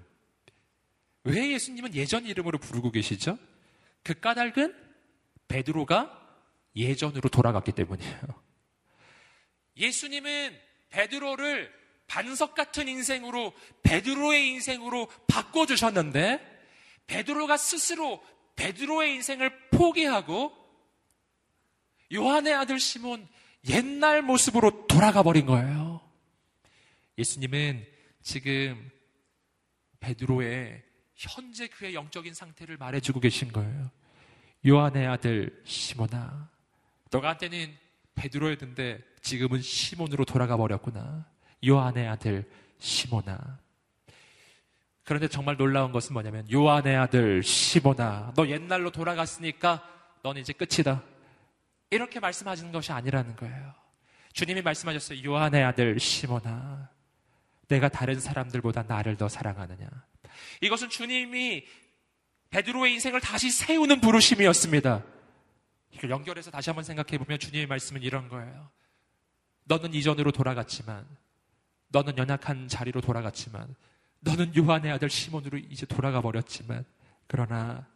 왜 1.24 1.52
예수님은 1.52 1.94
예전 1.94 2.24
이름으로 2.24 2.56
부르고 2.58 2.90
계시죠? 2.92 3.36
그 4.08 4.18
까닭은 4.20 4.74
베드로가 5.48 6.18
예전으로 6.74 7.28
돌아갔기 7.28 7.72
때문이에요. 7.72 8.18
예수님은 9.76 10.58
베드로를 10.88 11.70
반석 12.06 12.54
같은 12.54 12.88
인생으로 12.88 13.52
베드로의 13.82 14.48
인생으로 14.48 15.08
바꿔 15.26 15.66
주셨는데 15.66 16.40
베드로가 17.06 17.58
스스로 17.58 18.24
베드로의 18.56 19.14
인생을 19.16 19.68
포기하고 19.72 20.56
요한의 22.10 22.54
아들 22.54 22.80
시몬 22.80 23.28
옛날 23.68 24.22
모습으로 24.22 24.86
돌아가 24.86 25.22
버린 25.22 25.44
거예요. 25.44 26.00
예수님은 27.18 27.86
지금 28.22 28.90
베드로의 30.00 30.82
현재 31.14 31.66
그의 31.66 31.92
영적인 31.92 32.32
상태를 32.32 32.78
말해주고 32.78 33.20
계신 33.20 33.52
거예요. 33.52 33.97
요한의 34.66 35.06
아들 35.06 35.60
시몬아, 35.64 36.48
너가 37.10 37.30
한테는 37.30 37.74
베드로였는데 38.14 39.00
지금은 39.22 39.60
시몬으로 39.60 40.24
돌아가 40.24 40.56
버렸구나. 40.56 41.26
요한의 41.66 42.08
아들 42.08 42.48
시몬아. 42.78 43.58
그런데 45.04 45.26
정말 45.26 45.56
놀라운 45.56 45.90
것은 45.90 46.12
뭐냐면 46.12 46.50
요한의 46.52 46.96
아들 46.96 47.42
시보나 47.42 48.32
너 48.36 48.46
옛날로 48.46 48.90
돌아갔으니까 48.90 49.82
넌 50.22 50.36
이제 50.36 50.52
끝이다. 50.52 51.02
이렇게 51.90 52.20
말씀하시는 52.20 52.70
것이 52.72 52.92
아니라는 52.92 53.34
거예요. 53.36 53.74
주님이 54.34 54.60
말씀하셨어요. 54.60 55.24
요한의 55.24 55.64
아들 55.64 55.98
시모나 55.98 56.90
내가 57.68 57.88
다른 57.88 58.20
사람들보다 58.20 58.82
나를 58.82 59.16
더 59.16 59.28
사랑하느냐. 59.28 59.88
이것은 60.60 60.90
주님이 60.90 61.64
베드로의 62.50 62.94
인생을 62.94 63.20
다시 63.20 63.50
세우는 63.50 64.00
부르심이었습니다. 64.00 65.02
이걸 65.90 66.10
연결해서 66.10 66.50
다시 66.50 66.70
한번 66.70 66.84
생각해 66.84 67.18
보면 67.18 67.38
주님의 67.38 67.66
말씀은 67.66 68.02
이런 68.02 68.28
거예요. 68.28 68.70
너는 69.64 69.92
이전으로 69.94 70.32
돌아갔지만 70.32 71.06
너는 71.88 72.16
연약한 72.16 72.68
자리로 72.68 73.00
돌아갔지만 73.00 73.74
너는 74.20 74.56
요한의 74.56 74.92
아들 74.92 75.10
시몬으로 75.10 75.58
이제 75.58 75.86
돌아가 75.86 76.20
버렸지만 76.20 76.84
그러나 77.26 77.86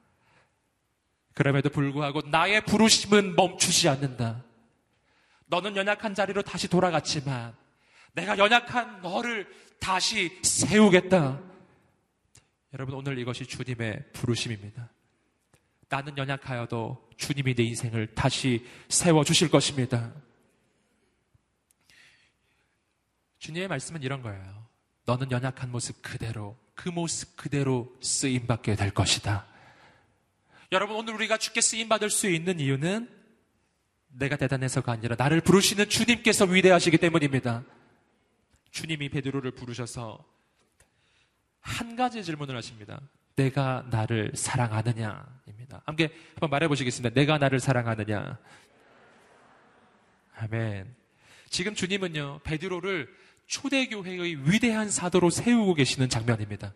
그럼에도 1.35 1.71
불구하고 1.71 2.21
나의 2.23 2.65
부르심은 2.65 3.37
멈추지 3.37 3.89
않는다. 3.89 4.45
너는 5.47 5.77
연약한 5.77 6.15
자리로 6.15 6.43
다시 6.43 6.69
돌아갔지만 6.69 7.55
내가 8.13 8.37
연약한 8.37 9.01
너를 9.01 9.47
다시 9.81 10.39
세우겠다. 10.43 11.41
여러분 12.75 12.95
오늘 12.95 13.19
이것이 13.19 13.45
주님의 13.45 14.13
부르심입니다. 14.15 14.89
나는 15.91 16.17
연약하여도 16.17 17.11
주님이 17.19 17.55
내 17.55 17.65
인생을 17.65 18.15
다시 18.15 18.67
세워 18.89 19.25
주실 19.25 19.51
것입니다. 19.51 20.15
주님의 23.39 23.69
말씀은 23.69 24.03
이런 24.03 24.23
거예요. 24.23 24.67
너는 25.05 25.31
연약한 25.31 25.71
모습 25.71 26.01
그대로, 26.01 26.57
그 26.75 26.89
모습 26.89 27.37
그대로 27.37 27.95
쓰임 28.01 28.47
받게 28.47 28.75
될 28.77 28.91
것이다. 28.91 29.47
여러분, 30.71 30.97
오늘 30.97 31.13
우리가 31.15 31.37
죽게 31.37 31.61
쓰임 31.61 31.91
받을 31.91 32.09
수 32.09 32.31
있는 32.31 32.59
이유는 32.59 33.11
내가 34.09 34.37
대단해서가 34.37 34.93
아니라 34.93 35.15
나를 35.19 35.43
부르시는 35.43 35.91
주님께서 35.91 36.47
위대하시기 36.47 36.97
때문입니다. 36.97 37.65
주님이 38.71 39.11
베드로를 39.11 39.51
부르셔서 39.51 40.25
한 41.63 41.97
가지 41.97 42.23
질문을 42.23 42.57
하십니다. 42.57 43.01
내가 43.37 43.87
나를 43.91 44.33
사랑하느냐입니다. 44.35 45.83
함께 45.87 46.11
한번 46.35 46.51
말해 46.51 46.69
보시겠습니다. 46.69 47.15
내가 47.15 47.39
나를 47.39 47.61
사랑하느냐. 47.61 48.39
아멘. 50.37 50.95
지금 51.49 51.75
주님은요, 51.75 52.41
베드로를 52.45 53.09
초대교회의 53.47 54.51
위대한 54.51 54.91
사도로 54.91 55.31
세우고 55.31 55.75
계시는 55.75 56.09
장면입니다. 56.09 56.75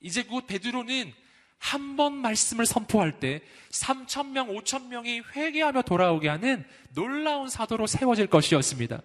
이제 0.00 0.22
곧 0.22 0.46
베드로는 0.46 1.12
한 1.58 1.96
번 1.96 2.14
말씀을 2.14 2.66
선포할 2.66 3.18
때 3.18 3.42
3천명, 3.70 4.56
5천명이 4.62 5.24
회개하며 5.34 5.82
돌아오게 5.82 6.28
하는 6.28 6.64
놀라운 6.94 7.48
사도로 7.48 7.88
세워질 7.88 8.28
것이었습니다. 8.28 9.02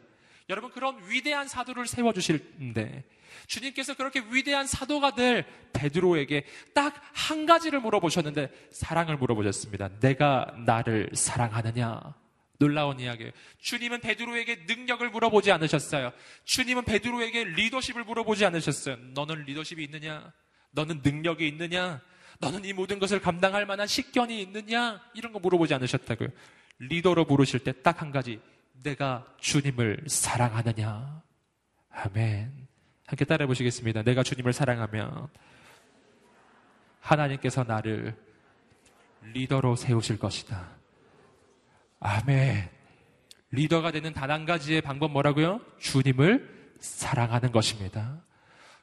여러분, 0.49 0.71
그런 0.71 0.97
위대한 1.10 1.47
사도를 1.47 1.88
세워 1.88 2.13
주실때 2.13 3.03
주님께서 3.47 3.95
그렇게 3.95 4.21
위대한 4.32 4.67
사도가 4.67 5.15
될 5.15 5.45
베드로에게 5.73 6.45
딱 6.73 6.93
한 7.13 7.45
가지를 7.45 7.79
물어보셨는데 7.79 8.49
사랑을 8.71 9.17
물어보셨습니다. 9.17 9.99
내가 9.99 10.53
나를 10.65 11.10
사랑하느냐? 11.13 12.01
놀라운 12.60 12.99
이야기예요. 12.99 13.32
주님은 13.60 14.01
베드로에게 14.01 14.65
능력을 14.67 15.10
물어보지 15.10 15.51
않으셨어요. 15.51 16.12
주님은 16.45 16.84
베드로에게 16.86 17.45
리더십을 17.45 18.03
물어보지 18.03 18.45
않으셨어요. 18.45 18.97
너는 19.13 19.43
리더십이 19.45 19.84
있느냐? 19.86 20.32
너는 20.71 21.01
능력이 21.03 21.47
있느냐? 21.47 22.01
너는 22.39 22.65
이 22.65 22.73
모든 22.73 22.99
것을 22.99 23.21
감당할 23.21 23.65
만한 23.65 23.88
식견이 23.88 24.41
있느냐? 24.41 25.01
이런 25.13 25.32
거 25.34 25.39
물어보지 25.39 25.73
않으셨다고요. 25.73 26.29
리더로 26.79 27.25
부르실 27.25 27.60
때 27.62 27.71
딱 27.71 28.01
한 28.01 28.12
가지. 28.12 28.39
내가 28.83 29.25
주님을 29.39 30.03
사랑하느냐? 30.07 31.21
아멘. 31.89 32.67
함께 33.07 33.25
따라해 33.25 33.47
보시겠습니다. 33.47 34.03
내가 34.03 34.23
주님을 34.23 34.53
사랑하면 34.53 35.27
하나님께서 36.99 37.63
나를 37.63 38.15
리더로 39.21 39.75
세우실 39.75 40.19
것이다. 40.19 40.69
아멘. 41.99 42.69
리더가 43.51 43.91
되는 43.91 44.13
단 44.13 44.31
한 44.31 44.45
가지의 44.45 44.81
방법 44.81 45.11
뭐라고요? 45.11 45.61
주님을 45.79 46.73
사랑하는 46.79 47.51
것입니다. 47.51 48.21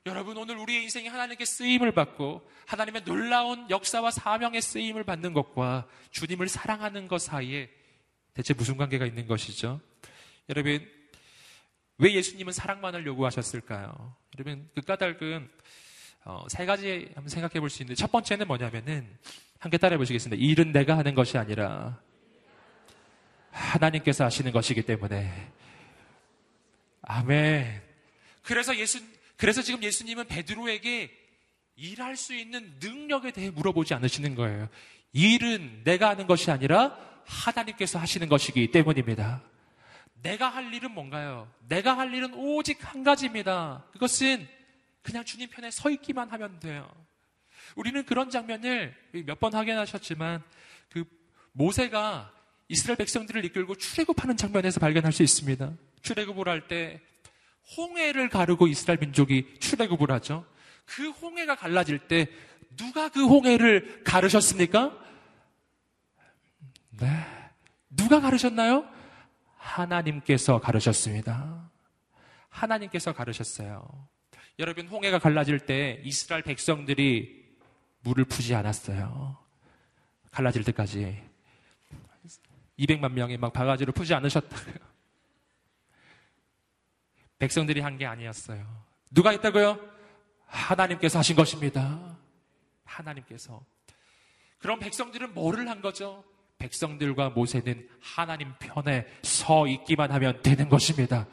여러분, 0.07 0.37
오늘 0.39 0.57
우리의 0.57 0.85
인생이 0.85 1.09
하나님께 1.09 1.45
쓰임을 1.45 1.93
받고 1.93 2.49
하나님의 2.67 3.05
놀라운 3.05 3.69
역사와 3.69 4.11
사명의 4.11 4.63
쓰임을 4.63 5.05
받는 5.05 5.35
것과 5.35 5.87
주님을 6.11 6.49
사랑하는 6.49 7.09
것 7.09 7.21
사이에 7.21 7.69
대체 8.35 8.55
무슨 8.55 8.77
관계가 8.77 9.07
있는 9.07 9.27
것이죠? 9.27 9.81
여러분, 10.49 10.87
왜 11.99 12.15
예수님은 12.15 12.53
사랑만을 12.53 13.07
요구하셨을까요? 13.07 14.17
여러분, 14.39 14.69
그 14.75 14.81
까닭은 14.83 15.51
어, 16.25 16.45
세 16.49 16.67
가지 16.67 17.11
한번 17.15 17.29
생각해 17.29 17.61
볼 17.61 17.71
수 17.71 17.83
있는데 17.83 17.99
첫 17.99 18.13
번째는 18.13 18.47
뭐냐면은 18.47 19.09
함께 19.59 19.79
따라해 19.79 19.99
보시겠습니다. 19.99 20.43
일은 20.43 20.73
내가 20.73 20.97
하는 20.97 21.15
것이 21.15 21.39
아니라 21.39 22.01
하나님께서 23.51 24.25
하시는 24.25 24.51
것이기 24.53 24.83
때문에 24.83 25.51
아멘. 27.03 27.83
그래서 28.43 28.77
예수 28.77 29.01
그래서 29.37 29.63
지금 29.63 29.83
예수님은 29.83 30.27
베드로에게 30.27 31.11
일할 31.77 32.17
수 32.17 32.35
있는 32.35 32.77
능력에 32.81 33.33
대해 33.33 33.51
물어보지 33.51 33.95
않으시는 33.95 34.35
거예요. 34.35 34.69
일은 35.13 35.83
내가 35.85 36.11
하는 36.11 36.27
것이 36.27 36.51
아니라 36.51 36.97
하나님께서 37.25 37.99
하시는 37.99 38.29
것이기 38.29 38.71
때문입니다. 38.71 39.43
내가 40.23 40.49
할 40.49 40.73
일은 40.75 40.93
뭔가요? 40.93 41.49
내가 41.69 41.97
할 41.97 42.13
일은 42.15 42.35
오직 42.35 42.79
한 42.83 43.03
가지입니다. 43.05 43.85
그것은 43.93 44.47
그냥 45.03 45.25
주님 45.25 45.49
편에 45.49 45.71
서 45.71 45.89
있기만 45.91 46.29
하면 46.31 46.61
돼요. 46.61 46.91
우리는 47.77 48.05
그런 48.05 48.29
장면을 48.31 48.95
몇 49.27 49.39
번 49.41 49.55
확인하셨지만 49.55 50.43
그 50.91 51.05
모세가 51.53 52.33
이스라엘 52.69 52.97
백성들을 52.99 53.45
이끌고 53.47 53.77
출애굽하는 53.77 54.37
장면에서 54.37 54.79
발견할 54.81 55.13
수 55.13 55.23
있습니다. 55.23 55.73
출애굽을 56.03 56.49
할 56.49 56.69
때 56.69 57.01
홍해를 57.77 58.29
가르고 58.29 58.67
이스라엘 58.67 58.99
민족이 58.99 59.57
출애굽을 59.61 60.11
하죠. 60.13 60.45
그 60.85 61.11
홍해가 61.11 61.55
갈라질 61.57 61.99
때 62.01 62.27
누가 62.77 63.09
그 63.09 63.25
홍해를 63.27 64.03
가르셨습니까? 64.05 64.97
네. 66.91 67.07
누가 67.89 68.21
가르셨나요? 68.21 68.85
하나님께서 69.57 70.61
가르셨습니다. 70.61 71.71
하나님께서 72.49 73.13
가르셨어요. 73.13 74.09
여러분, 74.59 74.87
홍해가 74.89 75.19
갈라질 75.19 75.61
때 75.61 76.01
이스라엘 76.05 76.43
백성들이 76.43 77.49
물을 78.01 78.25
푸지 78.25 78.55
않았어요. 78.55 79.39
갈라질 80.31 80.65
때까지. 80.65 81.23
200만 82.79 83.13
명이 83.13 83.37
막 83.37 83.53
바가지로 83.53 83.93
푸지 83.93 84.15
않으셨다고요. 84.15 84.75
백성들이 87.39 87.81
한 87.81 87.97
게 87.99 88.07
아니었어요. 88.07 88.67
누가 89.11 89.31
했다고요? 89.31 89.79
하나님께서 90.47 91.19
하신 91.19 91.37
것입니다. 91.37 92.17
하나님께서. 92.85 93.65
그럼 94.59 94.79
백성들은 94.79 95.33
뭐를 95.35 95.69
한 95.69 95.81
거죠? 95.81 96.25
백성들과 96.61 97.31
모세는 97.31 97.89
하나님 98.01 98.53
편에 98.61 99.07
서 99.23 99.67
있기만 99.67 100.13
하면 100.13 100.41
되는 100.43 100.69
것입니다. 100.69 101.27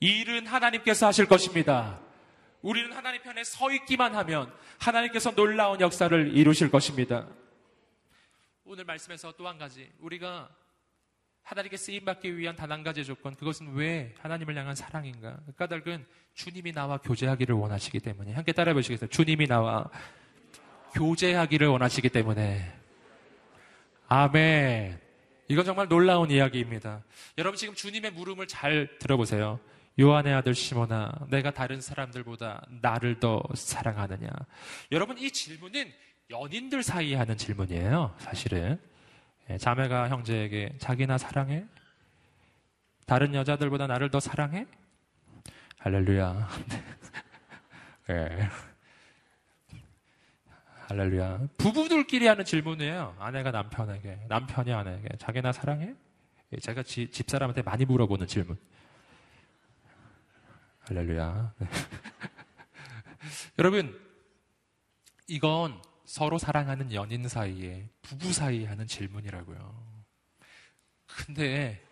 일은 0.00 0.46
하나님께서 0.46 1.06
하실 1.06 1.26
것입니다. 1.26 1.98
우리는 2.62 2.92
하나님 2.92 3.22
편에 3.22 3.42
서 3.42 3.72
있기만 3.72 4.14
하면 4.14 4.52
하나님께서 4.78 5.34
놀라운 5.34 5.80
역사를 5.80 6.36
이루실 6.36 6.70
것입니다. 6.70 7.26
오늘 8.64 8.84
말씀에서 8.84 9.32
또 9.32 9.46
한 9.48 9.58
가지 9.58 9.90
우리가 10.00 10.48
하나님께 11.42 11.76
쓰임 11.76 12.04
받기 12.06 12.36
위한 12.38 12.56
단 12.56 12.70
한 12.72 12.82
가지 12.82 13.04
조건 13.04 13.34
그것은 13.34 13.74
왜 13.74 14.14
하나님을 14.20 14.56
향한 14.56 14.74
사랑인가? 14.74 15.38
그 15.46 15.52
까닭은 15.54 16.06
주님이 16.34 16.72
나와 16.72 16.96
교제하기를 16.98 17.54
원하시기 17.54 18.00
때문에 18.00 18.32
함께 18.32 18.52
따라해 18.52 18.74
보시겠어요? 18.74 19.10
주님이 19.10 19.46
나와 19.46 19.90
교제하기를 20.94 21.66
원하시기 21.68 22.08
때문에 22.08 22.72
아멘. 24.08 25.00
이건 25.48 25.64
정말 25.64 25.88
놀라운 25.88 26.30
이야기입니다. 26.30 27.02
여러분 27.38 27.56
지금 27.56 27.74
주님의 27.74 28.12
물음을 28.12 28.46
잘 28.46 28.88
들어보세요. 28.98 29.60
요한의 30.00 30.34
아들 30.34 30.54
시모나, 30.54 31.12
내가 31.28 31.52
다른 31.52 31.80
사람들보다 31.80 32.66
나를 32.82 33.20
더 33.20 33.42
사랑하느냐? 33.54 34.28
여러분 34.90 35.16
이 35.18 35.30
질문은 35.30 35.92
연인들 36.30 36.82
사이에 36.82 37.16
하는 37.16 37.36
질문이에요. 37.36 38.14
사실은 38.18 38.80
예, 39.50 39.58
자매가 39.58 40.08
형제에게 40.08 40.72
자기나 40.78 41.18
사랑해? 41.18 41.64
다른 43.06 43.34
여자들보다 43.34 43.86
나를 43.86 44.10
더 44.10 44.18
사랑해? 44.18 44.66
할렐루야. 45.78 46.48
예. 48.10 48.48
할렐루야. 50.94 51.48
부부들끼리 51.58 52.28
하는 52.28 52.44
질문이에요. 52.44 53.16
아내가 53.18 53.50
남편에게, 53.50 54.26
남편이 54.28 54.72
아내에게, 54.72 55.08
자기나 55.18 55.50
사랑해? 55.50 55.92
예, 56.52 56.56
제가 56.58 56.84
지, 56.84 57.10
집사람한테 57.10 57.62
많이 57.62 57.84
물어보는 57.84 58.28
질문. 58.28 58.56
할렐루야. 60.82 61.52
여러분, 63.58 64.00
이건 65.26 65.82
서로 66.04 66.38
사랑하는 66.38 66.92
연인 66.92 67.26
사이에, 67.26 67.88
부부 68.02 68.32
사이에 68.32 68.66
하는 68.66 68.86
질문이라고요. 68.86 70.04
근데, 71.08 71.84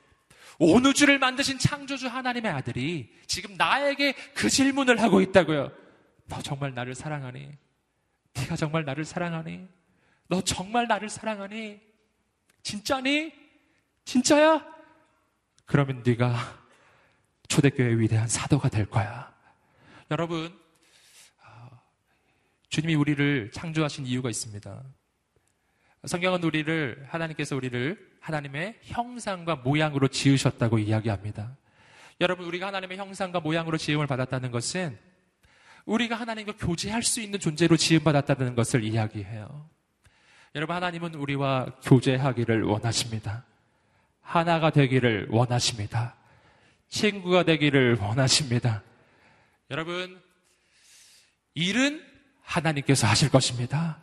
온 0.60 0.86
우주를 0.86 1.18
만드신 1.18 1.58
창조주 1.58 2.06
하나님의 2.06 2.52
아들이 2.52 3.12
지금 3.26 3.56
나에게 3.56 4.12
그 4.36 4.48
질문을 4.48 5.02
하고 5.02 5.20
있다고요. 5.20 5.72
너 6.28 6.40
정말 6.40 6.72
나를 6.72 6.94
사랑하니? 6.94 7.61
네가 8.34 8.56
정말 8.56 8.84
나를 8.84 9.04
사랑하니? 9.04 9.68
너 10.28 10.40
정말 10.40 10.86
나를 10.86 11.08
사랑하니? 11.08 11.80
진짜니? 12.62 13.32
진짜야? 14.04 14.64
그러면 15.66 16.02
네가 16.04 16.62
초대교회의 17.48 18.00
위대한 18.00 18.28
사도가 18.28 18.68
될 18.68 18.86
거야. 18.86 19.32
여러분, 20.10 20.58
아, 21.42 21.70
주님이 22.68 22.94
우리를 22.94 23.50
창조하신 23.52 24.06
이유가 24.06 24.30
있습니다. 24.30 24.82
성경은 26.04 26.42
우리를, 26.42 27.06
하나님께서 27.08 27.54
우리를 27.56 28.12
하나님의 28.20 28.80
형상과 28.82 29.56
모양으로 29.56 30.08
지으셨다고 30.08 30.78
이야기합니다. 30.78 31.56
여러분, 32.20 32.46
우리가 32.46 32.68
하나님의 32.68 32.98
형상과 32.98 33.40
모양으로 33.40 33.76
지음을 33.78 34.06
받았다는 34.06 34.50
것은 34.50 34.98
우리가 35.84 36.16
하나님과 36.16 36.56
교제할 36.58 37.02
수 37.02 37.20
있는 37.20 37.38
존재로 37.38 37.76
지음받았다는 37.76 38.54
것을 38.54 38.84
이야기해요. 38.84 39.68
여러분, 40.54 40.76
하나님은 40.76 41.14
우리와 41.14 41.66
교제하기를 41.82 42.62
원하십니다. 42.62 43.44
하나가 44.20 44.70
되기를 44.70 45.28
원하십니다. 45.30 46.14
친구가 46.88 47.44
되기를 47.44 47.96
원하십니다. 47.96 48.82
여러분, 49.70 50.20
일은 51.54 52.04
하나님께서 52.42 53.06
하실 53.06 53.30
것입니다. 53.30 53.98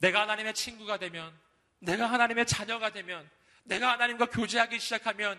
내가 0.00 0.22
하나님의 0.22 0.54
친구가 0.54 0.98
되면, 0.98 1.32
내가 1.78 2.10
하나님의 2.10 2.46
자녀가 2.46 2.90
되면, 2.90 3.28
내가 3.64 3.92
하나님과 3.92 4.26
교제하기 4.26 4.78
시작하면, 4.78 5.38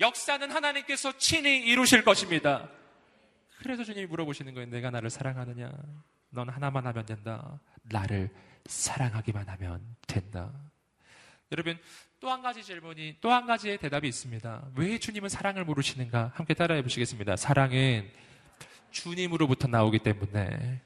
역사는 0.00 0.50
하나님께서 0.50 1.16
친히 1.18 1.58
이루실 1.58 2.04
것입니다. 2.04 2.68
그래서 3.62 3.84
주님이 3.84 4.06
물어보시는 4.06 4.54
거예요. 4.54 4.68
내가 4.70 4.90
나를 4.90 5.10
사랑하느냐? 5.10 5.70
넌 6.30 6.48
하나만 6.48 6.86
하면 6.86 7.06
된다. 7.06 7.58
나를 7.82 8.30
사랑하기만 8.66 9.48
하면 9.48 9.80
된다. 10.06 10.52
여러분, 11.50 11.78
또 12.20 12.30
한 12.30 12.42
가지 12.42 12.62
질문이, 12.62 13.16
또 13.20 13.30
한 13.30 13.46
가지의 13.46 13.78
대답이 13.78 14.06
있습니다. 14.08 14.70
왜 14.76 14.98
주님은 14.98 15.28
사랑을 15.28 15.64
모르시는가? 15.64 16.32
함께 16.34 16.54
따라해 16.54 16.82
보시겠습니다. 16.82 17.36
사랑은 17.36 18.10
주님으로부터 18.90 19.68
나오기 19.68 20.00
때문에. 20.00 20.80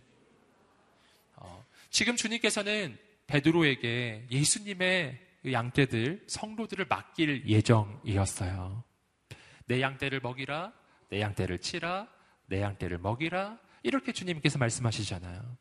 어, 1.36 1.64
지금 1.90 2.16
주님께서는 2.16 2.98
베드로에게 3.26 4.26
예수님의 4.30 5.18
양떼들, 5.50 6.24
성도들을 6.28 6.86
맡길 6.88 7.48
예정이었어요. 7.48 8.84
내 9.66 9.80
양떼를 9.80 10.20
먹이라, 10.20 10.72
내 11.08 11.20
양떼를 11.20 11.58
치라, 11.58 12.06
내 12.52 12.60
양떼를 12.60 12.98
먹이라 12.98 13.58
이렇게 13.82 14.12
주님께서 14.12 14.58
말씀하시잖아요. 14.58 15.56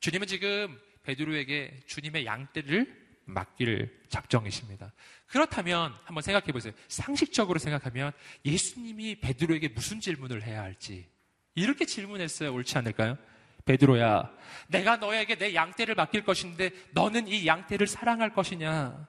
주님은 0.00 0.26
지금 0.26 0.76
베드로에게 1.04 1.84
주님의 1.86 2.26
양떼를 2.26 3.06
맡길 3.26 4.02
작정이십니다. 4.08 4.92
그렇다면 5.28 5.94
한번 6.04 6.22
생각해 6.22 6.50
보세요. 6.50 6.72
상식적으로 6.88 7.60
생각하면 7.60 8.10
예수님이 8.44 9.20
베드로에게 9.20 9.68
무슨 9.68 10.00
질문을 10.00 10.42
해야 10.42 10.62
할지 10.62 11.08
이렇게 11.54 11.84
질문했어요. 11.84 12.52
옳지 12.52 12.76
않을까요? 12.76 13.16
베드로야, 13.64 14.32
내가 14.68 14.96
너에게 14.96 15.36
내 15.36 15.54
양떼를 15.54 15.94
맡길 15.94 16.24
것인데 16.24 16.70
너는 16.92 17.28
이 17.28 17.46
양떼를 17.46 17.86
사랑할 17.86 18.32
것이냐? 18.32 19.08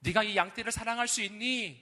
네가 0.00 0.24
이 0.24 0.36
양떼를 0.36 0.72
사랑할 0.72 1.06
수 1.06 1.22
있니? 1.22 1.80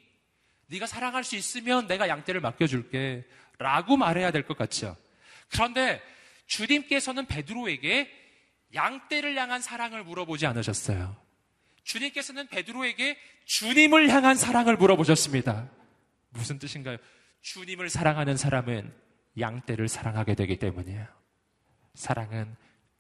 네가 0.67 0.87
사랑할 0.87 1.25
수 1.25 1.37
있으면 1.37 1.87
내가 1.87 2.09
양떼를 2.09 2.43
맡겨줄게. 2.43 3.27
라고 3.59 3.97
말해야 3.97 4.31
될 4.31 4.45
것 4.45 4.57
같죠. 4.57 4.97
그런데 5.51 6.01
주님께서는 6.47 7.27
베드로에게 7.27 8.11
양떼를 8.75 9.37
향한 9.37 9.61
사랑을 9.61 10.05
물어보지 10.05 10.47
않으셨어요. 10.47 11.17
주님께서는 11.85 12.49
베드로에게 12.49 13.19
주님을 13.47 14.11
향한 14.11 14.37
사랑을 14.37 14.77
물어보셨습니다. 14.77 15.69
무슨 16.31 16.59
뜻인가요? 16.59 16.99
주님을 17.41 17.89
사랑하는 17.89 18.37
사람은 18.37 18.93
양떼를 19.39 19.89
사랑하게 19.89 20.35
되기 20.35 20.59
때문이에요. 20.59 21.07
사랑은 21.95 22.55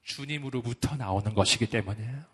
주님으로부터 0.04 0.96
나오는 0.96 1.34
것이기 1.34 1.66
때문이에요. 1.68 2.24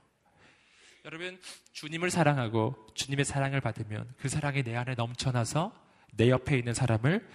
여러분, 1.05 1.41
주님을 1.73 2.11
사랑하고 2.11 2.87
주님의 2.95 3.25
사랑을 3.25 3.61
받으면 3.61 4.15
그 4.19 4.29
사랑이 4.29 4.63
내 4.63 4.77
안에 4.77 4.95
넘쳐나서 4.95 5.73
내 6.13 6.31
옆에 6.31 6.57
있는 6.57 6.73
사람을 6.73 7.27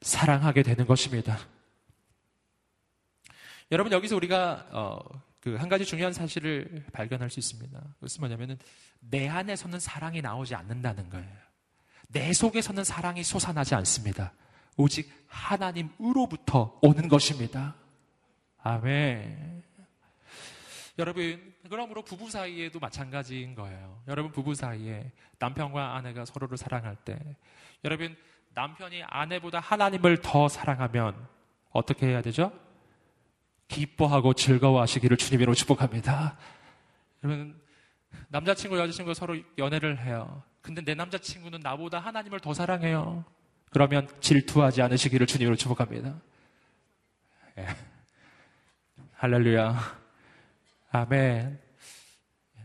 사랑하게 0.00 0.62
되는 0.62 0.86
것입니다. 0.86 1.38
여러분 3.72 3.92
여기서 3.92 4.16
우리가 4.16 4.68
어, 4.72 4.98
그 5.44 5.58
한 5.58 5.68
가지 5.68 5.84
중요한 5.84 6.14
사실을 6.14 6.86
발견할 6.94 7.28
수 7.28 7.38
있습니다. 7.38 7.78
그것은 7.96 8.20
뭐냐면은 8.20 8.58
내 8.98 9.28
안에서는 9.28 9.78
사랑이 9.78 10.22
나오지 10.22 10.54
않는다는 10.54 11.10
거예요. 11.10 11.36
내 12.08 12.32
속에서는 12.32 12.82
사랑이 12.82 13.22
솟아나지 13.22 13.74
않습니다. 13.74 14.32
오직 14.78 15.12
하나님으로부터 15.26 16.78
오는 16.80 17.08
것입니다. 17.08 17.74
아멘. 18.62 19.62
여러분, 20.98 21.54
그러므로 21.68 22.02
부부 22.02 22.30
사이에도 22.30 22.78
마찬가지인 22.78 23.54
거예요. 23.54 24.02
여러분, 24.08 24.32
부부 24.32 24.54
사이에 24.54 25.12
남편과 25.38 25.96
아내가 25.96 26.24
서로를 26.24 26.56
사랑할 26.56 26.96
때, 26.96 27.18
여러분, 27.84 28.16
남편이 28.54 29.02
아내보다 29.04 29.60
하나님을 29.60 30.18
더 30.22 30.48
사랑하면 30.48 31.14
어떻게 31.70 32.06
해야 32.06 32.22
되죠? 32.22 32.52
기뻐하고 33.68 34.34
즐거워하시기를 34.34 35.16
주님으로 35.16 35.54
축복합니다. 35.54 36.36
여러분, 37.24 37.60
남자친구, 38.28 38.78
여자친구 38.78 39.14
서로 39.14 39.36
연애를 39.58 39.98
해요. 40.04 40.42
근데 40.60 40.82
내 40.82 40.94
남자친구는 40.94 41.60
나보다 41.60 41.98
하나님을 41.98 42.40
더 42.40 42.54
사랑해요. 42.54 43.24
그러면 43.70 44.08
질투하지 44.20 44.82
않으시기를 44.82 45.26
주님으로 45.26 45.56
축복합니다. 45.56 46.14
예. 47.58 47.66
할렐루야. 49.14 49.98
아멘. 50.92 51.58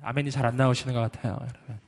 아멘이 0.01 0.29
잘 0.31 0.45
안 0.45 0.55
나오시는 0.55 0.93
것 0.93 1.01
같아요. 1.01 1.39
여러분. 1.41 1.79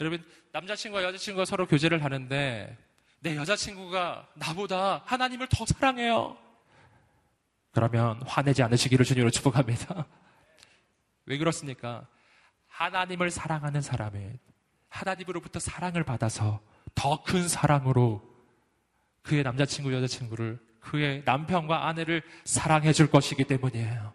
여러분, 0.00 0.24
남자친구와 0.52 1.02
여자친구가 1.02 1.44
서로 1.44 1.66
교제를 1.66 2.04
하는데 2.04 2.76
내 3.22 3.36
여자친구가 3.36 4.28
나보다 4.34 5.02
하나님을 5.06 5.48
더 5.48 5.64
사랑해요. 5.64 6.36
그러면 7.70 8.20
화내지 8.26 8.64
않으시기를 8.64 9.04
주님으로 9.04 9.30
축복합니다. 9.30 10.06
왜 11.26 11.38
그렇습니까? 11.38 12.06
하나님을 12.66 13.30
사랑하는 13.30 13.80
사람은 13.80 14.38
하나님으로부터 14.88 15.60
사랑을 15.60 16.02
받아서 16.02 16.60
더 16.96 17.22
큰 17.22 17.48
사랑으로 17.48 18.28
그의 19.22 19.44
남자친구, 19.44 19.94
여자친구를 19.94 20.58
그의 20.80 21.22
남편과 21.24 21.86
아내를 21.86 22.22
사랑해 22.44 22.92
줄 22.92 23.08
것이기 23.08 23.44
때문이에요. 23.44 24.12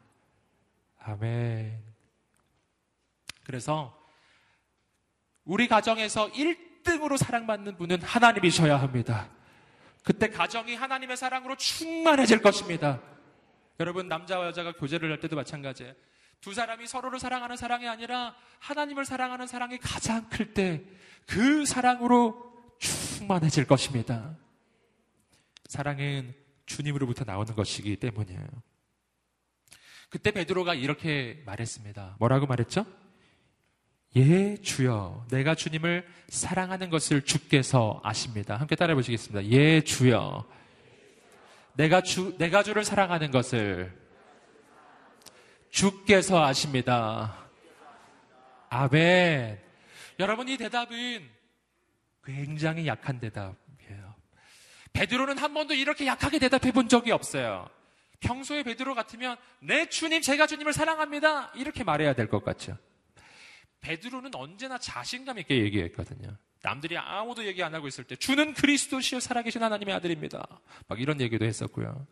아멘. 0.99 1.81
그래서 3.45 3.97
우리 5.45 5.69
가정에서 5.69 6.27
1 6.29 6.66
등으로 6.87 7.17
사랑받는 7.17 7.77
분은 7.77 8.01
하나님이셔야 8.01 8.79
합니다. 8.81 9.29
그때 10.03 10.29
가정이 10.29 10.75
하나님의 10.75 11.17
사랑으로 11.17 11.55
충만해질 11.57 12.41
것입니다. 12.41 12.99
여러분, 13.79 14.07
남자와 14.07 14.47
여자가 14.47 14.71
교제를 14.73 15.11
할 15.11 15.19
때도 15.19 15.35
마찬가지예요. 15.35 15.93
두 16.41 16.53
사람이 16.53 16.87
서로를 16.87 17.19
사랑하는 17.19 17.55
사랑이 17.57 17.87
아니라 17.87 18.35
하나님을 18.59 19.05
사랑하는 19.05 19.47
사랑이 19.47 19.77
가장 19.77 20.27
클 20.29 20.53
때 20.53 20.83
그 21.27 21.65
사랑으로 21.65 22.53
충만해질 22.79 23.67
것입니다. 23.67 24.37
사랑은 25.65 26.33
주님으로부터 26.65 27.25
나오는 27.25 27.53
것이기 27.53 27.97
때문이에요. 27.97 28.47
그때 30.09 30.31
베드로가 30.31 30.73
이렇게 30.73 31.43
말했습니다. 31.45 32.15
뭐라고 32.19 32.45
말했죠? 32.45 32.85
예, 34.17 34.57
주여. 34.57 35.27
내가 35.29 35.53
주님을 35.53 36.03
사랑하는 36.29 36.89
것을 36.89 37.21
주께서 37.21 38.01
아십니다. 38.03 38.55
함께 38.55 38.75
따라해 38.75 38.95
보시겠습니다. 38.95 39.45
예, 39.51 39.81
주여. 39.81 40.43
내가 41.75 42.01
주, 42.01 42.35
내가 42.39 42.63
주를 42.63 42.83
사랑하는 42.83 43.29
것을 43.29 43.95
주께서 45.69 46.43
아십니다. 46.43 47.37
아멘. 48.69 49.59
여러분, 50.19 50.49
이 50.49 50.57
대답은 50.57 51.29
굉장히 52.23 52.87
약한 52.87 53.19
대답이에요. 53.19 54.15
베드로는 54.93 55.37
한 55.37 55.53
번도 55.53 55.75
이렇게 55.75 56.07
약하게 56.07 56.39
대답해 56.39 56.71
본 56.71 56.89
적이 56.89 57.11
없어요. 57.11 57.69
평소에 58.19 58.63
베드로 58.63 58.95
같으면, 58.95 59.37
네, 59.59 59.87
주님, 59.89 60.23
제가 60.23 60.47
주님을 60.47 60.73
사랑합니다. 60.73 61.51
이렇게 61.55 61.83
말해야 61.83 62.13
될 62.15 62.27
것 62.27 62.43
같죠. 62.43 62.77
베드로는 63.81 64.35
언제나 64.35 64.77
자신감 64.77 65.39
있게 65.39 65.57
얘기했거든요. 65.63 66.37
남들이 66.61 66.97
아무도 66.97 67.45
얘기 67.45 67.61
안 67.63 67.73
하고 67.75 67.87
있을 67.87 68.03
때, 68.03 68.15
주는 68.15 68.53
그리스도시여 68.53 69.19
살아계신 69.19 69.61
하나님의 69.63 69.93
아들입니다. 69.95 70.45
막 70.87 70.99
이런 70.99 71.21
얘기도 71.21 71.45
했었고요. 71.45 72.05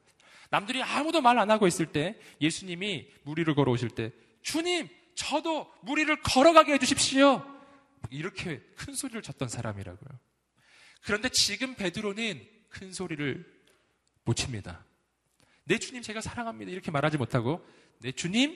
남들이 0.51 0.82
아무도 0.84 1.22
말 1.22 1.38
안 1.39 1.49
하고 1.49 1.68
있을 1.68 1.88
때 1.88 2.18
예수님이 2.39 3.07
무리를 3.24 3.53
걸어오실 3.55 3.89
때 3.89 4.11
주님 4.43 4.88
저도 5.16 5.74
무리를 5.82 6.16
걸어가게 6.22 6.74
해주십시오. 6.74 7.43
이렇게 8.11 8.59
큰 8.78 8.93
소리를 8.93 9.22
쳤던 9.24 9.49
사람이라고요. 9.49 10.20
그런데 11.03 11.30
지금 11.30 11.74
베드로는 11.76 12.47
큰 12.70 12.93
소리를 12.93 13.43
못 14.24 14.36
칩니다. 14.36 14.86
내 15.63 15.80
주님 15.80 16.03
제가 16.03 16.22
사랑합니다. 16.22 16.72
이렇게 16.72 16.91
말하지 16.91 17.18
못하고 17.18 17.66
내 17.99 18.11
주님 18.11 18.55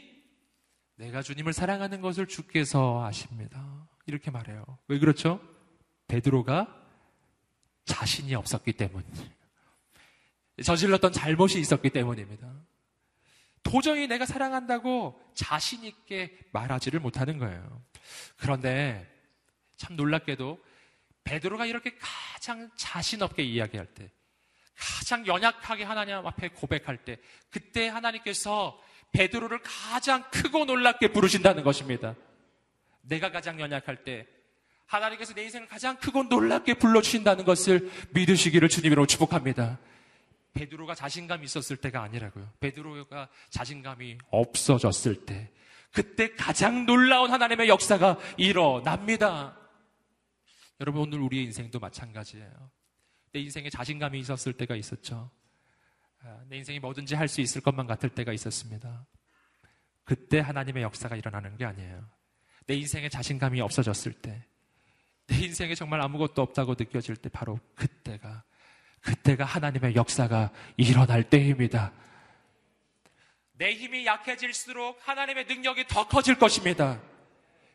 내가 0.99 1.21
주님을 1.21 1.53
사랑하는 1.53 2.01
것을 2.01 2.27
주께서 2.27 3.05
아십니다. 3.05 3.87
이렇게 4.05 4.31
말해요. 4.31 4.65
왜 4.89 4.99
그렇죠? 4.99 5.39
베드로가 6.09 6.75
자신이 7.85 8.35
없었기 8.35 8.73
때문이에요. 8.73 9.29
저질렀던 10.61 11.13
잘못이 11.13 11.57
있었기 11.61 11.91
때문입니다. 11.91 12.53
도저히 13.63 14.07
내가 14.07 14.25
사랑한다고 14.25 15.17
자신있게 15.35 16.37
말하지를 16.51 16.99
못하는 16.99 17.37
거예요. 17.37 17.81
그런데 18.35 19.09
참 19.77 19.95
놀랍게도 19.95 20.61
베드로가 21.23 21.65
이렇게 21.65 21.97
가장 21.97 22.69
자신없게 22.75 23.41
이야기할 23.43 23.85
때, 23.93 24.11
가장 24.75 25.25
연약하게 25.25 25.85
하나님 25.85 26.15
앞에 26.15 26.49
고백할 26.49 27.05
때, 27.05 27.19
그때 27.49 27.87
하나님께서 27.87 28.77
베드로를 29.11 29.59
가장 29.63 30.23
크고 30.31 30.65
놀랍게 30.65 31.11
부르신다는 31.11 31.63
것입니다. 31.63 32.15
내가 33.01 33.31
가장 33.31 33.59
연약할 33.59 34.03
때, 34.03 34.27
하나님께서 34.85 35.33
내 35.33 35.43
인생을 35.43 35.67
가장 35.67 35.97
크고 35.97 36.23
놀랍게 36.23 36.75
불러주신다는 36.75 37.45
것을 37.45 37.91
믿으시기를 38.11 38.69
주님으로 38.69 39.05
축복합니다. 39.05 39.79
베드로가 40.53 40.95
자신감이 40.95 41.45
있었을 41.45 41.77
때가 41.77 42.01
아니라고요. 42.01 42.51
베드로가 42.59 43.29
자신감이 43.49 44.17
없어졌을 44.29 45.25
때, 45.25 45.51
그때 45.91 46.33
가장 46.35 46.85
놀라운 46.85 47.31
하나님의 47.31 47.67
역사가 47.69 48.17
일어납니다. 48.37 49.57
여러분, 50.79 51.01
오늘 51.01 51.19
우리의 51.19 51.45
인생도 51.45 51.79
마찬가지예요. 51.79 52.71
내 53.31 53.39
인생에 53.41 53.69
자신감이 53.69 54.19
있었을 54.19 54.53
때가 54.53 54.75
있었죠. 54.75 55.29
아, 56.21 56.41
내 56.47 56.57
인생이 56.57 56.79
뭐든지 56.79 57.15
할 57.15 57.27
수 57.27 57.41
있을 57.41 57.61
것만 57.61 57.87
같을 57.87 58.09
때가 58.09 58.33
있었습니다. 58.33 59.05
그때 60.03 60.39
하나님의 60.39 60.83
역사가 60.83 61.15
일어나는 61.15 61.55
게 61.57 61.65
아니에요. 61.65 62.09
내 62.65 62.75
인생에 62.75 63.09
자신감이 63.09 63.61
없어졌을 63.61 64.13
때, 64.13 64.45
내 65.27 65.37
인생에 65.37 65.75
정말 65.75 66.01
아무것도 66.01 66.41
없다고 66.41 66.75
느껴질 66.77 67.15
때 67.15 67.29
바로 67.29 67.59
그때가 67.75 68.43
그때가 69.01 69.45
하나님의 69.45 69.95
역사가 69.95 70.51
일어날 70.75 71.23
때입니다. 71.29 71.93
내 73.53 73.73
힘이 73.73 74.05
약해질수록 74.05 74.99
하나님의 75.07 75.45
능력이 75.45 75.87
더 75.87 76.07
커질 76.07 76.37
것입니다. 76.37 77.01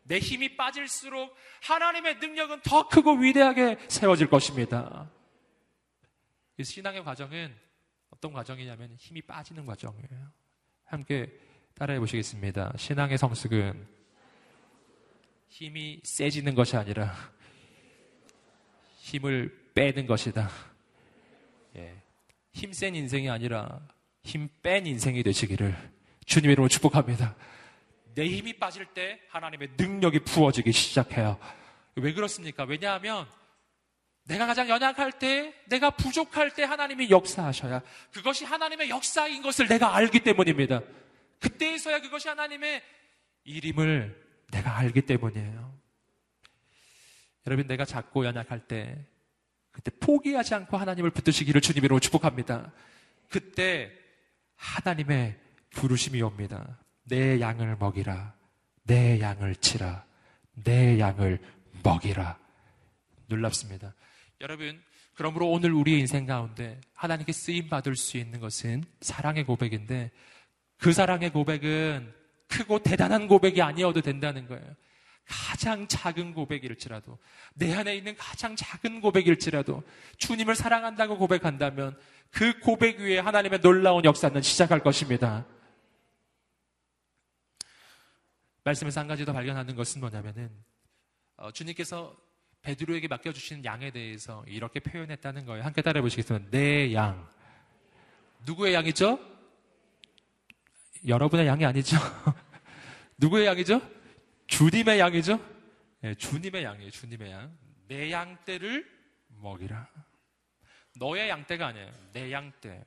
내 0.02 0.18
힘이 0.18 0.56
빠질수록 0.56 1.34
하나님의 1.62 2.16
능력은 2.16 2.60
더 2.62 2.88
크고 2.88 3.14
위대하게 3.14 3.78
세워질 3.88 4.28
것입니다. 4.28 5.10
이 6.58 6.64
신앙의 6.64 7.04
과정은 7.04 7.56
어떤 8.14 8.32
과정이냐면 8.32 8.94
힘이 8.96 9.20
빠지는 9.22 9.66
과정이에요. 9.66 10.30
함께 10.84 11.32
따라해 11.74 11.98
보시겠습니다. 11.98 12.72
신앙의 12.76 13.18
성숙은 13.18 13.86
힘이 15.48 16.00
세지는 16.04 16.54
것이 16.54 16.76
아니라 16.76 17.12
힘을 18.98 19.70
빼는 19.74 20.06
것이다. 20.06 20.48
예, 21.76 22.00
힘센 22.52 22.94
인생이 22.94 23.28
아니라 23.28 23.80
힘 24.22 24.48
뺀 24.62 24.86
인생이 24.86 25.22
되시기를 25.22 25.76
주님의 26.24 26.52
이름으로 26.52 26.68
축복합니다. 26.68 27.36
내 28.14 28.26
힘이 28.28 28.56
빠질 28.58 28.86
때 28.86 29.20
하나님의 29.28 29.70
능력이 29.76 30.20
부어지기 30.20 30.70
시작해요. 30.72 31.38
왜 31.96 32.12
그렇습니까? 32.12 32.64
왜냐하면 32.64 33.26
내가 34.24 34.46
가장 34.46 34.68
연약할 34.68 35.12
때, 35.12 35.54
내가 35.66 35.90
부족할 35.90 36.54
때 36.54 36.62
하나님이 36.64 37.10
역사하셔야 37.10 37.82
그것이 38.10 38.44
하나님의 38.44 38.88
역사인 38.88 39.42
것을 39.42 39.68
내가 39.68 39.94
알기 39.94 40.20
때문입니다. 40.20 40.80
그때에서야 41.40 42.00
그것이 42.00 42.28
하나님의 42.28 42.82
일임을 43.44 44.22
내가 44.50 44.78
알기 44.78 45.02
때문이에요. 45.02 45.78
여러분, 47.46 47.66
내가 47.66 47.84
작고 47.84 48.24
연약할 48.24 48.66
때 48.66 49.04
그때 49.70 49.90
포기하지 50.00 50.54
않고 50.54 50.76
하나님을 50.76 51.10
붙드시기를 51.10 51.60
주님으로 51.60 51.98
축복합니다. 52.00 52.72
그때 53.28 53.92
하나님의 54.56 55.38
부르심이 55.70 56.22
옵니다. 56.22 56.78
내 57.02 57.40
양을 57.40 57.76
먹이라. 57.76 58.34
내 58.84 59.20
양을 59.20 59.56
치라. 59.56 60.04
내 60.54 60.98
양을 60.98 61.40
먹이라. 61.82 62.38
놀랍습니다. 63.26 63.94
여러분, 64.40 64.82
그러므로 65.14 65.50
오늘 65.50 65.72
우리의 65.72 66.00
인생 66.00 66.26
가운데 66.26 66.80
하나님께 66.94 67.32
쓰임 67.32 67.68
받을 67.68 67.96
수 67.96 68.16
있는 68.16 68.40
것은 68.40 68.84
사랑의 69.00 69.44
고백인데 69.44 70.10
그 70.78 70.92
사랑의 70.92 71.30
고백은 71.30 72.12
크고 72.48 72.80
대단한 72.80 73.28
고백이 73.28 73.62
아니어도 73.62 74.00
된다는 74.00 74.46
거예요. 74.46 74.74
가장 75.26 75.88
작은 75.88 76.34
고백일지라도, 76.34 77.18
내 77.54 77.72
안에 77.74 77.96
있는 77.96 78.14
가장 78.16 78.54
작은 78.54 79.00
고백일지라도, 79.00 79.82
주님을 80.18 80.54
사랑한다고 80.54 81.16
고백한다면, 81.16 81.98
그 82.30 82.58
고백 82.60 83.00
위에 83.00 83.20
하나님의 83.20 83.60
놀라운 83.60 84.04
역사는 84.04 84.42
시작할 84.42 84.80
것입니다. 84.80 85.46
말씀에서 88.64 89.00
한 89.00 89.08
가지 89.08 89.24
더 89.24 89.32
발견하는 89.32 89.74
것은 89.74 90.00
뭐냐면은, 90.00 90.50
어, 91.36 91.50
주님께서 91.50 92.14
베드로에게 92.64 93.08
맡겨주신 93.08 93.64
양에 93.64 93.90
대해서 93.90 94.42
이렇게 94.48 94.80
표현했다는 94.80 95.44
거예요. 95.44 95.64
함께 95.64 95.82
따라해 95.82 96.00
보시겠습니다. 96.02 96.50
내 96.50 96.92
양. 96.94 97.28
누구의 98.46 98.74
양이죠? 98.74 99.18
여러분의 101.06 101.46
양이 101.46 101.64
아니죠? 101.64 101.96
누구의 103.18 103.46
양이죠? 103.46 103.80
주님의 104.46 104.98
양이죠? 104.98 105.38
네, 106.00 106.14
주님의 106.14 106.64
양이에요, 106.64 106.90
주님의 106.90 107.30
양. 107.30 107.56
내 107.86 108.10
양떼를 108.10 108.90
먹이라. 109.28 109.86
너의 110.98 111.28
양떼가 111.28 111.66
아니에요. 111.66 111.92
내 112.12 112.32
양떼. 112.32 112.82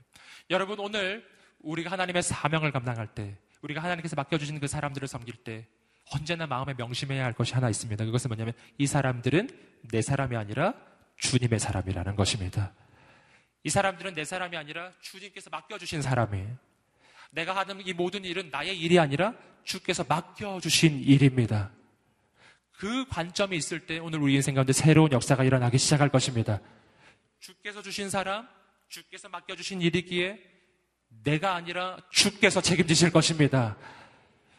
여러분 0.50 0.80
오늘 0.80 1.28
우리가 1.60 1.92
하나님의 1.92 2.24
사명을 2.24 2.72
감당할 2.72 3.14
때, 3.14 3.38
우리가 3.62 3.84
하나님께서 3.84 4.16
맡겨주신 4.16 4.60
그 4.60 4.68
사람들을 4.68 5.08
섬길 5.08 5.44
때 5.44 5.68
언제나 6.12 6.48
마음에 6.48 6.74
명심해야 6.74 7.24
할 7.24 7.34
것이 7.34 7.54
하나 7.54 7.70
있습니다. 7.70 8.06
그것은 8.06 8.30
뭐냐면 8.30 8.54
이 8.78 8.88
사람들은 8.88 9.50
내 9.92 10.02
사람이 10.02 10.36
아니라 10.36 10.74
주님의 11.18 11.60
사람이라는 11.60 12.16
것입니다. 12.16 12.74
이 13.64 13.70
사람들은 13.70 14.14
내 14.14 14.24
사람이 14.24 14.56
아니라 14.56 14.92
주님께서 15.02 15.50
맡겨주신 15.50 16.02
사람이에요. 16.02 16.58
내가 17.32 17.56
하는 17.56 17.86
이 17.86 17.94
모든 17.94 18.24
일은 18.24 18.50
나의 18.50 18.80
일이 18.80 19.00
아니라 19.00 19.34
주께서 19.64 20.06
맡겨주신 20.08 21.02
일입니다. 21.02 21.72
그 22.72 23.06
관점이 23.10 23.58
있을 23.58 23.86
때 23.86 23.98
오늘 24.00 24.20
우리 24.20 24.36
인생 24.36 24.56
가운데 24.56 24.72
새로운 24.72 25.12
역사가 25.12 25.44
일어나기 25.44 25.78
시작할 25.78 26.10
것입니다. 26.10 26.62
주께서 27.40 27.82
주신 27.82 28.10
사람, 28.10 28.48
주께서 28.88 29.28
맡겨주신 29.30 29.82
일이기에 29.82 30.40
내가 31.24 31.56
아니라 31.56 31.98
주께서 32.12 32.62
책임지실 32.62 33.12
것입니다. 33.12 33.76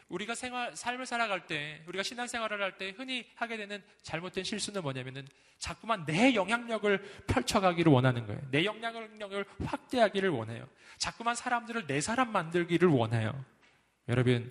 우리가 0.09 0.35
생활, 0.35 0.75
삶을 0.75 1.05
살아갈 1.07 1.47
때, 1.47 1.83
우리가 1.87 2.03
신앙생활을 2.03 2.63
할 2.63 2.79
때 2.79 2.95
흔히 2.97 3.27
하게 3.35 3.57
되는 3.59 3.83
잘못된 4.03 4.43
실수는 4.45 4.83
뭐냐면은 4.83 5.27
자꾸만 5.59 6.07
내 6.07 6.35
영향력을 6.35 6.99
펼쳐가기를 7.27 7.93
원하는 7.93 8.27
거예요. 8.27 8.41
내 8.51 8.65
영향력을 8.65 9.45
확대하기를 9.67 10.31
원해요. 10.31 10.67
자꾸만 10.97 11.35
사람들을 11.35 11.87
내 11.87 12.01
사람 12.01 12.33
만들기를 12.33 12.89
원해요. 12.89 13.45
여러분, 14.09 14.51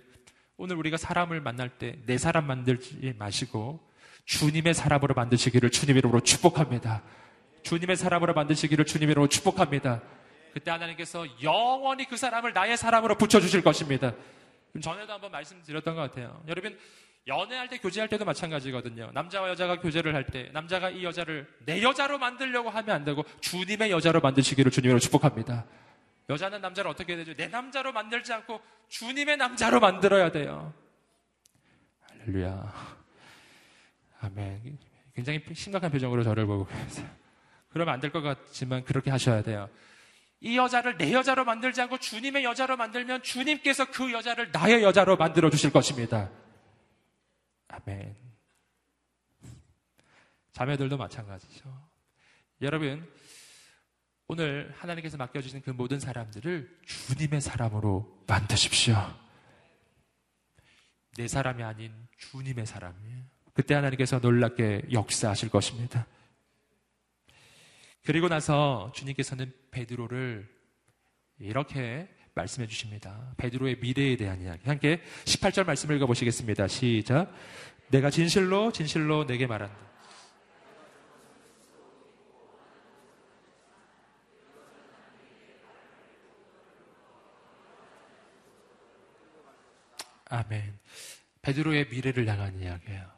오늘 0.56 0.76
우리가 0.76 0.96
사람을 0.96 1.40
만날 1.40 1.70
때 1.70 1.96
내 2.06 2.18
사람 2.18 2.46
만들지 2.46 3.14
마시고 3.18 3.80
주님의 4.26 4.74
사람으로 4.74 5.14
만드시기를 5.14 5.70
주님 5.70 5.96
이름으로 5.96 6.20
축복합니다. 6.20 7.02
주님의 7.62 7.96
사람으로 7.96 8.34
만드시기를 8.34 8.84
주님 8.84 9.10
이름으로 9.10 9.28
축복합니다. 9.28 10.02
그때 10.52 10.70
하나님께서 10.70 11.26
영원히 11.42 12.04
그 12.06 12.16
사람을 12.16 12.52
나의 12.52 12.76
사람으로 12.76 13.16
붙여주실 13.16 13.62
것입니다. 13.62 14.12
전에도 14.80 15.12
한번 15.12 15.30
말씀드렸던 15.32 15.94
것 15.94 16.00
같아요. 16.02 16.42
여러분, 16.48 16.78
연애할 17.26 17.68
때 17.68 17.78
교제할 17.78 18.08
때도 18.08 18.24
마찬가지거든요. 18.24 19.10
남자와 19.12 19.50
여자가 19.50 19.80
교제를 19.80 20.14
할 20.14 20.24
때 20.26 20.50
남자가 20.52 20.88
이 20.90 21.04
여자를 21.04 21.46
내 21.66 21.82
여자로 21.82 22.18
만들려고 22.18 22.70
하면 22.70 22.96
안 22.96 23.04
되고 23.04 23.24
주님의 23.40 23.90
여자로 23.90 24.20
만드시기를 24.20 24.70
주님으로 24.70 24.98
축복합니다. 24.98 25.66
여자는 26.30 26.60
남자를 26.60 26.90
어떻게 26.90 27.14
해야 27.14 27.24
되죠? 27.24 27.34
내 27.36 27.48
남자로 27.48 27.92
만들지 27.92 28.32
않고 28.32 28.60
주님의 28.88 29.36
남자로 29.36 29.80
만들어야 29.80 30.30
돼요. 30.30 30.72
할렐루야. 32.10 32.72
아멘. 34.20 34.78
굉장히 35.14 35.42
심각한 35.54 35.90
표정으로 35.90 36.22
저를 36.22 36.46
보고 36.46 36.66
계세요. 36.66 37.08
그러면 37.70 37.94
안 37.94 38.00
될 38.00 38.10
것 38.10 38.20
같지만 38.22 38.84
그렇게 38.84 39.10
하셔야 39.10 39.42
돼요. 39.42 39.68
이 40.40 40.56
여자를 40.56 40.96
내 40.96 41.12
여자로 41.12 41.44
만들지 41.44 41.80
않고 41.82 41.98
주님의 41.98 42.44
여자로 42.44 42.76
만들면 42.76 43.22
주님께서 43.22 43.90
그 43.90 44.12
여자를 44.12 44.50
나의 44.52 44.82
여자로 44.82 45.16
만들어 45.16 45.50
주실 45.50 45.72
것입니다. 45.72 46.30
아멘. 47.68 48.16
자매들도 50.52 50.96
마찬가지죠. 50.96 51.88
여러분, 52.62 53.08
오늘 54.26 54.74
하나님께서 54.76 55.16
맡겨주신 55.16 55.62
그 55.62 55.70
모든 55.70 55.98
사람들을 55.98 56.80
주님의 56.84 57.40
사람으로 57.40 58.24
만드십시오. 58.26 58.96
내 61.16 61.26
사람이 61.26 61.62
아닌 61.62 61.92
주님의 62.18 62.66
사람이에요. 62.66 63.24
그때 63.54 63.74
하나님께서 63.74 64.18
놀랍게 64.20 64.88
역사하실 64.92 65.48
것입니다. 65.48 66.06
그리고 68.08 68.26
나서 68.26 68.90
주님께서는 68.94 69.52
베드로를 69.70 70.48
이렇게 71.40 72.08
말씀해 72.32 72.66
주십니다. 72.66 73.34
베드로의 73.36 73.80
미래에 73.80 74.16
대한 74.16 74.40
이야기. 74.40 74.66
함께 74.66 75.02
18절 75.26 75.66
말씀을 75.66 75.96
읽어 75.96 76.06
보시겠습니다. 76.06 76.68
시작. 76.68 77.30
내가 77.88 78.08
진실로 78.08 78.72
진실로 78.72 79.26
내게 79.26 79.46
말한다. 79.46 79.76
아멘. 90.30 90.78
베드로의 91.42 91.88
미래를 91.90 92.26
향한 92.26 92.58
이야기예요. 92.58 93.17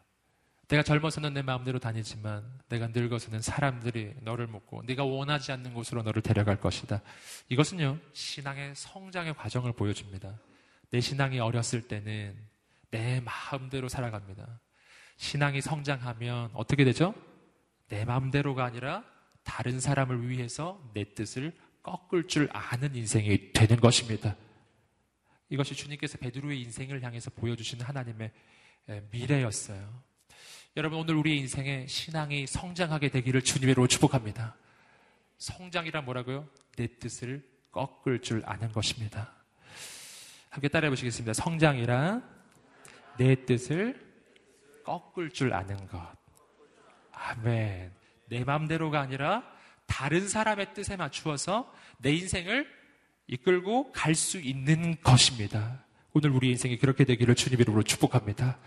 내가 0.70 0.84
젊어서는 0.84 1.34
내 1.34 1.42
마음대로 1.42 1.80
다니지만 1.80 2.44
내가 2.68 2.86
늙어서는 2.86 3.42
사람들이 3.42 4.14
너를 4.20 4.46
묻고 4.46 4.84
네가 4.86 5.02
원하지 5.02 5.50
않는 5.50 5.74
곳으로 5.74 6.02
너를 6.04 6.22
데려갈 6.22 6.60
것이다. 6.60 7.02
이것은요 7.48 7.98
신앙의 8.12 8.76
성장의 8.76 9.34
과정을 9.34 9.72
보여줍니다. 9.72 10.38
내 10.90 11.00
신앙이 11.00 11.40
어렸을 11.40 11.88
때는 11.88 12.36
내 12.92 13.20
마음대로 13.20 13.88
살아갑니다. 13.88 14.60
신앙이 15.16 15.60
성장하면 15.60 16.50
어떻게 16.54 16.84
되죠? 16.84 17.14
내 17.88 18.04
마음대로가 18.04 18.64
아니라 18.64 19.04
다른 19.42 19.80
사람을 19.80 20.28
위해서 20.28 20.80
내 20.94 21.14
뜻을 21.14 21.52
꺾을 21.82 22.28
줄 22.28 22.48
아는 22.52 22.94
인생이 22.94 23.52
되는 23.52 23.76
것입니다. 23.80 24.36
이것이 25.48 25.74
주님께서 25.74 26.18
베드로의 26.18 26.62
인생을 26.62 27.02
향해서 27.02 27.32
보여주시는 27.32 27.84
하나님의 27.84 28.30
미래였어요. 29.10 30.09
여러분 30.76 31.00
오늘 31.00 31.16
우리의 31.16 31.38
인생에 31.38 31.86
신앙이 31.88 32.46
성장하게 32.46 33.08
되기를 33.08 33.42
주님으로 33.42 33.88
축복합니다. 33.88 34.54
성장이란 35.38 36.04
뭐라고요? 36.04 36.48
내 36.76 36.86
뜻을 36.86 37.44
꺾을 37.72 38.20
줄 38.20 38.42
아는 38.46 38.70
것입니다. 38.70 39.32
함께 40.48 40.68
따라해 40.68 40.90
보시겠습니다. 40.90 41.32
성장이란 41.32 42.22
내 43.18 43.44
뜻을 43.44 44.00
꺾을 44.84 45.30
줄 45.30 45.52
아는 45.54 45.76
것. 45.88 46.00
아멘. 47.12 47.92
내 48.26 48.44
마음대로가 48.44 49.00
아니라 49.00 49.42
다른 49.86 50.28
사람의 50.28 50.72
뜻에 50.74 50.96
맞추어서 50.96 51.72
내 51.98 52.12
인생을 52.12 52.66
이끌고 53.26 53.90
갈 53.92 54.14
수 54.14 54.38
있는 54.38 54.96
것입니다. 55.02 55.84
오늘 56.12 56.30
우리 56.30 56.50
인생이 56.50 56.78
그렇게 56.78 57.04
되기를 57.04 57.34
주님 57.34 57.60
이름으로 57.60 57.82
축복합니다. 57.82 58.58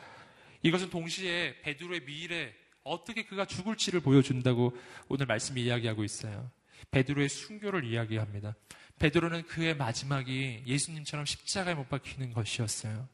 이것은 0.64 0.90
동시에 0.90 1.62
베드로의 1.62 2.06
미래 2.06 2.54
어떻게 2.84 3.24
그가 3.24 3.46
죽을지를 3.46 4.00
보여준다고 4.00 4.76
오늘 5.08 5.26
말씀이 5.26 5.62
이야기하고 5.62 6.04
있어요. 6.04 6.50
베드로의 6.92 7.30
순교를 7.30 7.86
이야기합니다. 7.86 8.56
베드로는 9.00 9.44
그의 9.44 9.76
마지막이 9.76 10.64
예수님처럼 10.66 11.26
십자가에 11.26 11.76
못 11.76 11.90
박히는 11.90 12.34
것이었어요. 12.34 13.08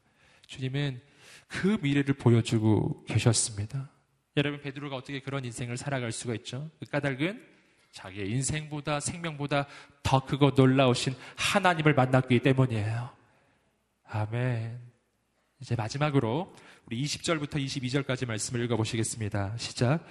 주님은 0.46 1.00
그 1.48 1.78
미래를 1.80 2.14
보여주고 2.14 3.04
계셨습니다. 3.04 3.90
여러분 4.36 4.60
베드로가 4.60 4.96
어떻게 4.96 5.20
그런 5.20 5.44
인생을 5.44 5.76
살아갈 5.76 6.12
수가 6.12 6.34
있죠? 6.36 6.70
그 6.78 6.86
까닭은 6.86 7.44
자기의 7.92 8.30
인생보다 8.30 9.00
생명보다 9.00 9.66
더 10.02 10.24
크고 10.24 10.50
놀라우신 10.50 11.14
하나님을 11.36 11.94
만났기 11.94 12.38
때문이에요. 12.40 13.10
아멘. 14.04 14.89
이제 15.60 15.76
마지막으로 15.76 16.54
우리 16.86 17.02
20절부터 17.04 17.56
22절까지 17.56 18.26
말씀을 18.26 18.64
읽어보시겠습니다. 18.64 19.56
시작. 19.58 20.04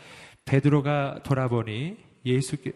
베드로가 0.46 1.22
돌아보니 1.24 1.98
예수께 2.26 2.74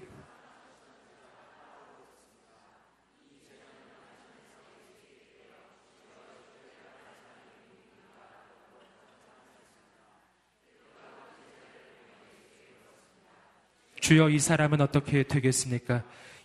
주여 14.01 14.29
이 14.29 14.39
사람은 14.39 14.81
어떻게 14.81 15.23
되겠습니까? 15.23 16.03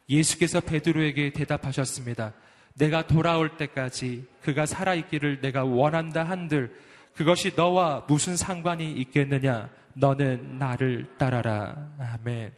예수께서 0.08 0.60
베드로에게 0.60 1.32
대답하셨습니다. 1.32 2.34
내가 2.78 3.06
돌아올 3.06 3.56
때까지 3.56 4.26
그가 4.42 4.64
살아있기를 4.64 5.40
내가 5.40 5.64
원한다 5.64 6.24
한들 6.24 6.74
그것이 7.14 7.52
너와 7.56 8.06
무슨 8.08 8.36
상관이 8.36 8.92
있겠느냐? 8.92 9.68
너는 9.94 10.58
나를 10.58 11.16
따라라. 11.18 11.90
아멘. 11.98 12.52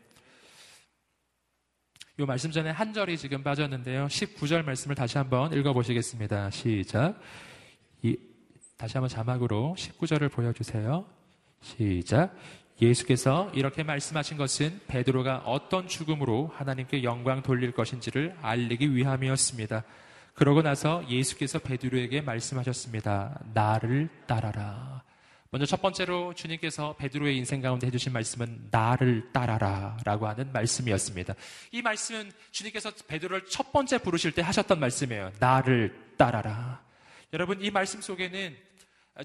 이 2.18 2.22
말씀 2.22 2.50
전에 2.50 2.68
한 2.68 2.92
절이 2.92 3.16
지금 3.16 3.42
빠졌는데요. 3.42 4.06
19절 4.08 4.62
말씀을 4.62 4.94
다시 4.94 5.16
한번 5.16 5.50
읽어보시겠습니다. 5.54 6.50
시작. 6.50 7.18
이, 8.02 8.18
다시 8.76 8.98
한번 8.98 9.08
자막으로 9.08 9.74
19절을 9.78 10.30
보여주세요. 10.30 11.06
시작. 11.62 12.36
예수께서 12.82 13.50
이렇게 13.54 13.82
말씀하신 13.82 14.36
것은 14.36 14.80
베드로가 14.86 15.38
어떤 15.46 15.88
죽음으로 15.88 16.50
하나님께 16.54 17.02
영광 17.02 17.42
돌릴 17.42 17.72
것인지를 17.72 18.36
알리기 18.42 18.94
위함이었습니다. 18.94 19.84
그러고 20.40 20.62
나서 20.62 21.06
예수께서 21.06 21.58
베드로에게 21.58 22.22
말씀하셨습니다. 22.22 23.38
나를 23.52 24.08
따라라. 24.26 25.02
먼저 25.50 25.66
첫 25.66 25.82
번째로 25.82 26.32
주님께서 26.32 26.96
베드로의 26.96 27.36
인생 27.36 27.60
가운데 27.60 27.86
해주신 27.88 28.10
말씀은 28.14 28.68
나를 28.70 29.32
따라라라고 29.34 30.28
하는 30.28 30.50
말씀이었습니다. 30.50 31.34
이 31.72 31.82
말씀은 31.82 32.32
주님께서 32.52 32.90
베드로를 33.06 33.44
첫 33.50 33.70
번째 33.70 33.98
부르실 33.98 34.32
때 34.32 34.40
하셨던 34.40 34.80
말씀이에요. 34.80 35.30
나를 35.40 36.14
따라라. 36.16 36.82
여러분 37.34 37.62
이 37.62 37.70
말씀 37.70 38.00
속에는 38.00 38.56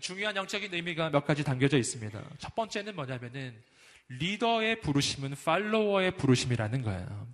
중요한 0.01 0.35
영적인 0.35 0.73
의미가 0.73 1.11
몇 1.11 1.25
가지 1.25 1.45
담겨져 1.45 1.77
있습니다. 1.77 2.21
첫 2.39 2.55
번째는 2.55 2.93
뭐냐면은 2.93 3.55
리더의 4.09 4.81
부르심은 4.81 5.35
팔로워의 5.45 6.17
부르심이라는 6.17 6.81
거예요. 6.81 7.27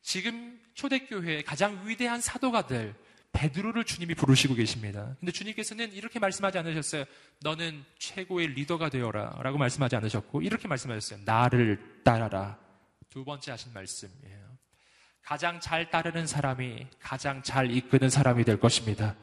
지금 0.00 0.58
초대교회의 0.72 1.42
가장 1.42 1.86
위대한 1.86 2.22
사도가 2.22 2.66
될 2.66 2.94
베드로를 3.32 3.84
주님이 3.84 4.14
부르시고 4.14 4.54
계십니다. 4.54 5.16
근데 5.20 5.32
주님께서는 5.32 5.92
이렇게 5.92 6.18
말씀하지 6.18 6.58
않으셨어요. 6.58 7.04
너는 7.42 7.84
최고의 7.98 8.48
리더가 8.48 8.88
되어라. 8.90 9.40
라고 9.42 9.56
말씀하지 9.58 9.96
않으셨고, 9.96 10.42
이렇게 10.42 10.68
말씀하셨어요. 10.68 11.20
나를 11.24 12.02
따라라. 12.04 12.58
두 13.08 13.24
번째 13.24 13.52
하신 13.52 13.72
말씀이에요. 13.72 14.50
가장 15.22 15.60
잘 15.60 15.90
따르는 15.90 16.26
사람이 16.26 16.86
가장 16.98 17.42
잘 17.42 17.70
이끄는 17.70 18.10
사람이 18.10 18.44
될 18.44 18.58
것입니다. 18.58 19.16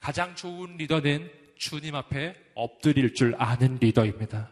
가장 0.00 0.34
좋은 0.34 0.76
리더는 0.76 1.30
주님 1.56 1.94
앞에 1.94 2.34
엎드릴 2.54 3.14
줄 3.14 3.34
아는 3.38 3.78
리더입니다. 3.80 4.50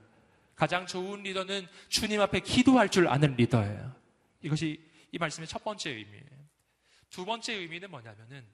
가장 0.54 0.86
좋은 0.86 1.22
리더는 1.22 1.66
주님 1.88 2.20
앞에 2.20 2.40
기도할 2.40 2.88
줄 2.88 3.08
아는 3.08 3.36
리더예요. 3.36 3.94
이것이 4.42 4.80
이 5.12 5.18
말씀의 5.18 5.46
첫 5.46 5.62
번째 5.62 5.90
의미예요. 5.90 6.35
두 7.10 7.24
번째 7.24 7.54
의미는 7.54 7.90
뭐냐면은 7.90 8.46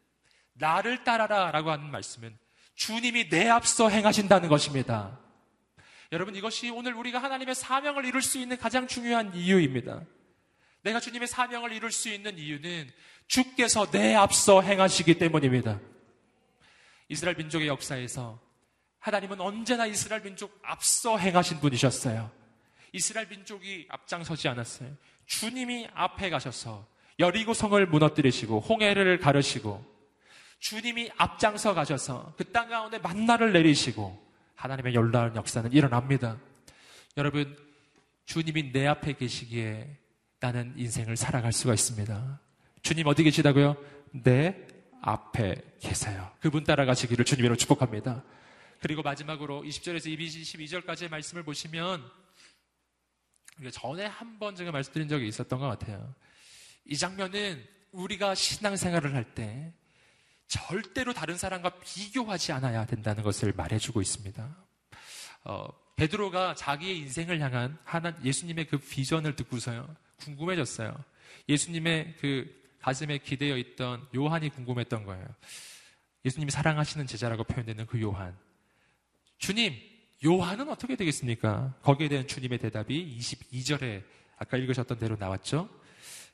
나를 0.54 1.04
따라라 1.04 1.50
라고 1.50 1.70
하는 1.70 1.90
말씀은 1.90 2.36
주님이 2.74 3.28
내 3.28 3.48
앞서 3.48 3.88
행하신다는 3.88 4.48
것입니다. 4.48 5.18
여러분 6.10 6.36
이것이 6.36 6.68
오늘 6.70 6.94
우리가 6.94 7.22
하나님의 7.22 7.54
사명을 7.54 8.04
이룰 8.04 8.20
수 8.20 8.38
있는 8.38 8.58
가장 8.58 8.86
중요한 8.86 9.34
이유입니다. 9.34 10.02
내가 10.82 11.00
주님의 11.00 11.28
사명을 11.28 11.72
이룰 11.72 11.90
수 11.90 12.08
있는 12.10 12.38
이유는 12.38 12.90
주께서 13.28 13.90
내 13.90 14.14
앞서 14.14 14.60
행하시기 14.60 15.18
때문입니다. 15.18 15.80
이스라엘 17.08 17.36
민족의 17.36 17.68
역사에서 17.68 18.40
하나님은 18.98 19.40
언제나 19.40 19.86
이스라엘 19.86 20.22
민족 20.22 20.58
앞서 20.62 21.16
행하신 21.16 21.60
분이셨어요. 21.60 22.30
이스라엘 22.92 23.26
민족이 23.28 23.86
앞장서지 23.88 24.48
않았어요. 24.48 24.94
주님이 25.26 25.88
앞에 25.94 26.30
가셔서 26.30 26.86
여리고 27.22 27.54
성을 27.54 27.84
무너뜨리시고 27.86 28.60
홍해를 28.60 29.18
가르시고 29.18 29.82
주님이 30.58 31.10
앞장서 31.16 31.72
가셔서 31.72 32.34
그 32.36 32.44
땅 32.52 32.68
가운데 32.68 32.98
만나를 32.98 33.52
내리시고 33.52 34.20
하나님의 34.56 34.92
놀라운 34.92 35.34
역사는 35.34 35.72
일어납니다. 35.72 36.36
여러분, 37.16 37.56
주님이 38.26 38.72
내 38.72 38.86
앞에 38.86 39.14
계시기에 39.14 39.96
나는 40.40 40.74
인생을 40.76 41.16
살아갈 41.16 41.52
수가 41.52 41.72
있습니다. 41.74 42.40
주님 42.82 43.06
어디 43.06 43.22
계시다고요? 43.24 43.76
내 44.24 44.56
앞에 45.00 45.54
계세요. 45.80 46.30
그분 46.40 46.64
따라가시기를 46.64 47.24
주님으로 47.24 47.56
축복합니다. 47.56 48.22
그리고 48.80 49.02
마지막으로 49.02 49.62
20절에서 49.62 50.16
22절까지의 50.16 51.08
말씀을 51.10 51.42
보시면 51.44 52.02
전에 53.70 54.06
한 54.06 54.38
번 54.38 54.54
제가 54.56 54.72
말씀드린 54.72 55.08
적이 55.08 55.28
있었던 55.28 55.58
것 55.58 55.66
같아요. 55.68 56.14
이 56.84 56.96
장면은 56.96 57.64
우리가 57.92 58.34
신앙생활을 58.34 59.14
할 59.14 59.24
때 59.34 59.72
절대로 60.46 61.14
다른 61.14 61.38
사람과 61.38 61.70
비교하지 61.80 62.52
않아야 62.52 62.84
된다는 62.84 63.22
것을 63.22 63.54
말해주고 63.56 64.02
있습니다. 64.02 64.56
어, 65.44 65.68
베드로가 65.96 66.54
자기의 66.54 66.98
인생을 66.98 67.40
향한 67.40 67.78
하나 67.84 68.14
예수님의 68.22 68.66
그 68.66 68.76
비전을 68.76 69.34
듣고서요 69.34 69.88
궁금해졌어요. 70.18 70.94
예수님의 71.48 72.16
그 72.20 72.62
가슴에 72.80 73.18
기대어 73.18 73.56
있던 73.56 74.06
요한이 74.14 74.50
궁금했던 74.50 75.04
거예요. 75.04 75.26
예수님이 76.24 76.50
사랑하시는 76.50 77.06
제자라고 77.06 77.44
표현되는 77.44 77.86
그 77.86 78.00
요한. 78.02 78.36
주님, 79.38 79.74
요한은 80.24 80.68
어떻게 80.68 80.96
되겠습니까? 80.96 81.74
거기에 81.82 82.08
대한 82.08 82.28
주님의 82.28 82.58
대답이 82.58 83.16
22절에 83.18 84.04
아까 84.36 84.56
읽으셨던 84.58 84.98
대로 84.98 85.16
나왔죠? 85.16 85.68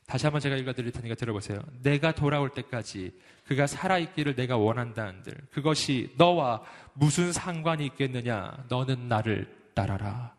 다시 0.08 0.24
한번 0.24 0.40
제가 0.40 0.56
읽어드릴 0.56 0.90
테니까 0.90 1.14
들어보세요. 1.16 1.60
내가 1.82 2.12
돌아올 2.12 2.48
때까지 2.48 3.12
그가 3.44 3.66
살아있기를 3.66 4.34
내가 4.36 4.56
원한다는들 4.56 5.34
그것이 5.50 6.14
너와 6.16 6.62
무슨 6.94 7.30
상관이 7.30 7.84
있겠느냐? 7.84 8.64
너는 8.70 9.06
나를 9.06 9.54
따라라. 9.74 10.34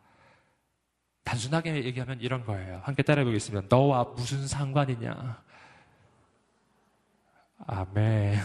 단순하게 1.24 1.86
얘기하면 1.86 2.20
이런 2.20 2.44
거예요. 2.46 2.82
함께 2.84 3.04
따라해 3.04 3.24
보겠습니다. 3.24 3.68
너와 3.70 4.06
무슨 4.16 4.48
상관이냐? 4.48 5.44
아멘. 7.68 8.40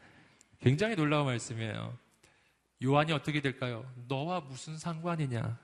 굉장히 0.60 0.96
놀라운 0.96 1.26
말씀이에요. 1.26 1.92
요한이 2.82 3.12
어떻게 3.12 3.42
될까요? 3.42 3.84
너와 4.08 4.40
무슨 4.40 4.78
상관이냐? 4.78 5.58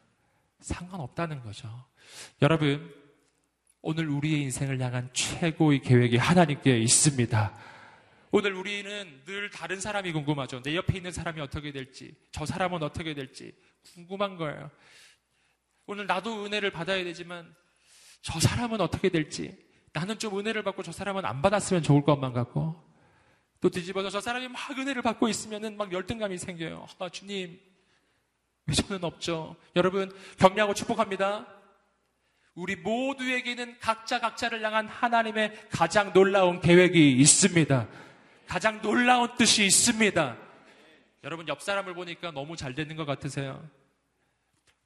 상관없다는 0.60 1.42
거죠. 1.42 1.66
여러분, 2.42 3.07
오늘 3.90 4.06
우리의 4.10 4.42
인생을 4.42 4.78
향한 4.82 5.08
최고의 5.14 5.80
계획이 5.80 6.18
하나님께 6.18 6.78
있습니다. 6.78 7.54
오늘 8.32 8.52
우리는 8.52 9.22
늘 9.24 9.48
다른 9.48 9.80
사람이 9.80 10.12
궁금하죠. 10.12 10.60
내 10.60 10.76
옆에 10.76 10.98
있는 10.98 11.10
사람이 11.10 11.40
어떻게 11.40 11.72
될지, 11.72 12.14
저 12.30 12.44
사람은 12.44 12.82
어떻게 12.82 13.14
될지 13.14 13.54
궁금한 13.94 14.36
거예요. 14.36 14.70
오늘 15.86 16.06
나도 16.06 16.44
은혜를 16.44 16.70
받아야 16.70 17.02
되지만 17.02 17.50
저 18.20 18.38
사람은 18.38 18.82
어떻게 18.82 19.08
될지, 19.08 19.56
나는 19.94 20.18
좀 20.18 20.38
은혜를 20.38 20.64
받고 20.64 20.82
저 20.82 20.92
사람은 20.92 21.24
안 21.24 21.40
받았으면 21.40 21.82
좋을 21.82 22.02
것만 22.02 22.34
같고, 22.34 22.84
또 23.62 23.70
뒤집어서 23.70 24.10
저 24.10 24.20
사람이 24.20 24.48
막 24.48 24.70
은혜를 24.70 25.00
받고 25.00 25.28
있으면은 25.28 25.78
막 25.78 25.90
열등감이 25.94 26.36
생겨요. 26.36 26.86
아, 26.98 27.08
주님, 27.08 27.58
왜 28.66 28.74
저는 28.74 29.02
없죠? 29.02 29.56
여러분, 29.76 30.14
격려하고 30.36 30.74
축복합니다. 30.74 31.57
우리 32.58 32.74
모두에게는 32.74 33.76
각자 33.78 34.18
각자를 34.18 34.64
향한 34.64 34.88
하나님의 34.88 35.52
가장 35.70 36.12
놀라운 36.12 36.60
계획이 36.60 37.12
있습니다. 37.12 37.86
가장 38.48 38.82
놀라운 38.82 39.28
뜻이 39.36 39.64
있습니다. 39.64 40.36
여러분 41.22 41.46
옆 41.46 41.62
사람을 41.62 41.94
보니까 41.94 42.32
너무 42.32 42.56
잘 42.56 42.74
되는 42.74 42.96
것 42.96 43.04
같으세요? 43.04 43.62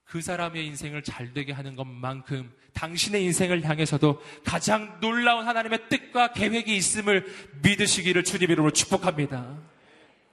그 0.05 0.20
사람의 0.20 0.66
인생을 0.66 1.03
잘 1.03 1.33
되게 1.33 1.55
하는 1.55 1.75
것만큼 1.75 2.53
당신의 2.75 3.25
인생을 3.25 3.64
향해서도 3.64 4.20
가장 4.45 5.01
놀라운 5.01 5.47
하나님의 5.47 5.89
뜻과 5.89 6.35
계획이 6.35 6.77
있음을 6.77 7.25
믿으시기를 7.62 8.23
주님 8.23 8.51
이름으로 8.51 8.73
축복합니다. 8.73 9.57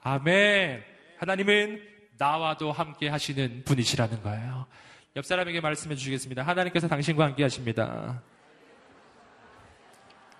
아멘. 0.01 0.83
하나님은 1.19 1.87
나와도 2.17 2.73
함께 2.73 3.07
하시는 3.07 3.63
분이시라는 3.63 4.23
거예요. 4.23 4.67
옆 5.15 5.25
사람에게 5.25 5.59
말씀해 5.61 5.95
주시겠습니다. 5.95 6.43
하나님께서 6.43 6.87
당신과 6.87 7.25
함께 7.25 7.43
하십니다. 7.43 8.21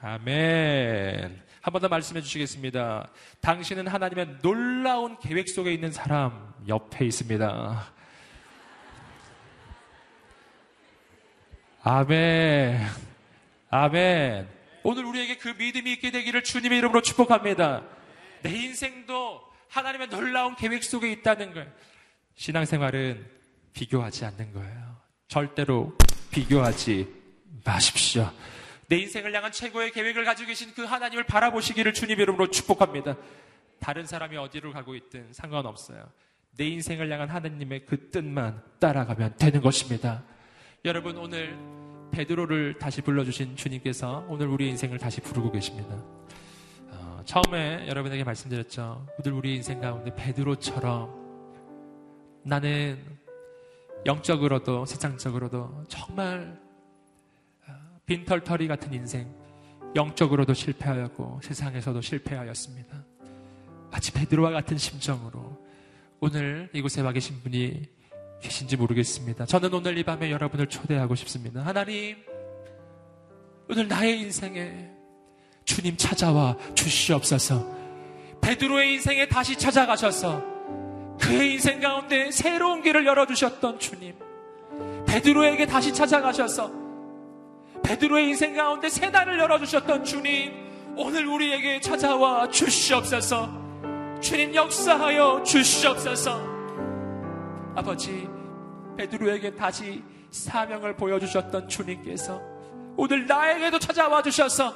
아멘. 0.01 1.41
한 1.61 1.74
번 1.74 1.82
더 1.82 1.89
말씀해 1.89 2.22
주시겠습니다. 2.22 3.09
당신은 3.41 3.88
하나님의 3.88 4.38
놀라운 4.41 5.17
계획 5.20 5.49
속에 5.49 5.74
있는 5.74 5.91
사람 5.91 6.53
옆에 6.67 7.05
있습니다. 7.05 7.91
아멘. 11.84 12.80
아멘. 13.70 14.47
오늘 14.84 15.05
우리에게 15.05 15.38
그 15.38 15.49
믿음이 15.49 15.93
있게 15.93 16.11
되기를 16.11 16.43
주님의 16.43 16.78
이름으로 16.80 17.01
축복합니다. 17.01 17.84
내 18.41 18.49
인생도 18.51 19.41
하나님의 19.70 20.07
놀라운 20.09 20.55
계획 20.55 20.84
속에 20.84 21.11
있다는 21.11 21.53
걸. 21.53 21.72
신앙생활은 22.36 23.38
비교하지 23.74 24.26
않는 24.26 24.53
거예요. 24.53 24.97
절대로 25.28 25.95
비교하지 26.32 27.07
마십시오. 27.63 28.32
내 28.88 28.97
인생을 28.97 29.34
향한 29.36 29.51
최고의 29.51 29.91
계획을 29.91 30.26
가지고 30.26 30.47
계신 30.47 30.74
그 30.74 30.84
하나님을 30.84 31.26
바라보시기를 31.26 31.93
주님 31.93 32.20
이름으로 32.20 32.49
축복합니다. 32.49 33.15
다른 33.80 34.05
사람이 34.05 34.36
어디로 34.36 34.74
가고 34.74 34.95
있든 34.95 35.32
상관없어요. 35.32 36.09
내 36.57 36.67
인생을 36.67 37.11
향한 37.11 37.30
하나님의 37.30 37.86
그 37.86 38.09
뜻만 38.09 38.61
따라가면 38.80 39.36
되는 39.38 39.61
것입니다. 39.61 40.24
여러분 40.86 41.17
오늘 41.17 41.57
베드로를 42.11 42.80
다시 42.80 43.01
불러주신 43.01 43.55
주님께서 43.55 44.26
오늘 44.28 44.47
우리 44.47 44.67
인생을 44.70 44.97
다시 44.97 45.22
부르고 45.22 45.51
계십니다. 45.51 45.95
어, 46.88 47.22
처음에 47.26 47.88
여러분에게 47.88 48.24
말씀드렸죠. 48.24 49.05
오늘 49.20 49.38
우리 49.38 49.55
인생 49.55 49.80
가운데 49.80 50.13
베드로처럼 50.15 51.20
나는 52.43 53.20
영적으로도 54.06 54.86
세상적으로도 54.86 55.84
정말 55.88 56.58
어, 57.68 57.74
빈털터리 58.06 58.68
같은 58.68 58.93
인생, 58.93 59.28
영적으로도 59.95 60.54
실패하였고 60.54 61.41
세상에서도 61.43 62.02
실패하였습니다. 62.02 63.04
마치 63.91 64.12
베드로와 64.12 64.52
같은 64.52 64.78
심정으로 64.78 65.58
오늘 66.20 66.70
이곳에 66.74 67.02
와 67.02 67.12
계신 67.12 67.41
분이 67.41 67.84
계신지 68.41 68.78
모르겠습니다. 68.78 69.45
저는 69.45 69.74
오늘 69.74 69.97
이 69.97 70.04
밤에 70.04 70.32
여러분을 70.32 70.68
초대하고 70.68 71.16
싶습니다. 71.16 71.66
하나님, 71.66 72.18
오늘 73.70 73.88
나의 73.88 74.20
인생에 74.22 74.89
주님 75.66 75.97
찾아와 75.97 76.58
주시옵소서. 76.74 77.78
베드로의 78.41 78.93
인생에 78.93 79.28
다시 79.28 79.58
찾아가셔서 79.58 80.59
그의 81.20 81.53
인생 81.53 81.80
가운데 81.80 82.32
새로운 82.32 82.82
길을 82.82 83.05
열어주셨던 83.05 83.80
주님. 83.80 84.15
베드로에게 85.05 85.65
다시 85.65 85.93
찾아가셔서 85.93 86.72
베드로의 87.84 88.30
인생 88.30 88.55
가운데 88.55 88.89
새 88.89 89.11
달을 89.11 89.39
열어주셨던 89.39 90.05
주님. 90.05 90.70
오늘 90.95 91.28
우리에게 91.28 91.80
찾아와 91.82 92.49
주시옵소서. 92.49 93.49
주님 94.22 94.53
역사하여 94.53 95.43
주시옵소서. 95.43 96.39
아버지, 97.76 98.28
베드로에게 98.97 99.55
다시 99.55 100.03
사명을 100.32 100.95
보여주셨던 100.95 101.70
주님께서 101.70 102.41
오늘 102.97 103.26
나에게도 103.26 103.80
찾아와 103.80 104.22
주셔서 104.22 104.76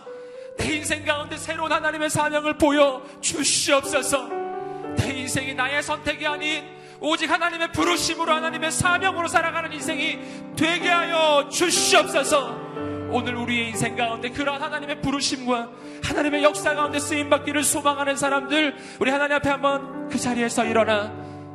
내 0.58 0.76
인생 0.78 1.04
가운데 1.04 1.36
새로운 1.36 1.72
하나님의 1.72 2.10
사명을 2.10 2.58
보여 2.58 3.04
주시옵소서. 3.20 4.53
내 4.98 5.20
인생이 5.20 5.54
나의 5.54 5.84
선택이 5.84 6.26
아닌 6.28 6.64
오직 7.00 7.30
하나님의 7.30 7.72
부르심으로 7.74 8.32
하나님의 8.32 8.72
사명으로 8.72 9.28
살아가는 9.28 9.72
인생이 9.74 10.20
되게 10.56 10.90
하여 10.90 11.50
주시옵소서. 11.50 12.74
오늘 13.10 13.36
우리의 13.36 13.70
인생 13.70 13.96
가운데 13.96 14.30
그러한 14.30 14.62
하나님의 14.62 15.02
부르심과 15.02 15.70
하나님의 16.04 16.44
역사 16.44 16.74
가운데 16.74 17.00
쓰임 17.00 17.30
받기를 17.30 17.64
소망하는 17.64 18.16
사람들 18.16 18.76
우리 19.00 19.12
하나님 19.12 19.36
앞에 19.36 19.50
한번 19.50 20.10
그 20.10 20.18
자리에서 20.18 20.66
일어나 20.66 21.12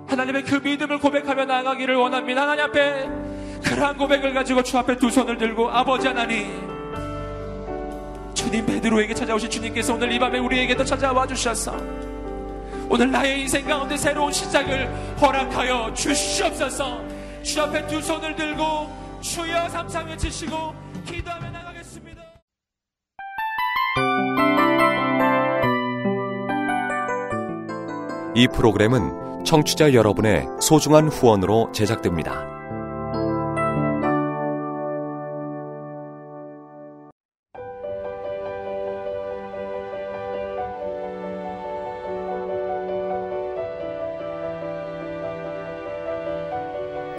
하나님의 0.06 0.44
그 0.44 0.56
믿음을 0.56 0.98
고백하며 0.98 1.46
나아가기를 1.46 1.96
원합니다. 1.96 2.42
하나님 2.42 2.64
앞에 2.66 3.08
그러한 3.64 3.96
고백을 3.96 4.34
가지고 4.34 4.62
주 4.62 4.78
앞에 4.78 4.96
두 4.98 5.10
손을 5.10 5.36
들고 5.36 5.70
아버지 5.70 6.06
하나님 6.06 6.46
주님 8.34 8.64
베드로에게 8.64 9.14
찾아오신 9.14 9.50
주님께서 9.50 9.94
오늘 9.94 10.12
이 10.12 10.18
밤에 10.18 10.38
우리에게도 10.38 10.84
찾아와 10.84 11.26
주셔서 11.26 11.76
오늘 12.90 13.10
나의 13.10 13.42
인생 13.42 13.66
가운데 13.66 13.96
새로운 13.96 14.32
시작을 14.32 14.88
허락하여 15.20 15.92
주시옵소서 15.92 17.02
주 17.42 17.62
앞에 17.62 17.86
두 17.86 18.00
손을 18.00 18.34
들고 18.34 18.64
주여 19.20 19.68
삼상 19.68 20.08
외치시고 20.08 20.74
기도하며 21.06 21.50
나가겠습니다. 21.50 22.22
이 28.34 28.46
프로그램은 28.48 29.44
청취자 29.44 29.92
여러분의 29.92 30.46
소중한 30.60 31.08
후원으로 31.08 31.72
제작됩니다. 31.72 32.57